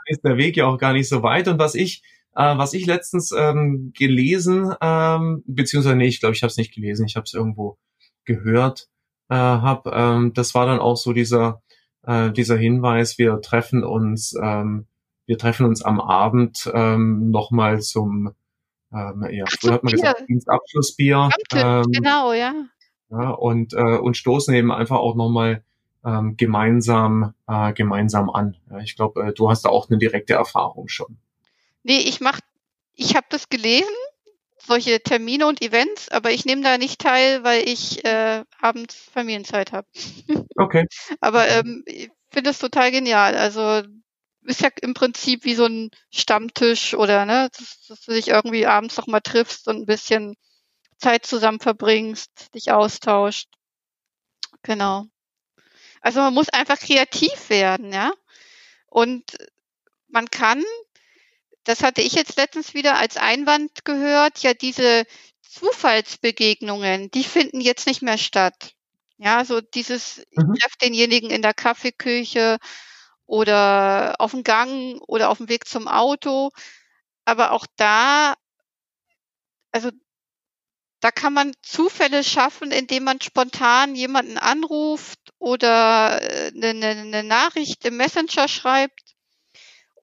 ist 0.06 0.24
der 0.24 0.36
Weg 0.36 0.56
ja 0.56 0.66
auch 0.66 0.78
gar 0.78 0.92
nicht 0.92 1.08
so 1.08 1.22
weit. 1.22 1.48
Und 1.48 1.58
was 1.58 1.74
ich 1.74 2.02
äh, 2.36 2.56
was 2.58 2.74
ich 2.74 2.86
letztens 2.86 3.32
ähm, 3.36 3.92
gelesen, 3.96 4.74
ähm, 4.80 5.42
beziehungsweise 5.46 5.96
nee, 5.96 6.06
ich 6.06 6.20
glaube, 6.20 6.34
ich 6.34 6.42
habe 6.42 6.50
es 6.50 6.56
nicht 6.56 6.74
gelesen, 6.74 7.06
ich 7.06 7.16
habe 7.16 7.24
es 7.24 7.34
irgendwo 7.34 7.78
gehört, 8.24 8.88
äh, 9.28 9.34
hab, 9.34 9.86
ähm, 9.88 10.32
das 10.34 10.54
war 10.54 10.66
dann 10.66 10.78
auch 10.78 10.96
so 10.96 11.12
dieser 11.12 11.62
äh, 12.06 12.30
dieser 12.30 12.56
Hinweis, 12.56 13.18
wir 13.18 13.40
treffen 13.40 13.84
uns, 13.84 14.34
ähm, 14.40 14.86
wir 15.26 15.38
treffen 15.38 15.66
uns 15.66 15.82
am 15.82 16.00
Abend 16.00 16.70
ähm, 16.72 17.30
nochmal 17.30 17.80
zum, 17.80 18.32
ähm, 18.92 19.26
ja, 19.30 19.44
früher 19.48 19.72
hat 19.74 19.82
man 19.82 19.92
gesagt, 19.92 20.24
Dienstabschlussbier. 20.28 21.30
Ähm, 21.52 21.84
genau, 21.90 22.32
ja. 22.32 22.54
ja 23.10 23.30
und, 23.30 23.74
äh, 23.74 23.98
und 23.98 24.16
stoßen 24.16 24.54
eben 24.54 24.70
einfach 24.70 24.98
auch 24.98 25.16
nochmal 25.16 25.64
ähm, 26.04 26.36
gemeinsam, 26.36 27.34
äh, 27.48 27.72
gemeinsam 27.72 28.30
an. 28.30 28.56
Ja, 28.70 28.78
ich 28.78 28.94
glaube, 28.94 29.24
äh, 29.24 29.32
du 29.32 29.50
hast 29.50 29.64
da 29.64 29.70
auch 29.70 29.90
eine 29.90 29.98
direkte 29.98 30.34
Erfahrung 30.34 30.86
schon. 30.86 31.18
Nee, 31.86 32.00
ich 32.00 32.20
mach, 32.20 32.40
ich 32.94 33.14
habe 33.14 33.28
das 33.30 33.48
gelesen, 33.48 33.94
solche 34.58 35.00
Termine 35.00 35.46
und 35.46 35.62
Events, 35.62 36.08
aber 36.08 36.32
ich 36.32 36.44
nehme 36.44 36.62
da 36.62 36.78
nicht 36.78 37.00
teil, 37.00 37.44
weil 37.44 37.68
ich 37.68 38.04
äh, 38.04 38.42
abends 38.60 38.96
Familienzeit 39.12 39.70
habe. 39.70 39.86
Okay. 40.58 40.86
aber 41.20 41.46
ähm, 41.48 41.84
ich 41.86 42.10
finde 42.30 42.50
es 42.50 42.58
total 42.58 42.90
genial. 42.90 43.36
Also 43.36 43.82
ist 44.42 44.62
ja 44.62 44.70
im 44.82 44.94
Prinzip 44.94 45.44
wie 45.44 45.54
so 45.54 45.66
ein 45.66 45.90
Stammtisch 46.10 46.94
oder 46.94 47.24
ne, 47.24 47.50
dass, 47.56 47.86
dass 47.86 48.00
du 48.00 48.12
dich 48.12 48.28
irgendwie 48.28 48.66
abends 48.66 48.96
noch 48.96 49.06
mal 49.06 49.20
triffst 49.20 49.68
und 49.68 49.76
ein 49.76 49.86
bisschen 49.86 50.34
Zeit 50.98 51.24
zusammen 51.24 51.60
verbringst, 51.60 52.52
dich 52.54 52.72
austauscht. 52.72 53.48
Genau. 54.62 55.04
Also 56.00 56.20
man 56.20 56.34
muss 56.34 56.48
einfach 56.48 56.80
kreativ 56.80 57.48
werden, 57.48 57.92
ja. 57.92 58.12
Und 58.88 59.36
man 60.08 60.30
kann, 60.30 60.64
das 61.66 61.82
hatte 61.82 62.02
ich 62.02 62.14
jetzt 62.14 62.36
letztens 62.38 62.74
wieder 62.74 62.96
als 62.98 63.16
Einwand 63.18 63.84
gehört, 63.84 64.40
ja 64.40 64.54
diese 64.54 65.04
Zufallsbegegnungen, 65.42 67.10
die 67.10 67.24
finden 67.24 67.60
jetzt 67.60 67.86
nicht 67.86 68.02
mehr 68.02 68.18
statt. 68.18 68.72
Ja, 69.18 69.44
so 69.44 69.60
dieses, 69.62 70.18
ich 70.30 70.42
Mhm. 70.42 70.54
treffe 70.60 70.76
denjenigen 70.82 71.30
in 71.30 71.42
der 71.42 71.54
Kaffeeküche 71.54 72.58
oder 73.26 74.16
auf 74.18 74.32
dem 74.32 74.44
Gang 74.44 75.00
oder 75.08 75.30
auf 75.30 75.38
dem 75.38 75.48
Weg 75.48 75.66
zum 75.68 75.88
Auto. 75.88 76.50
Aber 77.26 77.52
auch 77.52 77.66
da, 77.76 78.34
also 79.72 79.90
da 81.00 81.10
kann 81.10 81.32
man 81.32 81.52
Zufälle 81.62 82.24
schaffen, 82.24 82.70
indem 82.72 83.04
man 83.04 83.20
spontan 83.20 83.94
jemanden 83.94 84.38
anruft 84.38 85.18
oder 85.38 86.20
eine, 86.20 86.68
eine, 86.68 86.86
eine 86.88 87.22
Nachricht 87.22 87.84
im 87.84 87.96
Messenger 87.96 88.48
schreibt. 88.48 89.05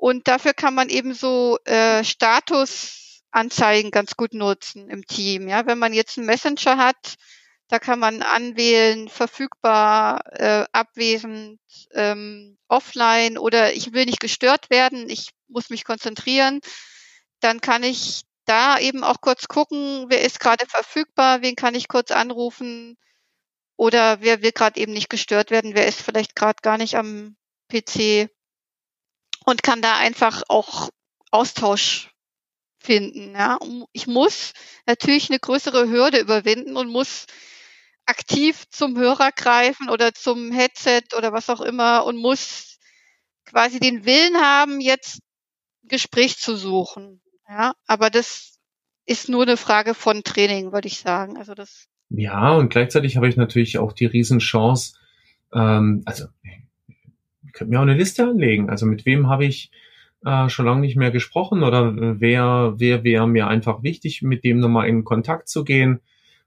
Und 0.03 0.27
dafür 0.27 0.53
kann 0.53 0.73
man 0.73 0.89
eben 0.89 1.13
so 1.13 1.57
äh, 1.63 2.03
Statusanzeigen 2.03 3.89
ganz 3.89 4.17
gut 4.17 4.33
nutzen 4.33 4.89
im 4.89 5.05
Team. 5.05 5.47
Ja, 5.47 5.65
wenn 5.65 5.79
man 5.79 5.93
jetzt 5.93 6.17
einen 6.17 6.27
Messenger 6.27 6.75
hat, 6.75 7.15
da 7.69 7.79
kann 7.79 7.99
man 7.99 8.21
anwählen, 8.21 9.07
verfügbar, 9.07 10.19
äh, 10.33 10.65
abwesend, 10.73 11.61
ähm, 11.93 12.57
offline 12.67 13.37
oder 13.37 13.75
ich 13.75 13.93
will 13.93 14.03
nicht 14.03 14.19
gestört 14.19 14.69
werden, 14.69 15.09
ich 15.09 15.29
muss 15.47 15.69
mich 15.69 15.85
konzentrieren. 15.85 16.59
Dann 17.39 17.61
kann 17.61 17.83
ich 17.83 18.23
da 18.43 18.77
eben 18.79 19.05
auch 19.05 19.21
kurz 19.21 19.47
gucken, 19.47 20.07
wer 20.09 20.19
ist 20.23 20.41
gerade 20.41 20.65
verfügbar, 20.67 21.41
wen 21.41 21.55
kann 21.55 21.75
ich 21.75 21.87
kurz 21.87 22.11
anrufen 22.11 22.97
oder 23.77 24.19
wer 24.19 24.41
will 24.41 24.51
gerade 24.51 24.81
eben 24.81 24.91
nicht 24.91 25.09
gestört 25.09 25.49
werden, 25.49 25.75
wer 25.75 25.87
ist 25.87 26.01
vielleicht 26.01 26.35
gerade 26.35 26.59
gar 26.61 26.77
nicht 26.77 26.97
am 26.97 27.37
PC 27.71 28.29
und 29.45 29.63
kann 29.63 29.81
da 29.81 29.97
einfach 29.97 30.43
auch 30.47 30.89
Austausch 31.31 32.13
finden. 32.79 33.33
Ja. 33.33 33.57
Ich 33.91 34.07
muss 34.07 34.53
natürlich 34.85 35.29
eine 35.29 35.39
größere 35.39 35.89
Hürde 35.89 36.19
überwinden 36.19 36.77
und 36.77 36.89
muss 36.89 37.25
aktiv 38.05 38.65
zum 38.69 38.97
Hörer 38.97 39.31
greifen 39.31 39.89
oder 39.89 40.13
zum 40.13 40.51
Headset 40.51 41.03
oder 41.17 41.31
was 41.31 41.49
auch 41.49 41.61
immer 41.61 42.05
und 42.05 42.17
muss 42.17 42.77
quasi 43.45 43.79
den 43.79 44.05
Willen 44.05 44.35
haben, 44.35 44.81
jetzt 44.81 45.19
ein 45.83 45.87
Gespräch 45.87 46.37
zu 46.37 46.55
suchen. 46.55 47.21
Ja, 47.47 47.73
aber 47.87 48.09
das 48.09 48.59
ist 49.05 49.29
nur 49.29 49.43
eine 49.43 49.57
Frage 49.57 49.93
von 49.93 50.23
Training, 50.23 50.71
würde 50.71 50.87
ich 50.87 50.99
sagen. 50.99 51.37
Also 51.37 51.53
das. 51.53 51.87
Ja, 52.09 52.51
und 52.51 52.69
gleichzeitig 52.69 53.15
habe 53.15 53.27
ich 53.27 53.37
natürlich 53.37 53.77
auch 53.77 53.93
die 53.93 54.05
Riesenchance, 54.05 54.95
ähm, 55.53 56.03
also 56.05 56.25
könnte 57.53 57.71
mir 57.71 57.79
auch 57.79 57.83
eine 57.83 57.95
Liste 57.95 58.23
anlegen. 58.23 58.69
Also 58.69 58.85
mit 58.85 59.05
wem 59.05 59.29
habe 59.29 59.45
ich 59.45 59.71
äh, 60.25 60.49
schon 60.49 60.65
lange 60.65 60.81
nicht 60.81 60.97
mehr 60.97 61.11
gesprochen 61.11 61.63
oder 61.63 62.19
wer, 62.19 62.73
wer 62.77 63.03
wäre 63.03 63.27
mir 63.27 63.47
einfach 63.47 63.83
wichtig, 63.83 64.21
mit 64.21 64.43
dem 64.43 64.59
nochmal 64.59 64.87
in 64.87 65.03
Kontakt 65.03 65.47
zu 65.47 65.63
gehen 65.63 65.99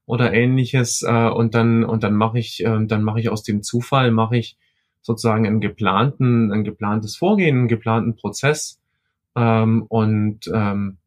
oder 0.04 0.32
ähnliches. 0.32 1.02
Äh, 1.02 1.28
und 1.28 1.54
dann, 1.54 1.84
und 1.84 2.02
dann 2.02 2.14
mache 2.14 2.38
ich, 2.38 2.64
äh, 2.64 2.86
dann 2.86 3.02
mache 3.02 3.20
ich 3.20 3.28
aus 3.28 3.42
dem 3.42 3.62
Zufall, 3.62 4.10
mache 4.10 4.36
ich 4.36 4.56
sozusagen 5.02 5.46
einen 5.46 5.60
geplanten, 5.60 6.52
ein 6.52 6.64
geplantes 6.64 7.16
Vorgehen, 7.16 7.58
einen 7.58 7.68
geplanten 7.68 8.16
Prozess. 8.16 8.80
Ähm, 9.36 9.84
und 9.88 10.50
ähm, 10.52 10.98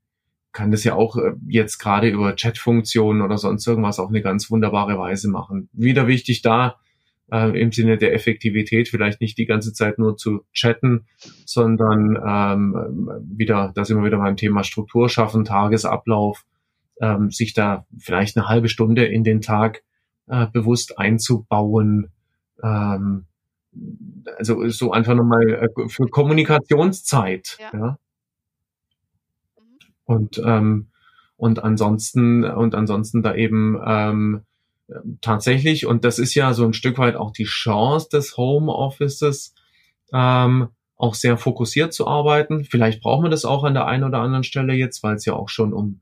kann 0.52 0.72
das 0.72 0.84
ja 0.84 0.94
auch 0.96 1.18
äh, 1.18 1.34
jetzt 1.48 1.80
gerade 1.80 2.10
über 2.10 2.34
Chatfunktionen 2.34 3.22
oder 3.22 3.38
sonst 3.38 3.68
irgendwas 3.68 4.00
auf 4.00 4.10
eine 4.10 4.22
ganz 4.22 4.50
wunderbare 4.50 4.98
Weise 4.98 5.30
machen. 5.30 5.70
Wieder 5.74 6.08
wichtig 6.08 6.42
da, 6.42 6.78
äh, 7.32 7.60
im 7.60 7.72
Sinne 7.72 7.98
der 7.98 8.14
Effektivität 8.14 8.90
vielleicht 8.90 9.22
nicht 9.22 9.38
die 9.38 9.46
ganze 9.46 9.74
Zeit 9.74 10.00
nur 10.00 10.18
zu 10.18 10.46
chatten, 10.54 11.06
sondern 11.46 12.18
ähm, 12.26 13.10
wieder, 13.24 13.72
da 13.76 13.86
sind 13.86 13.98
wir 13.98 14.06
wieder 14.06 14.18
beim 14.18 14.38
Thema 14.38 14.64
Struktur 14.64 15.10
schaffen, 15.10 15.46
Tagesablauf, 15.46 16.46
ähm, 17.02 17.32
sich 17.32 17.54
da 17.54 17.86
vielleicht 17.98 18.38
eine 18.38 18.48
halbe 18.48 18.70
Stunde 18.70 19.06
in 19.06 19.24
den 19.24 19.42
Tag 19.42 19.84
äh, 20.28 20.48
bewusst 20.48 20.98
einzubauen. 21.00 22.12
Ähm, 22.64 23.26
also 24.38 24.68
so 24.70 24.92
einfach 24.92 25.16
nochmal 25.16 25.50
äh, 25.50 25.88
für 25.88 26.08
Kommunikationszeit. 26.08 27.58
Ja. 27.60 27.80
ja. 27.80 27.98
Und 30.06 30.42
ähm, 30.44 30.88
und 31.40 31.64
ansonsten 31.64 32.44
und 32.44 32.76
ansonsten 32.76 33.24
da 33.24 33.34
eben 33.34 33.80
ähm, 33.86 34.42
tatsächlich, 35.22 35.86
und 35.86 36.04
das 36.06 36.20
ist 36.20 36.36
ja 36.36 36.54
so 36.54 36.66
ein 36.66 36.74
Stück 36.74 36.98
weit 36.98 37.16
auch 37.16 37.32
die 37.32 37.46
Chance 37.46 38.10
des 38.12 38.38
Homeoffices, 38.38 39.54
ähm, 40.14 40.70
auch 40.96 41.14
sehr 41.14 41.38
fokussiert 41.38 41.94
zu 41.94 42.08
arbeiten. 42.08 42.66
Vielleicht 42.66 43.02
braucht 43.02 43.22
man 43.22 43.32
das 43.32 43.46
auch 43.46 43.64
an 43.64 43.74
der 43.74 43.88
einen 43.88 44.04
oder 44.04 44.20
anderen 44.20 44.44
Stelle 44.44 44.74
jetzt, 44.74 45.02
weil 45.02 45.16
es 45.16 45.26
ja 45.26 45.34
auch 45.34 45.50
schon 45.50 45.74
um, 45.74 46.02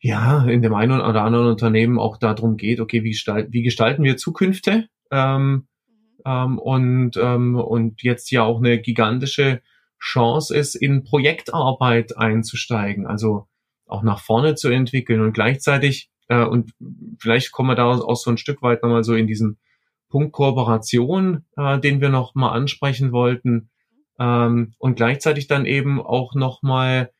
ja, 0.00 0.44
in 0.44 0.62
dem 0.62 0.74
einen 0.74 1.00
oder 1.00 1.22
anderen 1.22 1.48
Unternehmen 1.48 1.98
auch 1.98 2.16
darum 2.16 2.56
geht, 2.56 2.80
okay, 2.80 3.02
wie, 3.02 3.10
gestalten, 3.10 3.52
wie 3.52 3.62
gestalten 3.62 4.04
wir 4.04 4.16
Zukünfte? 4.16 4.88
Ähm, 5.10 5.66
ähm, 6.24 6.58
und, 6.58 7.16
ähm, 7.16 7.56
und 7.56 8.02
jetzt 8.02 8.30
ja 8.30 8.44
auch 8.44 8.58
eine 8.58 8.78
gigantische 8.80 9.62
Chance 10.00 10.56
ist, 10.56 10.76
in 10.76 11.02
Projektarbeit 11.02 12.16
einzusteigen, 12.16 13.06
also 13.06 13.48
auch 13.86 14.02
nach 14.02 14.20
vorne 14.20 14.54
zu 14.54 14.68
entwickeln 14.68 15.20
und 15.20 15.32
gleichzeitig 15.32 16.10
äh, 16.28 16.44
und 16.44 16.72
vielleicht 17.18 17.52
kommen 17.52 17.70
wir 17.70 17.74
da 17.74 17.86
auch 17.86 18.16
so 18.16 18.30
ein 18.30 18.38
Stück 18.38 18.62
weit 18.62 18.82
nochmal 18.82 19.04
so 19.04 19.14
in 19.14 19.26
diesen 19.26 19.58
Punkt 20.08 20.32
Kooperation, 20.32 21.44
äh, 21.56 21.78
den 21.78 22.00
wir 22.00 22.08
noch 22.08 22.34
mal 22.34 22.52
ansprechen 22.52 23.12
wollten 23.12 23.70
ähm, 24.18 24.74
und 24.78 24.96
gleichzeitig 24.96 25.46
dann 25.46 25.66
eben 25.66 26.00
auch 26.00 26.34
noch 26.34 26.62
mal 26.62 27.12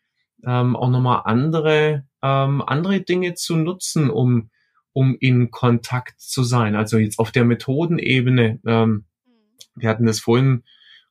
ähm, 0.45 0.77
auch 0.77 0.91
noch 0.91 1.01
mal 1.01 1.21
andere 1.21 2.05
ähm, 2.23 2.63
andere 2.63 3.01
Dinge 3.01 3.35
zu 3.35 3.57
nutzen, 3.57 4.11
um 4.11 4.51
um 4.93 5.17
in 5.21 5.51
Kontakt 5.51 6.21
zu 6.21 6.43
sein. 6.43 6.75
Also 6.75 6.99
jetzt 6.99 7.19
auf 7.19 7.31
der 7.31 7.45
Methodenebene. 7.45 8.61
Ähm, 8.67 9.05
wir 9.77 9.89
hatten 9.89 10.07
das 10.07 10.19
vorhin 10.19 10.65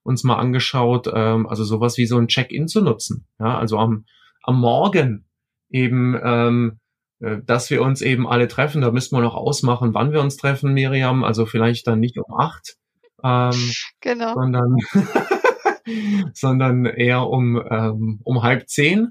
uns 0.03 0.23
mal 0.23 0.35
angeschaut, 0.35 1.09
ähm, 1.13 1.47
also 1.47 1.63
sowas 1.63 1.97
wie 1.97 2.05
so 2.05 2.17
ein 2.17 2.27
Check-in 2.27 2.67
zu 2.67 2.81
nutzen. 2.81 3.27
Ja, 3.39 3.57
also 3.57 3.77
am 3.77 4.05
am 4.43 4.59
Morgen 4.59 5.25
eben 5.69 6.19
ähm, 6.21 6.79
dass 7.20 7.70
wir 7.70 7.82
uns 7.82 8.01
eben 8.01 8.28
alle 8.28 8.47
treffen. 8.47 8.82
Da 8.82 8.91
müssen 8.91 9.15
wir 9.15 9.22
noch 9.22 9.36
ausmachen, 9.36 9.93
wann 9.93 10.11
wir 10.11 10.22
uns 10.22 10.38
treffen, 10.38 10.74
Miriam. 10.74 11.24
Also 11.24 11.45
vielleicht 11.45 11.88
dann 11.88 11.99
nicht 11.99 12.18
um 12.18 12.38
acht, 12.38 12.78
ähm, 13.24 13.72
genau. 14.01 14.34
sondern, 14.36 14.76
sondern 16.34 16.86
eher 16.86 17.28
um, 17.28 17.61
ähm, 17.70 18.20
um 18.24 18.43
halb 18.43 18.70
zehn. 18.70 19.09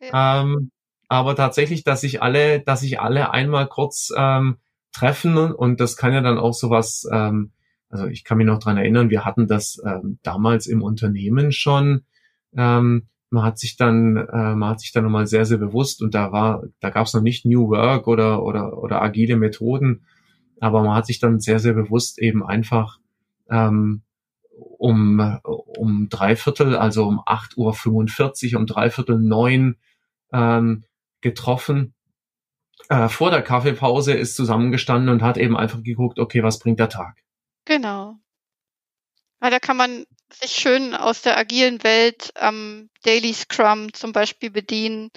Ja. 0.00 0.42
Ähm, 0.42 0.70
aber 1.08 1.34
tatsächlich, 1.34 1.84
dass 1.84 2.02
sich 2.02 2.22
alle, 2.22 2.60
dass 2.60 2.80
sich 2.80 3.00
alle 3.00 3.32
einmal 3.32 3.66
kurz 3.66 4.12
ähm, 4.16 4.58
treffen 4.92 5.52
und 5.52 5.80
das 5.80 5.96
kann 5.96 6.12
ja 6.12 6.20
dann 6.20 6.38
auch 6.38 6.52
sowas, 6.52 7.08
ähm, 7.10 7.52
also 7.88 8.06
ich 8.06 8.24
kann 8.24 8.38
mich 8.38 8.46
noch 8.46 8.58
dran 8.58 8.76
erinnern, 8.76 9.10
wir 9.10 9.24
hatten 9.24 9.46
das 9.46 9.80
ähm, 9.84 10.18
damals 10.22 10.66
im 10.66 10.82
Unternehmen 10.82 11.52
schon, 11.52 12.04
ähm, 12.56 13.08
man 13.30 13.44
hat 13.44 13.58
sich 13.58 13.76
dann, 13.76 14.16
äh, 14.16 14.54
man 14.54 14.70
hat 14.70 14.80
sich 14.80 14.92
dann 14.92 15.04
nochmal 15.04 15.26
sehr, 15.26 15.44
sehr 15.44 15.58
bewusst 15.58 16.02
und 16.02 16.14
da 16.14 16.32
war, 16.32 16.62
da 16.80 16.90
gab 16.90 17.06
es 17.06 17.14
noch 17.14 17.22
nicht 17.22 17.44
New 17.44 17.68
Work 17.68 18.06
oder, 18.06 18.42
oder, 18.42 18.78
oder 18.82 19.02
agile 19.02 19.36
Methoden, 19.36 20.06
aber 20.60 20.82
man 20.82 20.94
hat 20.94 21.06
sich 21.06 21.18
dann 21.18 21.40
sehr, 21.40 21.58
sehr 21.58 21.74
bewusst 21.74 22.18
eben 22.18 22.44
einfach 22.44 22.98
ähm, 23.50 24.02
um, 24.78 25.38
um 25.42 26.08
drei 26.08 26.36
Viertel, 26.36 26.76
also 26.76 27.06
um 27.06 27.20
8.45 27.20 28.54
Uhr, 28.54 28.60
um 28.60 28.66
drei 28.66 28.90
Viertel 28.90 29.18
neun 29.18 29.76
ähm, 30.32 30.84
getroffen. 31.20 31.94
Äh, 32.88 33.08
vor 33.08 33.30
der 33.30 33.42
Kaffeepause 33.42 34.14
ist 34.14 34.36
zusammengestanden 34.36 35.10
und 35.10 35.22
hat 35.22 35.36
eben 35.36 35.56
einfach 35.56 35.82
geguckt, 35.82 36.18
okay, 36.18 36.42
was 36.42 36.58
bringt 36.58 36.80
der 36.80 36.88
Tag? 36.88 37.22
Genau. 37.64 38.16
Ja, 39.42 39.50
da 39.50 39.58
kann 39.58 39.76
man 39.76 40.04
sich 40.32 40.52
schön 40.52 40.94
aus 40.94 41.22
der 41.22 41.36
agilen 41.36 41.82
Welt 41.82 42.32
am 42.36 42.90
Daily 43.02 43.32
Scrum 43.32 43.92
zum 43.92 44.12
Beispiel 44.12 44.50
bedienen, 44.50 45.10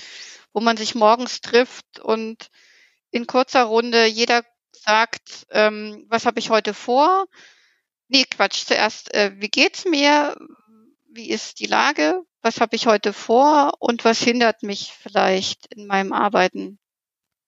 wo 0.54 0.62
man 0.62 0.78
sich 0.78 0.96
morgens 0.96 1.42
trifft 1.42 2.00
und 2.00 2.50
in 3.12 3.28
kurzer 3.28 3.64
Runde 3.64 4.06
jeder 4.06 4.44
sagt, 4.72 5.46
ähm, 5.52 6.06
was 6.10 6.26
habe 6.26 6.40
ich 6.40 6.50
heute 6.50 6.74
vor? 6.74 7.28
Nee, 8.08 8.26
Quatsch, 8.30 8.66
zuerst, 8.66 9.14
äh, 9.14 9.32
wie 9.38 9.50
geht's 9.50 9.86
mir? 9.86 10.36
Wie 11.10 11.30
ist 11.30 11.60
die 11.60 11.68
Lage? 11.68 12.24
Was 12.42 12.60
habe 12.60 12.76
ich 12.76 12.88
heute 12.88 13.14
vor? 13.14 13.74
Und 13.80 14.06
was 14.06 14.22
hindert 14.22 14.64
mich 14.64 14.94
vielleicht 14.94 15.68
in 15.68 15.88
meinem 15.88 16.14
Arbeiten? 16.14 16.80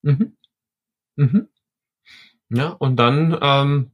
Mhm. 0.04 0.38
Mhm. 1.16 1.50
Ja, 2.50 2.70
und 2.70 2.98
dann 2.98 3.38
ähm, 3.42 3.92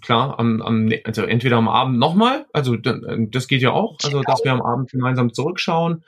klar, 0.00 0.38
am, 0.38 0.60
am, 0.62 0.90
also 1.04 1.22
entweder 1.22 1.56
am 1.56 1.68
Abend 1.68 1.98
nochmal, 1.98 2.46
also 2.52 2.76
das 2.76 3.48
geht 3.48 3.62
ja 3.62 3.72
auch, 3.72 3.96
also 4.02 4.22
dass 4.22 4.44
wir 4.44 4.52
am 4.52 4.62
Abend 4.62 4.90
gemeinsam 4.90 5.32
zurückschauen 5.32 6.04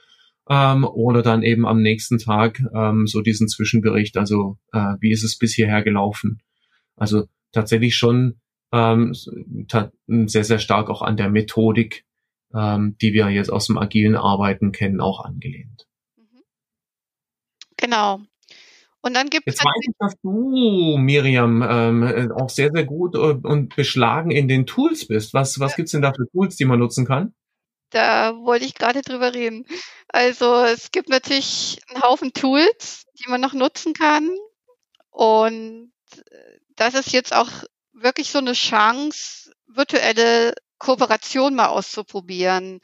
ähm, 0.49 0.84
oder 0.84 1.22
dann 1.22 1.43
eben 1.43 1.66
am 1.66 1.80
nächsten 1.80 2.18
Tag 2.18 2.61
ähm, 2.74 3.07
so 3.07 3.22
diesen 3.22 3.49
Zwischenbericht, 3.49 4.16
also 4.16 4.59
äh, 4.72 4.95
wie 5.01 5.12
ist 5.12 5.22
es 5.22 5.38
bis 5.38 5.55
hierher 5.55 5.82
gelaufen. 5.82 6.43
Also 6.97 7.24
tatsächlich 7.53 7.97
schon 7.97 8.41
ähm, 8.72 9.14
sehr, 9.14 10.45
sehr 10.45 10.59
stark 10.59 10.91
auch 10.91 11.03
an 11.03 11.16
der 11.16 11.30
Methodik, 11.30 12.05
ähm, 12.55 12.97
die 13.01 13.12
wir 13.12 13.28
jetzt 13.30 13.51
aus 13.51 13.66
dem 13.66 13.78
agilen 13.78 14.16
Arbeiten 14.16 14.72
kennen, 14.72 15.01
auch 15.01 15.24
angelehnt. 15.24 15.86
Mhm. 16.16 16.43
Genau. 17.76 18.20
Und 19.03 19.14
dann 19.14 19.30
gibt 19.30 19.48
es. 19.48 19.55
Jetzt 19.55 19.64
weiß 19.64 19.86
ich, 19.88 19.94
dass 19.98 20.14
du, 20.22 20.98
Miriam, 20.98 21.62
ähm, 21.62 22.03
äh, 22.03 22.28
auch 22.34 22.51
sehr, 22.51 22.70
sehr 22.72 22.84
gut 22.84 23.14
äh, 23.14 23.18
und 23.18 23.74
beschlagen 23.74 24.30
in 24.30 24.46
den 24.46 24.66
Tools 24.66 25.07
bist. 25.07 25.32
Was, 25.32 25.59
was 25.59 25.72
ja. 25.72 25.76
gibt's 25.76 25.92
denn 25.92 26.03
da 26.03 26.12
für 26.12 26.28
Tools, 26.30 26.57
die 26.57 26.66
man 26.66 26.78
nutzen 26.78 27.07
kann? 27.07 27.34
Da 27.90 28.36
wollte 28.36 28.64
ich 28.66 28.74
gerade 28.74 29.03
drüber 29.03 29.34
reden. 29.34 29.66
Also 30.09 30.64
es 30.64 30.92
gibt 30.92 31.09
natürlich 31.09 31.80
einen 31.88 32.03
Haufen 32.03 32.32
Tools, 32.32 33.05
die 33.18 33.28
man 33.28 33.40
noch 33.40 33.55
nutzen 33.55 33.94
kann. 33.94 34.28
Und 35.11 35.92
äh, 36.30 36.59
das 36.76 36.94
ist 36.94 37.12
jetzt 37.12 37.34
auch 37.34 37.51
wirklich 37.92 38.30
so 38.30 38.38
eine 38.38 38.53
Chance, 38.53 39.53
virtuelle 39.66 40.55
Kooperation 40.78 41.55
mal 41.55 41.66
auszuprobieren. 41.66 42.80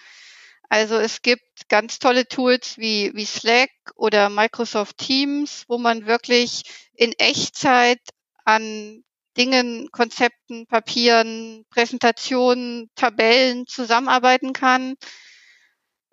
Also 0.68 0.96
es 0.96 1.22
gibt 1.22 1.68
ganz 1.68 1.98
tolle 1.98 2.26
Tools 2.26 2.78
wie, 2.78 3.12
wie 3.14 3.24
Slack 3.24 3.70
oder 3.94 4.30
Microsoft 4.30 4.98
Teams, 4.98 5.64
wo 5.68 5.78
man 5.78 6.06
wirklich 6.06 6.62
in 6.94 7.12
Echtzeit 7.12 8.00
an 8.44 9.04
Dingen, 9.36 9.90
Konzepten, 9.92 10.66
Papieren, 10.66 11.66
Präsentationen, 11.70 12.90
Tabellen 12.94 13.66
zusammenarbeiten 13.66 14.52
kann, 14.52 14.94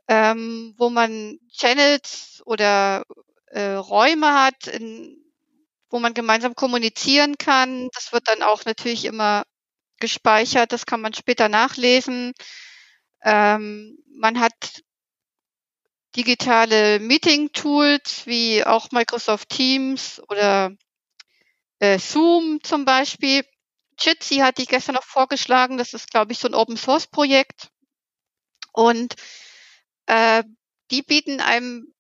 ähm, 0.07 0.75
wo 0.77 0.89
man 0.89 1.39
Channels 1.51 2.41
oder 2.45 3.03
äh, 3.47 3.73
Räume 3.73 4.33
hat, 4.33 4.67
in, 4.67 5.17
wo 5.89 5.99
man 5.99 6.13
gemeinsam 6.13 6.55
kommunizieren 6.55 7.37
kann. 7.37 7.87
Das 7.93 8.11
wird 8.11 8.27
dann 8.27 8.43
auch 8.43 8.65
natürlich 8.65 9.05
immer 9.05 9.43
gespeichert, 9.99 10.73
das 10.73 10.85
kann 10.85 10.99
man 11.01 11.13
später 11.13 11.47
nachlesen. 11.47 12.33
Ähm, 13.23 13.97
man 14.15 14.39
hat 14.39 14.83
digitale 16.15 16.99
Meeting-Tools 16.99 18.25
wie 18.27 18.63
auch 18.63 18.91
Microsoft 18.91 19.49
Teams 19.49 20.21
oder 20.29 20.71
äh, 21.79 21.97
Zoom 21.99 22.59
zum 22.63 22.85
Beispiel. 22.85 23.43
Jitsi 23.99 24.37
hatte 24.37 24.61
ich 24.61 24.67
gestern 24.67 24.95
noch 24.95 25.03
vorgeschlagen. 25.03 25.77
Das 25.77 25.93
ist, 25.93 26.11
glaube 26.11 26.33
ich, 26.33 26.39
so 26.39 26.47
ein 26.47 26.55
Open-Source-Projekt. 26.55 27.69
Und 28.73 29.15
äh, 30.07 30.43
die 30.91 31.01
bieten 31.01 31.39
einem 31.39 31.93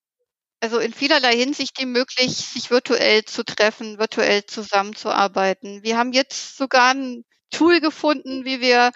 also 0.63 0.79
in 0.79 0.93
vielerlei 0.93 1.35
Hinsicht 1.35 1.77
die 1.77 1.85
Möglichkeit, 1.85 2.29
sich 2.29 2.71
virtuell 2.71 3.25
zu 3.25 3.43
treffen, 3.43 3.99
virtuell 3.99 4.45
zusammenzuarbeiten. 4.45 5.83
Wir 5.83 5.97
haben 5.97 6.13
jetzt 6.13 6.55
sogar 6.55 6.93
ein 6.93 7.25
Tool 7.51 7.81
gefunden, 7.81 8.45
wie 8.45 8.61
wir 8.61 8.91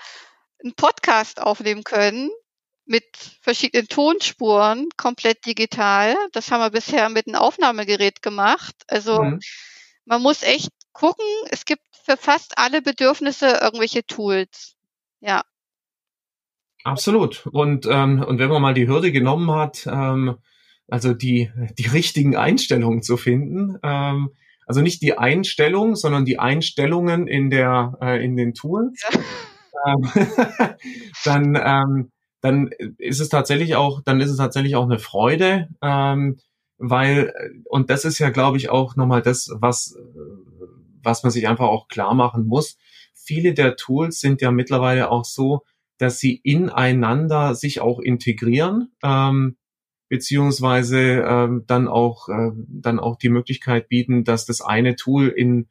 einen 0.64 0.74
Podcast 0.76 1.42
aufnehmen 1.42 1.84
können 1.84 2.30
mit 2.86 3.06
verschiedenen 3.42 3.88
Tonspuren, 3.88 4.88
komplett 4.96 5.46
digital. 5.46 6.16
Das 6.32 6.52
haben 6.52 6.62
wir 6.62 6.70
bisher 6.70 7.10
mit 7.10 7.28
einem 7.28 7.36
Aufnahmegerät 7.36 8.22
gemacht. 8.22 8.76
Also 8.88 9.22
mhm. 9.22 9.40
man 10.06 10.22
muss 10.22 10.42
echt 10.44 10.70
gucken, 10.94 11.26
es 11.50 11.66
gibt 11.66 11.84
für 12.06 12.18
fast 12.18 12.58
alle 12.58 12.82
Bedürfnisse 12.82 13.60
irgendwelche 13.62 14.06
Tools. 14.06 14.76
Ja. 15.20 15.44
Absolut. 16.84 17.46
Und, 17.48 17.86
ähm, 17.88 18.24
und 18.24 18.40
wenn 18.40 18.50
man 18.50 18.62
mal 18.62 18.74
die 18.74 18.88
Hürde 18.88 19.12
genommen 19.12 19.52
hat, 19.52 19.86
ähm, 19.86 20.38
also 20.88 21.14
die, 21.14 21.52
die 21.78 21.88
richtigen 21.88 22.38
Einstellungen 22.38 23.02
zu 23.02 23.18
finden, 23.18 23.78
ähm, 23.84 24.30
also 24.66 24.82
nicht 24.82 25.02
die 25.02 25.18
Einstellung, 25.18 25.96
sondern 25.96 26.26
die 26.26 26.40
Einstellungen 26.40 27.28
in 27.28 27.50
der 27.50 27.98
äh, 28.02 28.24
in 28.24 28.36
den 28.36 28.54
Tools. 28.54 29.02
Ja. 29.12 29.20
Ähm, 29.88 30.12
dann 31.24 31.60
ähm, 31.62 32.12
dann 32.42 32.70
ist 32.98 33.20
es 33.20 33.30
tatsächlich 33.30 33.76
auch 33.76 34.02
dann 34.04 34.22
ist 34.22 34.30
es 34.30 34.38
tatsächlich 34.38 34.76
auch 34.76 34.86
eine 34.86 35.00
Freude, 35.00 35.70
ähm, 35.82 36.40
weil 36.78 37.34
und 37.66 37.90
das 37.90 38.06
ist 38.06 38.20
ja 38.20 38.30
glaube 38.30 38.58
ich 38.58 38.70
auch 38.70 38.96
nochmal 38.96 39.22
das 39.22 39.50
was 39.54 39.98
was 41.04 41.24
man 41.24 41.32
sich 41.32 41.48
einfach 41.48 41.68
auch 41.68 41.88
klar 41.88 42.14
machen 42.14 42.46
muss. 42.46 42.78
Viele 43.14 43.54
der 43.54 43.76
Tools 43.76 44.20
sind 44.20 44.42
ja 44.42 44.52
mittlerweile 44.52 45.10
auch 45.12 45.26
so, 45.26 45.64
dass 45.98 46.20
sie 46.20 46.36
ineinander 46.44 47.56
sich 47.56 47.82
auch 47.82 48.00
integrieren. 48.00 48.92
Ähm, 49.04 49.58
beziehungsweise 50.10 51.24
ähm, 51.28 51.64
dann 51.68 51.88
auch 51.88 52.30
äh, 52.30 52.52
dann 52.68 53.00
auch 53.00 53.18
die 53.18 53.30
Möglichkeit 53.30 53.90
bieten, 53.90 54.24
dass 54.24 54.46
das 54.46 54.62
eine 54.62 54.96
Tool 54.96 55.28
in 55.28 55.68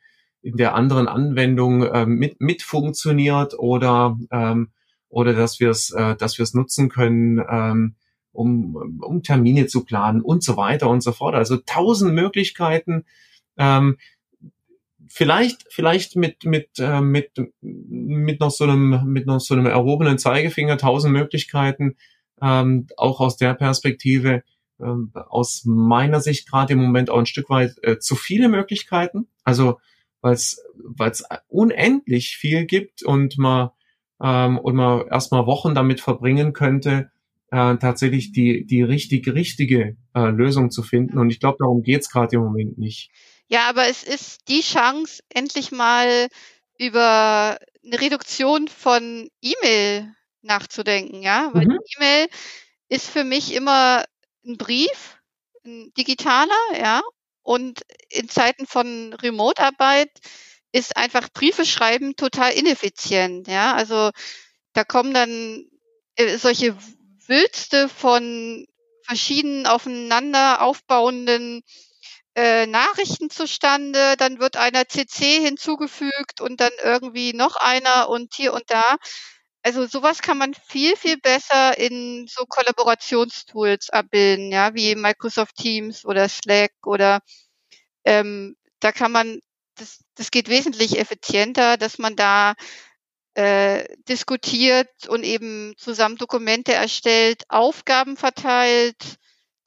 in 0.46 0.56
der 0.56 0.76
anderen 0.76 1.08
Anwendung 1.08 1.82
äh, 1.82 2.06
mit 2.06 2.40
mit 2.40 2.62
funktioniert 2.62 3.58
oder 3.58 4.16
ähm, 4.30 4.70
oder 5.08 5.32
dass 5.32 5.58
wir 5.58 5.70
es 5.70 5.90
äh, 5.90 6.14
dass 6.14 6.38
wir 6.38 6.44
es 6.44 6.54
nutzen 6.54 6.88
können 6.88 7.42
ähm, 7.50 7.96
um 8.30 9.00
um 9.02 9.24
Termine 9.24 9.66
zu 9.66 9.84
planen 9.84 10.22
und 10.22 10.44
so 10.44 10.56
weiter 10.56 10.88
und 10.88 11.02
so 11.02 11.10
fort 11.10 11.34
also 11.34 11.56
tausend 11.56 12.14
Möglichkeiten 12.14 13.04
ähm, 13.56 13.96
vielleicht 15.08 15.66
vielleicht 15.68 16.14
mit 16.14 16.44
mit 16.44 16.78
äh, 16.78 17.00
mit 17.00 17.32
mit 17.60 18.38
noch 18.38 18.52
so 18.52 18.64
einem 18.64 19.02
mit 19.06 19.26
noch 19.26 19.40
so 19.40 19.54
einem 19.54 19.66
erhobenen 19.66 20.16
Zeigefinger 20.16 20.78
tausend 20.78 21.12
Möglichkeiten 21.12 21.96
ähm, 22.40 22.86
auch 22.96 23.18
aus 23.18 23.36
der 23.36 23.54
Perspektive 23.54 24.44
ähm, 24.78 25.10
aus 25.12 25.62
meiner 25.64 26.20
Sicht 26.20 26.48
gerade 26.48 26.74
im 26.74 26.78
Moment 26.78 27.10
auch 27.10 27.18
ein 27.18 27.26
Stück 27.26 27.50
weit 27.50 27.72
äh, 27.82 27.98
zu 27.98 28.14
viele 28.14 28.48
Möglichkeiten. 28.48 29.26
Also 29.42 29.80
weil 30.26 30.34
es 30.34 30.60
weil 30.74 31.12
es 31.12 31.24
unendlich 31.46 32.36
viel 32.36 32.66
gibt 32.66 33.04
und 33.04 33.38
man 33.38 33.70
ähm, 34.20 34.58
und 34.58 34.74
man 34.74 35.06
erstmal 35.06 35.46
Wochen 35.46 35.74
damit 35.76 36.00
verbringen 36.00 36.52
könnte, 36.52 37.12
äh, 37.52 37.76
tatsächlich 37.76 38.32
die 38.32 38.66
die 38.66 38.82
richtig 38.82 39.28
richtige 39.28 39.96
äh, 40.16 40.30
Lösung 40.30 40.72
zu 40.72 40.82
finden. 40.82 41.18
Und 41.18 41.30
ich 41.30 41.38
glaube, 41.38 41.58
darum 41.60 41.82
geht's 41.82 42.10
gerade 42.10 42.34
im 42.34 42.42
Moment 42.42 42.76
nicht. 42.76 43.12
Ja, 43.46 43.68
aber 43.68 43.86
es 43.86 44.02
ist 44.02 44.48
die 44.48 44.62
Chance, 44.62 45.22
endlich 45.28 45.70
mal 45.70 46.26
über 46.76 47.58
eine 47.84 48.00
Reduktion 48.00 48.66
von 48.66 49.30
E-Mail 49.40 50.12
nachzudenken, 50.42 51.22
ja, 51.22 51.50
weil 51.52 51.66
mhm. 51.66 51.78
E-Mail 51.96 52.26
ist 52.88 53.08
für 53.08 53.22
mich 53.22 53.54
immer 53.54 54.04
ein 54.44 54.56
Brief, 54.56 55.20
ein 55.64 55.92
digitaler, 55.96 56.50
ja, 56.76 57.00
und 57.46 57.82
in 58.10 58.28
Zeiten 58.28 58.66
von 58.66 59.12
Remote-Arbeit 59.14 60.10
ist 60.72 60.96
einfach 60.96 61.28
Briefe 61.32 61.64
schreiben 61.64 62.16
total 62.16 62.52
ineffizient, 62.52 63.46
ja, 63.48 63.74
also 63.74 64.10
da 64.72 64.84
kommen 64.84 65.14
dann 65.14 65.64
äh, 66.16 66.36
solche 66.38 66.76
Wülste 67.26 67.88
von 67.88 68.66
verschiedenen 69.02 69.66
aufeinander 69.66 70.60
aufbauenden 70.60 71.62
äh, 72.34 72.66
Nachrichten 72.66 73.30
zustande, 73.30 74.16
dann 74.18 74.40
wird 74.40 74.56
einer 74.56 74.88
CC 74.88 75.40
hinzugefügt 75.40 76.40
und 76.40 76.60
dann 76.60 76.72
irgendwie 76.82 77.32
noch 77.32 77.56
einer 77.56 78.08
und 78.08 78.34
hier 78.34 78.52
und 78.52 78.64
da. 78.66 78.96
Also 79.66 79.84
sowas 79.88 80.22
kann 80.22 80.38
man 80.38 80.54
viel, 80.54 80.94
viel 80.94 81.18
besser 81.18 81.76
in 81.76 82.28
so 82.28 82.44
Kollaborationstools 82.46 83.90
abbilden, 83.90 84.52
ja, 84.52 84.72
wie 84.76 84.94
Microsoft 84.94 85.56
Teams 85.56 86.04
oder 86.04 86.28
Slack 86.28 86.70
oder 86.84 87.18
ähm, 88.04 88.56
da 88.78 88.92
kann 88.92 89.10
man, 89.10 89.40
das, 89.76 90.04
das 90.14 90.30
geht 90.30 90.48
wesentlich 90.48 91.00
effizienter, 91.00 91.78
dass 91.78 91.98
man 91.98 92.14
da 92.14 92.54
äh, 93.34 93.88
diskutiert 94.08 95.08
und 95.08 95.24
eben 95.24 95.74
zusammen 95.78 96.16
Dokumente 96.16 96.72
erstellt, 96.72 97.42
Aufgaben 97.48 98.16
verteilt, 98.16 99.16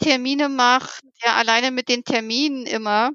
Termine 0.01 0.47
macht, 0.47 1.03
ja, 1.25 1.35
alleine 1.35 1.71
mit 1.71 1.89
den 1.89 2.05
Terminen 2.05 2.65
immer. 2.65 3.11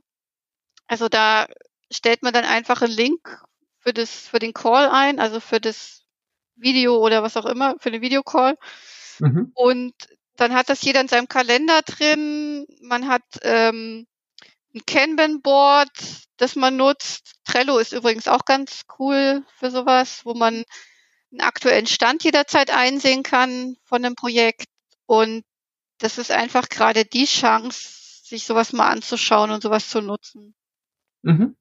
Also 0.86 1.08
da 1.08 1.46
stellt 1.90 2.22
man 2.22 2.34
dann 2.34 2.44
einfach 2.44 2.82
einen 2.82 2.92
Link 2.92 3.42
für 3.78 3.94
das, 3.94 4.28
für 4.28 4.38
den 4.38 4.52
Call 4.52 4.90
ein, 4.90 5.18
also 5.18 5.40
für 5.40 5.62
das 5.62 6.03
Video 6.56 6.96
oder 6.98 7.22
was 7.22 7.36
auch 7.36 7.46
immer, 7.46 7.74
für 7.78 7.90
den 7.90 8.02
Videocall. 8.02 8.56
Mhm. 9.20 9.52
Und 9.54 9.94
dann 10.36 10.54
hat 10.54 10.68
das 10.68 10.82
jeder 10.82 11.00
in 11.00 11.08
seinem 11.08 11.28
Kalender 11.28 11.82
drin. 11.82 12.66
Man 12.80 13.08
hat 13.08 13.22
ähm, 13.42 14.06
ein 14.74 14.82
Kanban-Board, 14.86 15.90
das 16.36 16.56
man 16.56 16.76
nutzt. 16.76 17.34
Trello 17.44 17.78
ist 17.78 17.92
übrigens 17.92 18.28
auch 18.28 18.44
ganz 18.44 18.82
cool 18.98 19.44
für 19.58 19.70
sowas, 19.70 20.22
wo 20.24 20.34
man 20.34 20.64
einen 21.30 21.40
aktuellen 21.40 21.86
Stand 21.86 22.24
jederzeit 22.24 22.70
einsehen 22.70 23.22
kann 23.22 23.76
von 23.84 24.04
einem 24.04 24.16
Projekt. 24.16 24.66
Und 25.06 25.44
das 25.98 26.18
ist 26.18 26.30
einfach 26.30 26.68
gerade 26.68 27.04
die 27.04 27.26
Chance, 27.26 28.24
sich 28.24 28.46
sowas 28.46 28.72
mal 28.72 28.88
anzuschauen 28.88 29.50
und 29.50 29.62
sowas 29.62 29.88
zu 29.88 30.00
nutzen. 30.00 30.54
Mhm. 31.22 31.56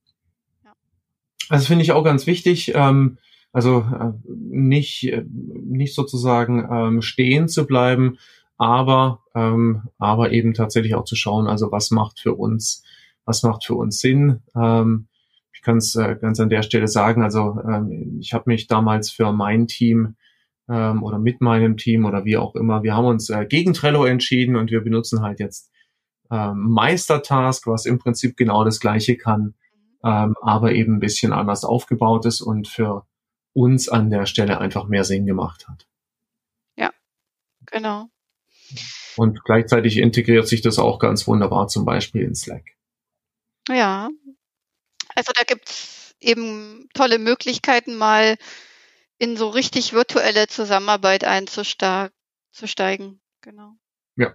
Also 1.49 1.67
finde 1.67 1.83
ich 1.83 1.91
auch 1.91 2.03
ganz 2.03 2.25
wichtig, 2.25 2.73
ähm, 2.73 3.19
also 3.53 3.79
äh, 3.81 4.11
nicht, 4.27 5.03
äh, 5.03 5.23
nicht 5.29 5.95
sozusagen 5.95 6.67
ähm, 6.69 7.01
stehen 7.01 7.47
zu 7.47 7.65
bleiben, 7.65 8.17
aber, 8.57 9.21
ähm, 9.35 9.83
aber 9.99 10.31
eben 10.31 10.53
tatsächlich 10.53 10.95
auch 10.95 11.05
zu 11.05 11.15
schauen, 11.15 11.47
also 11.47 11.71
was 11.71 11.91
macht 11.91 12.19
für 12.19 12.33
uns, 12.33 12.83
was 13.25 13.43
macht 13.43 13.63
für 13.63 13.75
uns 13.75 13.99
Sinn. 13.99 14.41
Ähm, 14.55 15.07
ich 15.53 15.61
kann 15.61 15.77
es 15.77 15.95
äh, 15.95 16.17
ganz 16.19 16.39
an 16.39 16.49
der 16.49 16.63
Stelle 16.63 16.87
sagen, 16.87 17.21
also 17.21 17.59
ähm, 17.63 18.17
ich 18.19 18.33
habe 18.33 18.45
mich 18.47 18.67
damals 18.67 19.11
für 19.11 19.31
mein 19.31 19.67
Team 19.67 20.15
ähm, 20.67 21.03
oder 21.03 21.19
mit 21.19 21.39
meinem 21.39 21.77
Team 21.77 22.05
oder 22.05 22.25
wie 22.25 22.37
auch 22.37 22.55
immer, 22.55 22.81
wir 22.81 22.95
haben 22.95 23.05
uns 23.05 23.29
äh, 23.29 23.45
gegen 23.45 23.73
Trello 23.73 24.05
entschieden 24.05 24.55
und 24.55 24.71
wir 24.71 24.81
benutzen 24.81 25.21
halt 25.21 25.39
jetzt 25.39 25.71
ähm, 26.31 26.71
Meistertask, 26.71 27.67
was 27.67 27.85
im 27.85 27.99
Prinzip 27.99 28.35
genau 28.35 28.63
das 28.63 28.79
gleiche 28.79 29.15
kann, 29.15 29.53
ähm, 30.03 30.35
aber 30.41 30.71
eben 30.71 30.95
ein 30.95 30.99
bisschen 30.99 31.33
anders 31.33 31.63
aufgebaut 31.63 32.25
ist 32.25 32.41
und 32.41 32.67
für 32.67 33.05
uns 33.53 33.89
an 33.89 34.09
der 34.09 34.25
Stelle 34.25 34.59
einfach 34.59 34.87
mehr 34.87 35.03
Sinn 35.03 35.25
gemacht 35.25 35.67
hat. 35.67 35.87
Ja, 36.75 36.91
genau. 37.65 38.09
Und 39.15 39.43
gleichzeitig 39.43 39.97
integriert 39.97 40.47
sich 40.47 40.61
das 40.61 40.79
auch 40.79 40.99
ganz 40.99 41.27
wunderbar 41.27 41.67
zum 41.67 41.85
Beispiel 41.85 42.23
in 42.23 42.35
Slack. 42.35 42.65
Ja, 43.69 44.09
also 45.15 45.31
da 45.35 45.43
gibt's 45.43 46.15
eben 46.19 46.89
tolle 46.93 47.19
Möglichkeiten, 47.19 47.95
mal 47.95 48.37
in 49.17 49.37
so 49.37 49.49
richtig 49.49 49.93
virtuelle 49.93 50.47
Zusammenarbeit 50.47 51.23
einzusteigen. 51.23 52.11
Genau. 53.41 53.75
Ja, 54.15 54.33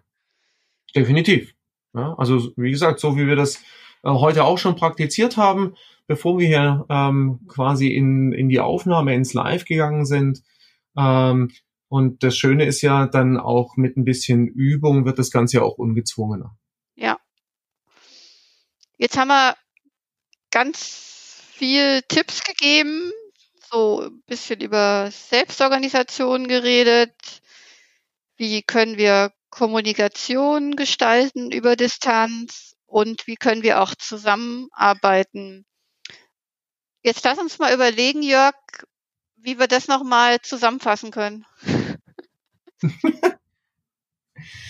definitiv. 0.95 1.55
Ja, 1.95 2.14
also 2.19 2.53
wie 2.57 2.71
gesagt, 2.71 3.01
so 3.01 3.16
wie 3.16 3.27
wir 3.27 3.37
das 3.37 3.57
äh, 4.03 4.11
heute 4.11 4.45
auch 4.45 4.59
schon 4.59 4.77
praktiziert 4.77 5.37
haben, 5.37 5.75
bevor 6.09 6.38
wir 6.38 6.48
hier 6.48 6.86
ähm, 6.88 7.46
quasi 7.46 7.88
in, 7.88 8.32
in 8.32 8.48
die 8.48 8.59
Aufnahme 8.59 9.14
ins 9.14 9.34
Live 9.34 9.66
gegangen 9.66 10.06
sind. 10.06 10.42
Ähm, 10.96 11.52
und 11.88 12.22
das 12.24 12.36
Schöne 12.36 12.64
ist 12.64 12.82
ja 12.82 13.06
dann 13.06 13.38
auch 13.38 13.76
mit 13.76 13.96
ein 13.96 14.04
bisschen 14.04 14.48
Übung 14.48 15.04
wird 15.04 15.18
das 15.18 15.30
Ganze 15.30 15.59
ja 15.59 15.62
auch 15.62 15.78
ungezwungener. 15.78 16.56
Ja. 16.96 17.18
Jetzt 18.96 19.16
haben 19.16 19.28
wir 19.28 19.54
ganz 20.50 21.44
viel 21.52 22.02
Tipps 22.09 22.42
gegeben, 22.42 23.12
so 23.70 24.02
ein 24.02 24.22
bisschen 24.26 24.61
über 24.61 25.11
Selbstorganisation 25.11 26.48
geredet. 26.48 27.42
Wie 28.36 28.62
können 28.62 28.96
wir 28.96 29.32
Kommunikation 29.50 30.74
gestalten 30.76 31.50
über 31.50 31.76
Distanz 31.76 32.76
und 32.86 33.26
wie 33.26 33.36
können 33.36 33.62
wir 33.62 33.82
auch 33.82 33.94
zusammenarbeiten. 33.94 35.66
Jetzt 37.03 37.24
lass 37.24 37.38
uns 37.38 37.59
mal 37.59 37.72
überlegen, 37.74 38.22
Jörg, 38.22 38.55
wie 39.36 39.59
wir 39.59 39.66
das 39.66 39.88
nochmal 39.88 40.40
zusammenfassen 40.40 41.11
können. 41.11 41.44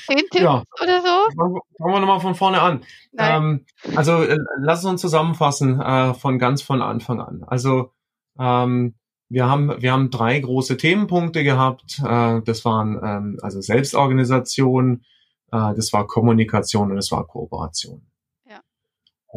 Zehn 0.07 0.27
Tipps 0.31 0.41
ja. 0.41 0.63
oder 0.83 1.03
so? 1.03 1.31
Fangen 1.37 1.95
wir 1.95 2.01
nochmal 2.01 2.21
von 2.21 2.35
vorne 2.35 2.61
an. 2.61 2.85
Ähm, 3.19 3.67
also 3.95 4.23
äh, 4.23 4.39
lass 4.59 4.85
uns 4.85 5.01
zusammenfassen 5.01 5.81
äh, 5.81 6.15
von 6.15 6.39
ganz 6.39 6.63
von 6.63 6.81
Anfang 6.81 7.21
an. 7.21 7.45
Also 7.47 7.93
ähm, 8.39 8.95
wir 9.29 9.49
haben, 9.49 9.81
wir 9.81 9.93
haben 9.93 10.11
drei 10.11 10.39
große 10.41 10.77
Themenpunkte 10.79 11.45
gehabt. 11.45 12.01
Äh, 12.05 12.41
das 12.43 12.65
waren 12.65 12.99
ähm, 13.03 13.39
also 13.43 13.61
Selbstorganisation, 13.61 15.05
äh, 15.53 15.75
das 15.75 15.93
war 15.93 16.07
Kommunikation 16.07 16.91
und 16.91 16.97
das 16.97 17.11
war 17.13 17.27
Kooperation. 17.27 18.07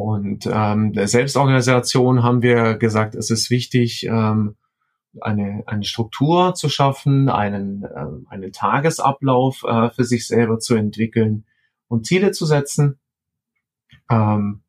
Und 0.02 0.48
ähm, 0.52 0.92
der 0.92 1.06
Selbstorganisation 1.06 2.24
haben 2.24 2.42
wir 2.42 2.74
gesagt, 2.74 3.14
es 3.14 3.30
ist 3.30 3.50
wichtig, 3.50 4.04
ähm, 4.04 4.56
eine, 5.20 5.62
eine 5.66 5.84
Struktur 5.84 6.54
zu 6.54 6.68
schaffen, 6.68 7.28
einen, 7.28 7.84
äh, 7.84 8.06
einen 8.28 8.50
Tagesablauf 8.50 9.62
äh, 9.62 9.90
für 9.90 10.02
sich 10.02 10.26
selber 10.26 10.58
zu 10.58 10.74
entwickeln 10.74 11.44
und 11.86 12.04
Ziele 12.04 12.32
zu 12.32 12.46
setzen. 12.46 12.98
Ähm, 14.10 14.62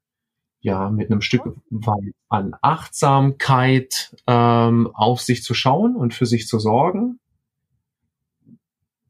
ja 0.59 0.91
mit 0.91 1.09
einem 1.09 1.21
Stück 1.21 1.41
weit 1.71 2.13
an 2.29 2.55
Achtsamkeit 2.61 4.15
ähm, 4.27 4.91
auf 4.93 5.19
sich 5.19 5.41
zu 5.41 5.55
schauen 5.55 5.95
und 5.95 6.13
für 6.13 6.27
sich 6.27 6.47
zu 6.47 6.59
sorgen. 6.59 7.19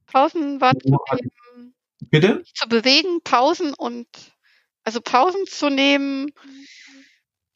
Pausen 0.05 0.61
wahrzunehmen. 0.61 1.75
Bitte? 1.99 2.43
Zu 2.53 2.69
bewegen, 2.69 3.19
Pausen 3.25 3.73
und 3.73 4.07
also 4.83 5.01
Pausen 5.01 5.45
zu 5.45 5.69
nehmen, 5.69 6.31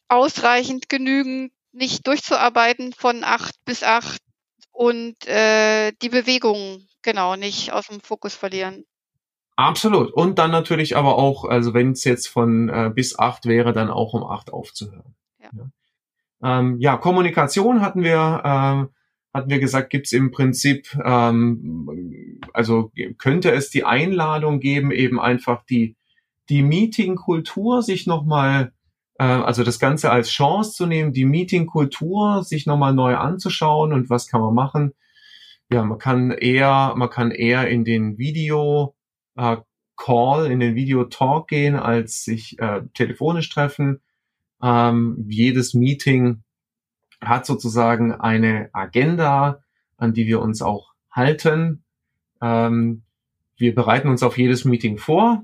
ausreichend 0.07 0.89
genügend, 0.89 1.51
nicht 1.71 2.07
durchzuarbeiten 2.07 2.93
von 2.93 3.23
acht 3.23 3.55
bis 3.65 3.83
acht 3.83 4.21
und 4.71 5.27
äh, 5.27 5.91
die 6.01 6.09
Bewegung 6.09 6.87
genau 7.01 7.35
nicht 7.35 7.71
aus 7.71 7.87
dem 7.87 7.99
Fokus 7.99 8.35
verlieren. 8.35 8.85
Absolut. 9.55 10.13
Und 10.13 10.37
dann 10.37 10.51
natürlich 10.51 10.95
aber 10.95 11.17
auch, 11.17 11.43
also 11.45 11.73
wenn 11.73 11.91
es 11.91 12.03
jetzt 12.03 12.27
von 12.27 12.69
äh, 12.69 12.91
bis 12.93 13.17
acht 13.17 13.45
wäre, 13.45 13.73
dann 13.73 13.89
auch 13.89 14.13
um 14.13 14.23
acht 14.23 14.53
aufzuhören. 14.53 15.15
Ja, 15.39 15.49
ja. 15.51 16.59
Ähm, 16.59 16.77
ja 16.79 16.97
Kommunikation 16.97 17.81
hatten 17.81 18.03
wir, 18.03 18.41
ähm, 18.45 18.89
hatten 19.33 19.49
wir 19.49 19.59
gesagt, 19.59 19.89
gibt's 19.89 20.11
im 20.11 20.29
Prinzip, 20.29 20.95
ähm, 21.03 22.39
also 22.53 22.91
könnte 23.17 23.51
es 23.51 23.71
die 23.71 23.83
Einladung 23.83 24.59
geben, 24.59 24.91
eben 24.91 25.19
einfach 25.19 25.63
die, 25.63 25.95
die 26.49 26.63
Meeting-Kultur 26.63 27.81
sich 27.81 28.07
nochmal, 28.07 28.71
äh, 29.19 29.23
also 29.23 29.63
das 29.63 29.79
Ganze 29.79 30.11
als 30.11 30.29
Chance 30.29 30.73
zu 30.73 30.85
nehmen, 30.85 31.13
die 31.13 31.25
Meeting-Kultur 31.25 32.43
sich 32.43 32.65
nochmal 32.65 32.93
neu 32.93 33.15
anzuschauen 33.15 33.93
und 33.93 34.09
was 34.09 34.27
kann 34.27 34.41
man 34.41 34.53
machen. 34.53 34.93
Ja, 35.71 35.83
man 35.83 35.97
kann 35.97 36.31
eher, 36.31 36.93
man 36.95 37.09
kann 37.09 37.31
eher 37.31 37.67
in 37.67 37.83
den 37.83 38.17
Video, 38.17 38.95
äh, 39.35 39.57
Call, 39.97 40.49
in 40.51 40.59
den 40.59 40.75
Video-Talk 40.75 41.47
gehen, 41.47 41.75
als 41.75 42.23
sich 42.23 42.57
äh, 42.59 42.83
telefonisch 42.93 43.49
treffen. 43.49 43.99
Ähm, 44.61 45.25
jedes 45.27 45.73
Meeting 45.73 46.43
hat 47.19 47.45
sozusagen 47.45 48.13
eine 48.13 48.69
Agenda, 48.73 49.63
an 49.97 50.13
die 50.13 50.27
wir 50.27 50.39
uns 50.39 50.61
auch 50.61 50.93
halten. 51.11 51.83
Ähm, 52.41 53.03
wir 53.57 53.73
bereiten 53.73 54.07
uns 54.07 54.21
auf 54.21 54.37
jedes 54.37 54.65
Meeting 54.65 54.99
vor. 54.99 55.43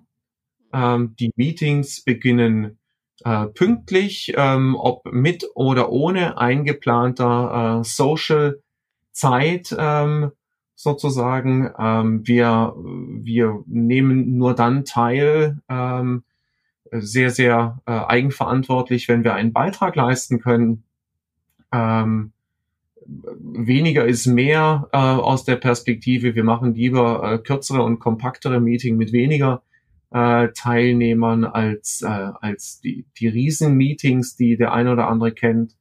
Ähm, 0.74 1.16
die 1.20 1.32
Meetings 1.36 2.02
beginnen 2.04 2.78
äh, 3.24 3.46
pünktlich, 3.48 4.34
ähm, 4.36 4.76
ob 4.76 5.06
mit 5.12 5.46
oder 5.56 5.92
ohne 5.92 6.38
eingeplanter 6.38 7.82
äh, 7.82 7.84
Social 7.84 8.62
Zeit. 9.12 9.76
Ähm, 9.78 10.32
sozusagen. 10.84 11.72
Ähm, 11.80 12.28
wir, 12.28 12.74
wir 12.78 13.64
nehmen 13.66 14.38
nur 14.38 14.54
dann 14.54 14.86
teil, 14.86 15.60
ähm, 15.70 16.24
sehr, 16.92 17.32
sehr 17.32 17.80
äh, 17.86 17.92
eigenverantwortlich, 17.92 19.08
wenn 19.08 19.24
wir 19.24 19.34
einen 19.34 19.54
Beitrag 19.54 19.96
leisten 19.96 20.40
können. 20.40 20.84
Ähm, 21.72 22.34
weniger 23.06 24.06
ist 24.06 24.28
mehr 24.28 24.90
äh, 24.92 24.98
aus 24.98 25.44
der 25.44 25.56
Perspektive. 25.56 26.36
Wir 26.36 26.44
machen 26.44 26.76
lieber 26.76 27.34
äh, 27.34 27.38
kürzere 27.40 27.82
und 27.82 28.00
kompaktere 28.00 28.60
Meeting 28.60 28.96
mit 28.96 29.12
weniger 29.12 29.64
äh, 30.14 30.50
Teilnehmern 30.56 31.44
als, 31.44 32.04
äh, 32.04 32.08
als 32.08 32.80
die, 32.82 33.06
die 33.20 33.28
Riesen-Meetings, 33.28 34.36
die 34.36 34.58
der 34.58 34.72
eine 34.74 34.92
oder 34.92 35.08
andere 35.08 35.32
kennt. 35.32 35.76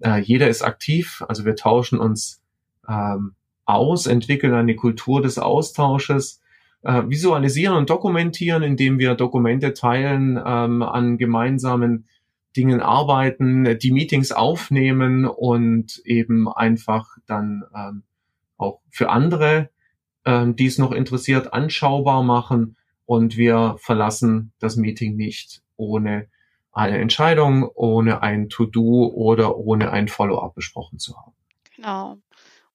Äh, 0.00 0.20
jeder 0.20 0.48
ist 0.48 0.62
aktiv, 0.62 1.22
also 1.28 1.44
wir 1.44 1.56
tauschen 1.56 1.98
uns 1.98 2.42
ähm, 2.88 3.34
aus, 3.66 4.06
entwickeln 4.06 4.54
eine 4.54 4.76
Kultur 4.76 5.20
des 5.20 5.38
Austausches, 5.38 6.40
äh, 6.82 7.02
visualisieren 7.06 7.76
und 7.76 7.90
dokumentieren, 7.90 8.62
indem 8.62 8.98
wir 8.98 9.14
Dokumente 9.14 9.74
teilen, 9.74 10.40
ähm, 10.44 10.82
an 10.82 11.18
gemeinsamen 11.18 12.06
Dingen 12.56 12.80
arbeiten, 12.80 13.78
die 13.78 13.92
Meetings 13.92 14.32
aufnehmen 14.32 15.26
und 15.26 16.00
eben 16.06 16.48
einfach 16.48 17.18
dann 17.26 17.64
ähm, 17.76 18.04
auch 18.56 18.80
für 18.88 19.10
andere, 19.10 19.68
ähm, 20.24 20.56
die 20.56 20.64
es 20.64 20.78
noch 20.78 20.92
interessiert, 20.92 21.52
anschaubar 21.52 22.22
machen. 22.22 22.76
Und 23.06 23.36
wir 23.36 23.76
verlassen 23.78 24.52
das 24.58 24.76
Meeting 24.76 25.16
nicht 25.16 25.62
ohne 25.76 26.28
eine 26.72 26.98
Entscheidung, 26.98 27.70
ohne 27.74 28.22
ein 28.22 28.48
To-Do 28.50 29.06
oder 29.14 29.56
ohne 29.56 29.90
ein 29.92 30.08
Follow-up 30.08 30.54
besprochen 30.54 30.98
zu 30.98 31.16
haben. 31.16 31.34
Genau. 31.74 32.18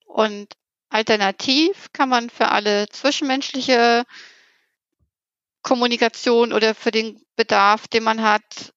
Und 0.06 0.48
Alternativ 0.90 1.92
kann 1.94 2.10
man 2.10 2.30
für 2.30 2.50
alle 2.50 2.90
zwischenmenschliche 2.90 4.04
Kommunikation 5.62 6.52
oder 6.52 6.76
für 6.76 6.92
den 6.92 7.24
Bedarf, 7.36 7.88
den 7.88 8.04
man 8.04 8.22
hat, 8.22 8.74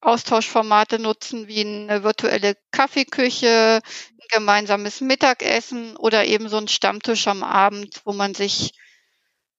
Austauschformate 0.00 0.98
nutzen 0.98 1.46
wie 1.46 1.60
eine 1.60 2.02
virtuelle 2.02 2.56
Kaffeeküche, 2.72 3.80
ein 3.84 4.26
gemeinsames 4.30 5.00
Mittagessen 5.00 5.96
oder 5.96 6.24
eben 6.24 6.48
so 6.48 6.56
ein 6.56 6.66
Stammtisch 6.66 7.28
am 7.28 7.44
Abend, 7.44 8.00
wo 8.04 8.12
man 8.12 8.34
sich 8.34 8.72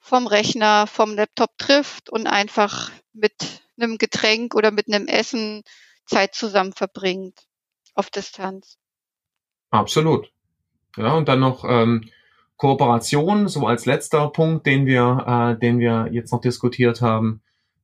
vom 0.04 0.28
Rechner, 0.28 0.86
vom 0.86 1.16
Laptop 1.16 1.58
trifft 1.58 2.10
und 2.10 2.28
einfach 2.28 2.92
mit 3.14 3.62
einem 3.78 3.98
Getränk 3.98 4.54
oder 4.54 4.70
mit 4.70 4.94
einem 4.94 5.08
Essen 5.08 5.64
Zeit 6.06 6.36
zusammen 6.36 6.74
verbringt. 6.74 7.40
auf 7.96 8.10
Distanz. 8.10 8.78
Absolut. 9.70 10.32
Ja, 10.98 11.14
und 11.14 11.30
dann 11.30 11.40
noch 11.40 11.64
ähm, 11.64 12.10
Kooperation, 12.58 13.48
so 13.48 13.66
als 13.66 13.86
letzter 13.86 14.28
Punkt, 14.30 14.66
den 14.66 14.86
wir, 14.88 15.56
äh, 15.56 15.60
den 15.60 15.80
wir 15.80 16.10
jetzt 16.12 16.32
noch 16.34 16.42
diskutiert 16.42 17.02
haben. 17.02 17.42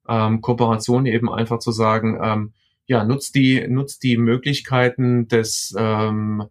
Ähm, 0.07 0.41
Kooperation 0.41 1.05
eben 1.05 1.32
einfach 1.32 1.59
zu 1.59 1.72
sagen, 1.72 2.20
ähm, 2.22 2.53
ja, 2.86 3.05
nutzt 3.05 3.36
die, 3.36 3.65
nutzt 3.67 4.03
die 4.03 4.17
Möglichkeiten 4.17 5.28
des, 5.28 5.74
ähm, 5.78 6.49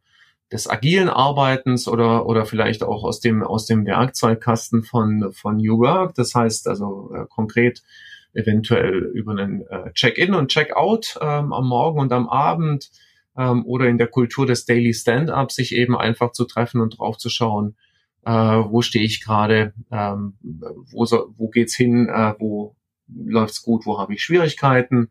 des 0.53 0.69
agilen 0.69 1.09
Arbeitens 1.09 1.89
oder, 1.89 2.27
oder 2.27 2.47
vielleicht 2.47 2.83
auch 2.83 3.05
aus 3.05 3.21
dem, 3.21 3.43
aus 3.43 3.67
dem 3.67 3.85
Werkzeugkasten 3.85 4.83
von, 4.83 5.33
von 5.33 5.57
New 5.57 5.79
Work. 5.79 6.15
Das 6.15 6.35
heißt 6.35 6.69
also 6.69 7.13
äh, 7.15 7.27
konkret 7.29 7.83
eventuell 8.33 9.11
über 9.15 9.33
einen 9.33 9.63
äh, 9.69 9.93
Check-in 9.93 10.35
und 10.35 10.49
Check-out 10.49 11.19
ähm, 11.21 11.53
am 11.53 11.69
Morgen 11.69 12.01
und 12.01 12.13
am 12.13 12.29
Abend 12.29 12.91
ähm, 13.37 13.65
oder 13.67 13.89
in 13.89 13.99
der 13.99 14.09
Kultur 14.09 14.47
des 14.47 14.65
Daily 14.65 14.95
Stand-up 14.95 15.53
sich 15.53 15.75
eben 15.75 15.97
einfach 15.97 16.33
zu 16.33 16.45
treffen 16.45 16.81
und 16.81 16.99
drauf 16.99 17.19
zu 17.19 17.29
schauen, 17.29 17.77
äh, 18.25 18.31
wo 18.33 18.83
stehe 18.83 19.05
ich 19.05 19.23
gerade, 19.23 19.73
ähm, 19.91 20.35
wo, 20.91 21.05
so, 21.05 21.35
wo 21.37 21.49
geht's 21.49 21.75
hin, 21.75 22.09
äh, 22.09 22.35
wo 22.39 22.77
läuft's 23.09 23.63
gut, 23.63 23.87
wo 23.87 23.99
habe 23.99 24.15
ich 24.15 24.23
Schwierigkeiten. 24.23 25.11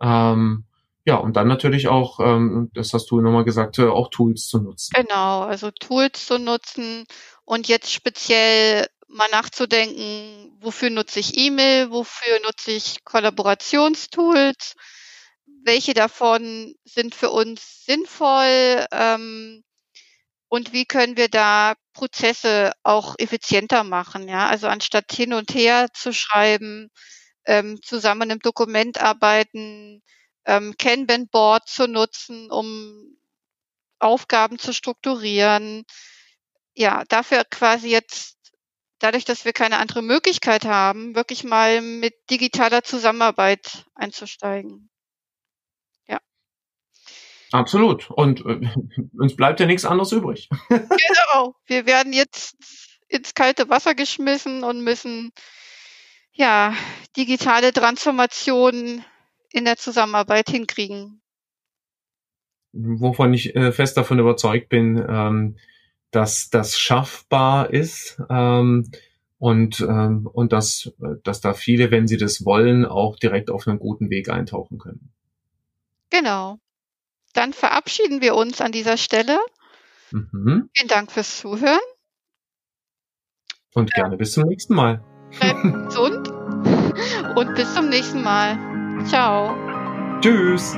Ähm, 0.00 0.64
ja, 1.04 1.16
und 1.16 1.36
dann 1.36 1.48
natürlich 1.48 1.88
auch, 1.88 2.18
ähm, 2.20 2.70
das 2.74 2.92
hast 2.94 3.10
du 3.10 3.20
nochmal 3.20 3.44
gesagt, 3.44 3.78
äh, 3.78 3.86
auch 3.86 4.08
Tools 4.08 4.48
zu 4.48 4.58
nutzen. 4.58 4.92
Genau, 4.94 5.42
also 5.42 5.70
Tools 5.70 6.26
zu 6.26 6.38
nutzen 6.38 7.04
und 7.44 7.68
jetzt 7.68 7.92
speziell 7.92 8.86
mal 9.06 9.28
nachzudenken, 9.30 10.56
wofür 10.60 10.90
nutze 10.90 11.20
ich 11.20 11.36
E-Mail, 11.36 11.90
wofür 11.90 12.40
nutze 12.42 12.72
ich 12.72 13.04
Kollaborationstools, 13.04 14.74
welche 15.62 15.92
davon 15.92 16.74
sind 16.84 17.14
für 17.14 17.30
uns 17.30 17.84
sinnvoll 17.84 18.86
ähm, 18.90 19.62
und 20.48 20.72
wie 20.72 20.86
können 20.86 21.16
wir 21.16 21.28
da 21.28 21.74
Prozesse 21.92 22.72
auch 22.82 23.14
effizienter 23.18 23.84
machen. 23.84 24.26
Ja, 24.28 24.48
also 24.48 24.68
anstatt 24.68 25.12
hin 25.12 25.34
und 25.34 25.54
her 25.54 25.88
zu 25.92 26.12
schreiben, 26.12 26.88
ähm, 27.46 27.78
zusammen 27.82 28.30
im 28.30 28.38
Dokument 28.38 29.00
arbeiten, 29.00 30.02
ähm, 30.46 30.74
Kanban-Board 30.78 31.68
zu 31.68 31.88
nutzen, 31.88 32.50
um 32.50 33.16
Aufgaben 33.98 34.58
zu 34.58 34.72
strukturieren. 34.72 35.84
Ja, 36.74 37.04
dafür 37.08 37.44
quasi 37.44 37.88
jetzt, 37.88 38.36
dadurch, 38.98 39.24
dass 39.24 39.44
wir 39.44 39.52
keine 39.52 39.78
andere 39.78 40.02
Möglichkeit 40.02 40.64
haben, 40.64 41.14
wirklich 41.14 41.44
mal 41.44 41.80
mit 41.80 42.14
digitaler 42.30 42.82
Zusammenarbeit 42.82 43.86
einzusteigen. 43.94 44.90
Ja. 46.06 46.20
Absolut. 47.52 48.10
Und 48.10 48.40
äh, 48.40 48.60
uns 49.18 49.36
bleibt 49.36 49.60
ja 49.60 49.66
nichts 49.66 49.84
anderes 49.84 50.12
übrig. 50.12 50.48
genau. 50.68 51.54
Wir 51.66 51.86
werden 51.86 52.12
jetzt 52.12 52.56
ins 53.08 53.34
kalte 53.34 53.68
Wasser 53.68 53.94
geschmissen 53.94 54.64
und 54.64 54.82
müssen 54.82 55.32
ja 56.32 56.74
digitale 57.16 57.72
Transformation 57.72 59.04
in 59.54 59.64
der 59.64 59.76
Zusammenarbeit 59.76 60.50
hinkriegen. 60.50 61.22
Wovon 62.72 63.32
ich 63.32 63.54
äh, 63.54 63.70
fest 63.70 63.96
davon 63.96 64.18
überzeugt 64.18 64.68
bin, 64.68 65.02
ähm, 65.08 65.56
dass 66.10 66.50
das 66.50 66.76
schaffbar 66.76 67.70
ist 67.72 68.20
ähm, 68.28 68.90
und, 69.38 69.80
ähm, 69.80 70.28
und 70.32 70.52
dass, 70.52 70.92
dass 71.22 71.40
da 71.40 71.54
viele, 71.54 71.92
wenn 71.92 72.08
sie 72.08 72.16
das 72.16 72.44
wollen, 72.44 72.84
auch 72.84 73.16
direkt 73.16 73.48
auf 73.50 73.68
einen 73.68 73.78
guten 73.78 74.10
Weg 74.10 74.28
eintauchen 74.28 74.78
können. 74.78 75.12
Genau. 76.10 76.58
Dann 77.32 77.52
verabschieden 77.52 78.22
wir 78.22 78.34
uns 78.34 78.60
an 78.60 78.72
dieser 78.72 78.96
Stelle. 78.96 79.38
Mhm. 80.10 80.68
Vielen 80.74 80.88
Dank 80.88 81.12
fürs 81.12 81.38
Zuhören. 81.38 81.78
Und 83.72 83.92
gerne 83.92 84.16
bis 84.16 84.32
zum 84.32 84.44
nächsten 84.44 84.74
Mal. 84.74 85.04
Bleibt 85.38 85.62
gesund 85.62 86.28
und 87.36 87.54
bis 87.54 87.74
zum 87.74 87.88
nächsten 87.88 88.22
Mal. 88.22 88.73
Ciao. 89.06 89.56
Tschüss. 90.20 90.76